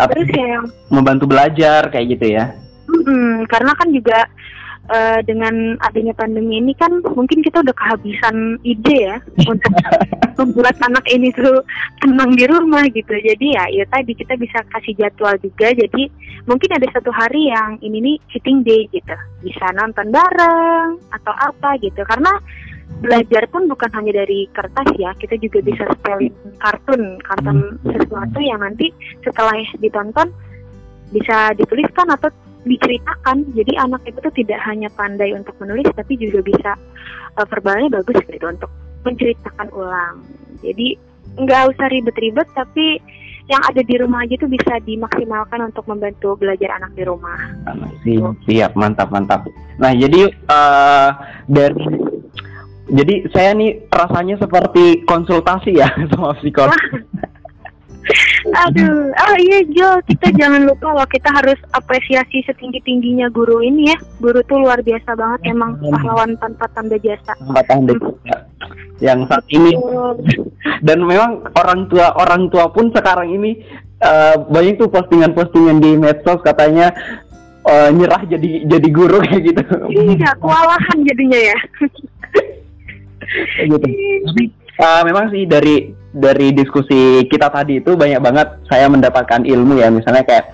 Apa 0.00 0.10
terus 0.16 0.30
ya 0.32 0.46
yang 0.58 0.64
membantu 0.88 1.28
belajar 1.28 1.86
kayak 1.92 2.18
gitu 2.18 2.26
ya. 2.34 2.54
Mm-mm, 2.90 3.46
karena 3.46 3.70
kan 3.78 3.88
juga 3.94 4.26
eh, 4.90 5.20
dengan 5.24 5.78
adanya 5.80 6.12
pandemi 6.18 6.58
ini 6.58 6.74
kan 6.74 6.90
mungkin 7.14 7.40
kita 7.40 7.62
udah 7.62 7.74
kehabisan 7.74 8.58
ide 8.66 9.14
ya 9.14 9.16
untuk 9.52 9.72
membuat 10.36 10.76
anak 10.82 11.04
ini 11.08 11.30
tuh 11.32 11.62
tenang 12.02 12.34
di 12.34 12.44
rumah 12.50 12.84
gitu. 12.90 13.12
Jadi 13.12 13.46
ya 13.54 13.64
ya 13.70 13.84
tadi 13.88 14.12
kita 14.12 14.34
bisa 14.36 14.60
kasih 14.74 14.98
jadwal 14.98 15.36
juga. 15.40 15.72
Jadi 15.72 16.10
mungkin 16.48 16.70
ada 16.74 16.86
satu 16.92 17.12
hari 17.14 17.48
yang 17.52 17.78
ini 17.80 17.98
nih 18.02 18.16
cheating 18.32 18.66
day 18.66 18.88
gitu. 18.90 19.16
Bisa 19.44 19.70
nonton 19.76 20.10
bareng 20.10 20.98
atau 21.12 21.34
apa 21.38 21.78
gitu. 21.80 22.02
Karena 22.04 22.32
belajar 23.00 23.46
pun 23.48 23.70
bukan 23.70 23.90
hanya 23.94 24.24
dari 24.24 24.50
kertas 24.50 24.88
ya. 24.98 25.14
Kita 25.16 25.38
juga 25.38 25.62
bisa 25.62 25.86
spelling 25.94 26.34
kartun, 26.58 27.20
kartun 27.22 27.78
sesuatu 27.86 28.38
yang 28.42 28.60
nanti 28.60 28.90
setelah 29.22 29.54
ditonton 29.78 30.28
bisa 31.10 31.50
dituliskan 31.58 32.06
atau 32.14 32.30
diceritakan. 32.64 33.56
Jadi 33.56 33.72
anak 33.76 34.02
itu 34.04 34.18
tuh 34.20 34.34
tidak 34.34 34.60
hanya 34.68 34.88
pandai 34.92 35.32
untuk 35.32 35.56
menulis, 35.60 35.88
tapi 35.96 36.16
juga 36.20 36.40
bisa 36.44 36.72
uh, 37.36 37.46
verbalnya 37.48 38.00
bagus 38.00 38.18
gitu 38.26 38.46
untuk 38.46 38.70
menceritakan 39.04 39.68
ulang. 39.72 40.16
Jadi 40.60 40.96
nggak 41.40 41.62
usah 41.72 41.86
ribet-ribet, 41.88 42.48
tapi 42.52 43.00
yang 43.50 43.62
ada 43.66 43.82
di 43.82 43.94
rumah 43.98 44.22
aja 44.22 44.38
tuh 44.38 44.50
bisa 44.50 44.78
dimaksimalkan 44.86 45.58
untuk 45.66 45.82
membantu 45.90 46.38
belajar 46.38 46.70
anak 46.78 46.94
di 46.94 47.02
rumah. 47.02 47.34
Siap, 48.06 48.46
siap, 48.46 48.72
mantap, 48.78 49.10
mantap. 49.10 49.42
Nah, 49.80 49.90
jadi 49.90 50.30
eh 50.30 51.08
dari 51.50 51.82
jadi 52.90 53.14
saya 53.30 53.50
nih 53.54 53.86
rasanya 53.90 54.38
seperti 54.38 55.02
konsultasi 55.06 55.78
ya 55.78 55.88
sama 56.14 56.34
psikolog. 56.38 56.74
Aduh, 58.50 59.12
oh 59.12 59.36
iya 59.36 59.60
Jo, 59.70 60.00
kita 60.08 60.32
jangan 60.40 60.64
lupa 60.64 60.96
loh 60.96 61.06
kita 61.06 61.28
harus 61.30 61.58
apresiasi 61.76 62.42
setinggi 62.48 62.80
tingginya 62.82 63.28
guru 63.28 63.60
ini 63.60 63.92
ya. 63.92 63.98
Guru 64.18 64.40
tuh 64.48 64.64
luar 64.64 64.80
biasa 64.80 65.12
banget, 65.14 65.52
emang 65.52 65.76
pahlawan 65.78 66.34
tanpa 66.40 66.66
tanda 66.72 66.96
jasa. 66.98 67.36
Empat 67.38 67.64
tahun 67.68 67.84
dekat 67.92 68.40
yang 69.00 69.24
saat 69.32 69.44
ini 69.48 69.72
dan 70.84 71.00
memang 71.00 71.48
orang 71.56 71.88
tua 71.88 72.12
orang 72.20 72.52
tua 72.52 72.68
pun 72.68 72.92
sekarang 72.92 73.32
ini 73.32 73.56
eh, 73.96 74.36
banyak 74.36 74.76
tuh 74.76 74.92
postingan-postingan 74.92 75.80
di 75.80 75.96
medsos 75.96 76.40
katanya 76.44 76.92
eh, 77.64 77.88
nyerah 77.96 78.20
jadi 78.28 78.68
jadi 78.68 78.88
guru 78.92 79.20
kayak 79.24 79.42
gitu. 79.52 79.62
Iya, 79.88 80.36
kewalahan 80.40 80.98
jadinya 81.04 81.40
ya. 81.40 81.58
Gitu. 83.64 83.76
Tapi 83.76 84.44
eh, 84.80 85.00
memang 85.04 85.26
sih 85.32 85.44
dari 85.48 85.99
dari 86.10 86.50
diskusi 86.50 87.24
kita 87.30 87.50
tadi 87.50 87.78
itu 87.78 87.94
banyak 87.94 88.18
banget 88.18 88.48
saya 88.66 88.90
mendapatkan 88.90 89.46
ilmu 89.46 89.78
ya 89.78 89.88
misalnya 89.94 90.26
kayak 90.26 90.44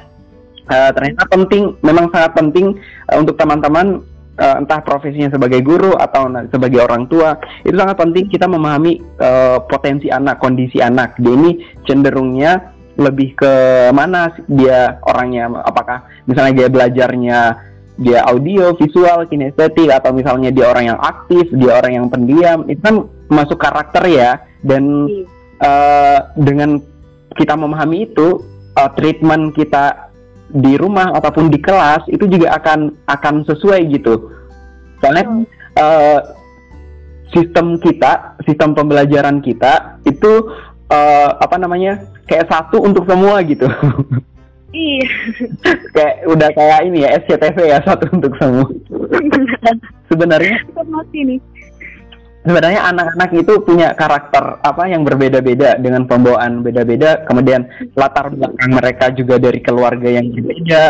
eh, 0.69 0.91
ternyata 0.93 1.25
penting 1.33 1.77
memang 1.81 2.13
sangat 2.13 2.37
penting 2.37 2.77
eh, 3.09 3.17
untuk 3.17 3.41
teman-teman 3.41 4.05
eh, 4.37 4.57
entah 4.61 4.85
profesinya 4.85 5.33
sebagai 5.33 5.65
guru 5.65 5.97
atau 5.97 6.29
sebagai 6.53 6.85
orang 6.85 7.09
tua 7.09 7.41
itu 7.65 7.73
sangat 7.73 7.97
penting 7.97 8.29
kita 8.29 8.45
memahami 8.45 9.01
eh, 9.01 9.59
potensi 9.65 10.13
anak 10.13 10.37
kondisi 10.37 10.77
anak 10.85 11.17
dia 11.17 11.33
ini 11.33 11.51
cenderungnya 11.89 12.77
lebih 12.97 13.37
ke 13.37 13.53
mana 13.93 14.33
dia 14.49 15.01
orangnya 15.05 15.53
apakah 15.65 16.05
misalnya 16.25 16.65
dia 16.65 16.69
belajarnya 16.73 17.41
dia 17.97 18.21
audio, 18.29 18.77
visual, 18.77 19.25
kinestetik 19.25 19.89
atau 19.89 20.13
misalnya 20.13 20.53
dia 20.53 20.69
orang 20.69 20.93
yang 20.93 21.01
aktif, 21.01 21.49
dia 21.57 21.81
orang 21.81 21.93
yang 21.97 22.07
pendiam, 22.13 22.69
itu 22.69 22.77
kan 22.85 23.09
masuk 23.33 23.57
karakter 23.57 24.05
ya. 24.05 24.31
Dan 24.61 25.09
Iya. 25.09 25.36
Eh, 25.61 26.19
dengan 26.37 26.81
kita 27.37 27.55
memahami 27.55 28.09
itu, 28.13 28.41
eh, 28.77 28.91
treatment 28.97 29.53
kita 29.57 30.11
di 30.47 30.79
rumah 30.79 31.11
ataupun 31.19 31.51
di 31.51 31.59
kelas 31.59 32.07
itu 32.07 32.25
juga 32.31 32.55
akan 32.57 32.95
akan 33.11 33.35
sesuai 33.45 33.81
gitu. 33.93 34.31
Soalnya 35.03 35.45
eh, 35.77 36.21
sistem 37.35 37.77
kita, 37.83 38.39
sistem 38.47 38.73
pembelajaran 38.73 39.43
kita 39.43 40.01
itu 40.07 40.33
eh, 40.91 41.31
apa 41.37 41.57
namanya 41.59 42.07
kayak 42.31 42.47
satu 42.51 42.83
untuk 42.83 43.07
semua 43.07 43.43
gitu. 43.43 43.67
Iya. 44.75 45.07
kayak 45.97 46.15
udah 46.29 46.49
kayak 46.53 46.81
ini 46.91 47.07
ya 47.07 47.11
SCTV 47.23 47.57
ya 47.71 47.79
satu 47.83 48.07
untuk 48.13 48.33
semua. 48.39 48.67
Sebenarnya 50.11 50.59
nih. 51.35 51.39
Sebenarnya 52.47 52.83
anak-anak 52.95 53.31
itu 53.35 53.53
punya 53.67 53.91
karakter 53.99 54.63
apa 54.63 54.83
yang 54.87 55.03
berbeda-beda 55.03 55.77
dengan 55.83 56.07
pembawaan 56.07 56.63
beda-beda, 56.63 57.27
kemudian 57.27 57.67
latar 57.99 58.31
belakang 58.31 58.71
mereka 58.71 59.11
juga 59.11 59.43
dari 59.43 59.59
keluarga 59.59 60.07
yang 60.07 60.31
berbeda, 60.31 60.83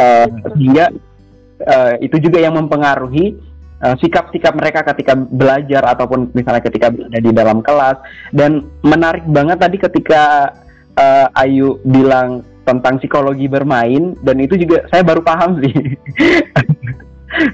uh, 0.00 0.26
sehingga 0.56 0.88
uh, 1.60 1.94
itu 2.00 2.16
juga 2.18 2.40
yang 2.40 2.56
mempengaruhi 2.56 3.54
sikap 3.84 4.32
sikap-sikap 4.32 4.56
mereka 4.56 4.80
ketika 4.96 5.12
belajar 5.12 5.84
ataupun 5.84 6.32
misalnya 6.32 6.64
ketika 6.64 6.88
berada 6.88 7.20
di 7.20 7.32
dalam 7.36 7.60
kelas. 7.60 8.00
Dan 8.32 8.64
menarik 8.80 9.28
banget 9.28 9.60
tadi 9.60 9.76
ketika 9.76 10.56
uh, 10.96 11.28
Ayu 11.36 11.76
bilang 11.84 12.40
tentang 12.64 12.96
psikologi 12.96 13.44
bermain 13.44 14.16
dan 14.24 14.40
itu 14.40 14.56
juga 14.56 14.88
saya 14.88 15.04
baru 15.04 15.20
paham 15.20 15.60
sih. 15.60 15.74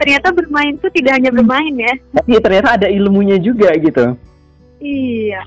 ternyata 0.00 0.28
bermain 0.34 0.76
itu 0.76 0.88
tidak 0.92 1.12
hanya 1.20 1.30
bermain 1.32 1.74
ya. 1.76 1.94
Tapi 2.16 2.30
ternyata 2.40 2.68
ada 2.80 2.88
ilmunya 2.88 3.36
juga 3.40 3.72
gitu. 3.76 4.16
Iya. 4.80 5.42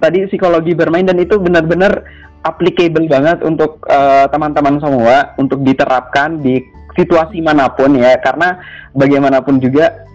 Tadi 0.00 0.26
psikologi 0.30 0.72
bermain 0.72 1.04
dan 1.04 1.20
itu 1.20 1.36
benar-benar 1.36 2.04
applicable 2.40 3.04
banget 3.04 3.44
untuk 3.44 3.84
uh, 3.84 4.24
teman-teman 4.32 4.80
semua 4.80 5.36
untuk 5.36 5.60
diterapkan 5.60 6.40
di 6.40 6.64
situasi 6.96 7.44
mana 7.44 7.68
pun 7.68 7.92
ya 7.94 8.16
karena 8.18 8.56
bagaimanapun 8.96 9.60
juga 9.60 10.08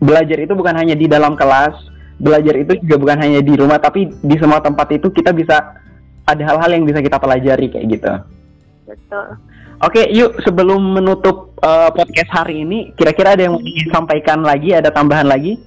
belajar 0.00 0.40
itu 0.40 0.52
bukan 0.56 0.74
hanya 0.74 0.96
di 0.96 1.04
dalam 1.04 1.36
kelas, 1.36 1.76
belajar 2.16 2.54
itu 2.56 2.80
juga 2.84 2.96
bukan 2.96 3.18
hanya 3.20 3.40
di 3.44 3.54
rumah 3.56 3.76
tapi 3.76 4.08
di 4.08 4.36
semua 4.40 4.64
tempat 4.64 4.88
itu 4.96 5.12
kita 5.12 5.36
bisa 5.36 5.76
ada 6.24 6.42
hal-hal 6.44 6.70
yang 6.72 6.84
bisa 6.88 7.04
kita 7.04 7.20
pelajari 7.20 7.68
kayak 7.68 7.86
gitu. 7.92 8.12
Betul. 8.88 9.36
Oke, 9.84 10.08
yuk 10.16 10.40
sebelum 10.40 10.96
menutup 10.96 11.52
uh, 11.60 11.92
podcast 11.92 12.32
hari 12.32 12.64
ini, 12.64 12.96
kira-kira 12.96 13.36
ada 13.36 13.44
yang 13.44 13.60
mau 13.60 13.60
disampaikan 13.60 14.40
lagi, 14.40 14.72
ada 14.72 14.88
tambahan 14.88 15.28
lagi? 15.28 15.60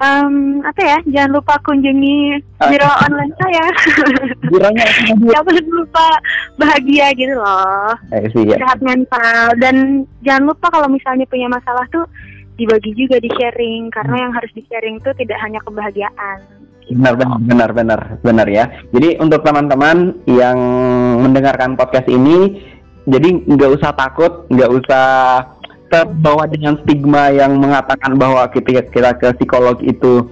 Um, 0.00 0.64
apa 0.64 0.80
ya? 0.80 0.98
Jangan 1.04 1.36
lupa 1.36 1.60
kunjungi 1.60 2.40
uh, 2.40 2.68
biro 2.72 2.88
online 2.88 3.32
saya. 3.36 3.64
Bironya 4.48 4.84
Jangan 5.12 5.64
lupa 5.68 6.06
bahagia 6.56 7.12
gitu 7.16 7.36
loh. 7.36 7.92
Eh, 8.16 8.32
sih, 8.32 8.48
ya. 8.48 8.56
Sehat 8.64 8.80
mental 8.80 9.56
dan 9.60 10.08
jangan 10.24 10.56
lupa 10.56 10.72
kalau 10.72 10.88
misalnya 10.88 11.28
punya 11.28 11.52
masalah 11.52 11.84
tuh 11.92 12.08
dibagi 12.56 12.96
juga 12.96 13.20
di 13.20 13.28
sharing 13.36 13.92
karena 13.92 14.16
hmm. 14.16 14.24
yang 14.24 14.32
harus 14.32 14.52
di 14.56 14.64
sharing 14.64 14.96
tuh 15.04 15.12
tidak 15.20 15.36
hanya 15.44 15.60
kebahagiaan 15.60 16.40
Benar, 16.86 17.18
benar, 17.18 17.38
benar, 17.42 17.70
benar, 17.74 18.00
benar 18.22 18.46
ya. 18.46 18.64
Jadi 18.94 19.18
untuk 19.18 19.42
teman-teman 19.42 20.22
yang 20.30 20.54
mendengarkan 21.18 21.74
podcast 21.74 22.06
ini, 22.06 22.62
jadi 23.06 23.28
nggak 23.46 23.70
usah 23.78 23.94
takut, 23.94 24.50
nggak 24.50 24.70
usah 24.82 25.06
terbawa 25.86 26.50
dengan 26.50 26.74
stigma 26.82 27.30
yang 27.30 27.54
mengatakan 27.62 28.18
bahwa 28.18 28.42
kita 28.50 28.82
kita 28.90 29.14
ke 29.14 29.30
psikolog 29.38 29.78
itu 29.86 30.26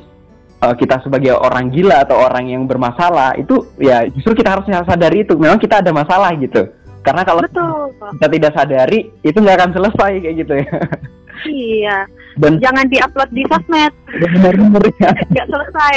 uh, 0.58 0.74
kita 0.74 0.98
sebagai 1.06 1.38
orang 1.38 1.70
gila 1.70 2.02
atau 2.02 2.18
orang 2.18 2.50
yang 2.50 2.66
bermasalah 2.66 3.38
itu 3.38 3.62
ya 3.78 4.02
justru 4.10 4.42
kita 4.42 4.58
harus 4.58 4.66
sadari 4.66 5.22
itu 5.22 5.38
memang 5.38 5.62
kita 5.62 5.78
ada 5.78 5.94
masalah 5.94 6.34
gitu. 6.34 6.66
Karena 7.04 7.22
kalau 7.22 7.44
Betul. 7.44 7.94
kita 8.18 8.26
tidak 8.32 8.52
sadari 8.56 9.00
itu 9.22 9.36
nggak 9.38 9.56
akan 9.60 9.70
selesai 9.76 10.12
kayak 10.24 10.36
gitu 10.42 10.54
ya. 10.58 10.74
Iya. 11.44 11.98
Dan 12.40 12.56
jangan 12.58 12.88
diupload 12.88 13.30
di 13.30 13.44
sosmed. 13.46 13.92
Benar-benar. 14.08 15.14
Nggak 15.30 15.48
selesai. 15.52 15.96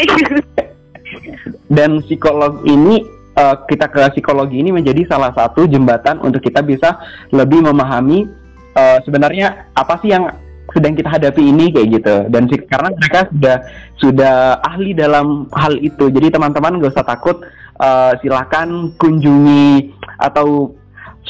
Dan 1.71 2.03
psikolog 2.03 2.61
ini 2.67 2.99
uh, 3.37 3.55
kita 3.69 3.85
ke 3.87 4.01
psikologi 4.17 4.57
ini 4.57 4.73
menjadi 4.73 5.05
salah 5.05 5.31
satu 5.31 5.69
jembatan 5.69 6.17
untuk 6.25 6.41
kita 6.41 6.65
bisa 6.65 6.97
lebih 7.29 7.61
memahami 7.61 8.25
uh, 8.73 8.97
sebenarnya 9.05 9.69
apa 9.77 10.01
sih 10.01 10.09
yang 10.11 10.33
sedang 10.73 10.93
kita 10.97 11.07
hadapi 11.07 11.41
ini 11.41 11.71
kayak 11.71 11.87
gitu. 12.01 12.15
Dan 12.27 12.49
karena 12.67 12.89
mereka 12.91 13.19
sudah 13.31 13.57
sudah 14.01 14.35
ahli 14.65 14.91
dalam 14.91 15.47
hal 15.55 15.79
itu. 15.79 16.11
Jadi 16.11 16.27
teman-teman 16.33 16.81
gak 16.83 16.93
usah 16.97 17.07
takut 17.07 17.39
uh, 17.79 18.13
silakan 18.19 18.91
kunjungi 18.99 19.95
atau 20.19 20.75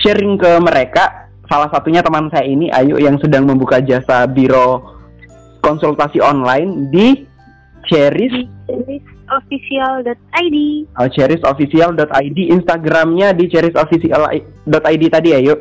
sharing 0.02 0.40
ke 0.40 0.58
mereka. 0.64 1.30
Salah 1.48 1.72
satunya 1.72 2.04
teman 2.04 2.28
saya 2.28 2.44
ini 2.44 2.68
Ayu 2.68 3.00
yang 3.00 3.16
sedang 3.24 3.48
membuka 3.48 3.80
jasa 3.80 4.28
biro 4.28 5.00
konsultasi 5.64 6.20
online 6.20 6.92
di 6.92 7.24
Cheris 7.88 8.36
cherisofficial.id. 9.28 10.58
Oh, 10.96 11.08
cherisofficial.id 11.12 12.40
Instagramnya 12.56 13.36
di 13.36 13.46
cherisofficial.id 13.52 15.04
tadi 15.12 15.30
Ayu. 15.36 15.56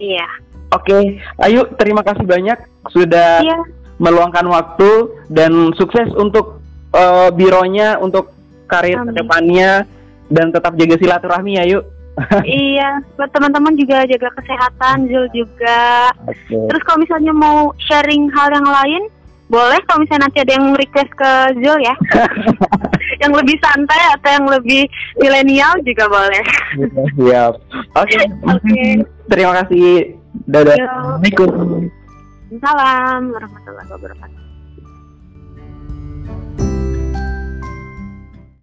Iya. 0.00 0.26
Oke, 0.72 0.90
okay. 0.90 1.02
Ayu 1.38 1.68
terima 1.78 2.02
kasih 2.02 2.26
banyak 2.26 2.58
sudah 2.90 3.44
iya. 3.44 3.58
meluangkan 4.00 4.48
waktu 4.48 5.22
dan 5.30 5.70
sukses 5.78 6.10
untuk 6.16 6.58
uh, 6.96 7.30
bironya 7.30 8.00
untuk 8.00 8.34
karir 8.66 8.98
ke 9.06 9.12
depannya 9.14 9.86
dan 10.32 10.50
tetap 10.50 10.74
jaga 10.74 10.96
silaturahmi 10.98 11.60
ya 11.60 11.64
yuk 11.68 11.84
iya, 12.46 13.02
buat 13.18 13.26
teman-teman 13.34 13.74
juga 13.74 14.06
jaga 14.06 14.30
kesehatan, 14.38 15.10
Zul 15.10 15.26
juga. 15.34 16.14
Okay. 16.30 16.62
Terus 16.70 16.82
kalau 16.86 17.02
misalnya 17.02 17.34
mau 17.34 17.74
sharing 17.90 18.30
hal 18.30 18.54
yang 18.54 18.68
lain, 18.70 19.02
boleh 19.48 19.78
kalau 19.84 20.02
misalnya 20.02 20.28
nanti 20.28 20.38
ada 20.40 20.52
yang 20.56 20.66
request 20.74 21.12
ke 21.14 21.30
Zul 21.60 21.78
ya. 21.84 21.94
yang 23.22 23.32
lebih 23.32 23.56
santai 23.62 24.02
atau 24.18 24.30
yang 24.32 24.46
lebih 24.48 24.82
milenial 25.20 25.72
juga 25.84 26.04
boleh. 26.10 26.44
Siap. 27.18 27.52
Oke. 27.94 28.18
Okay. 28.18 28.24
Okay. 28.42 28.90
Terima 29.30 29.52
kasih. 29.62 30.16
Dadah. 30.50 30.74
Assalamualaikum. 30.74 31.50
Salam 32.58 33.22
warahmatullahi 33.34 33.88
wabarakatuh. 33.90 34.43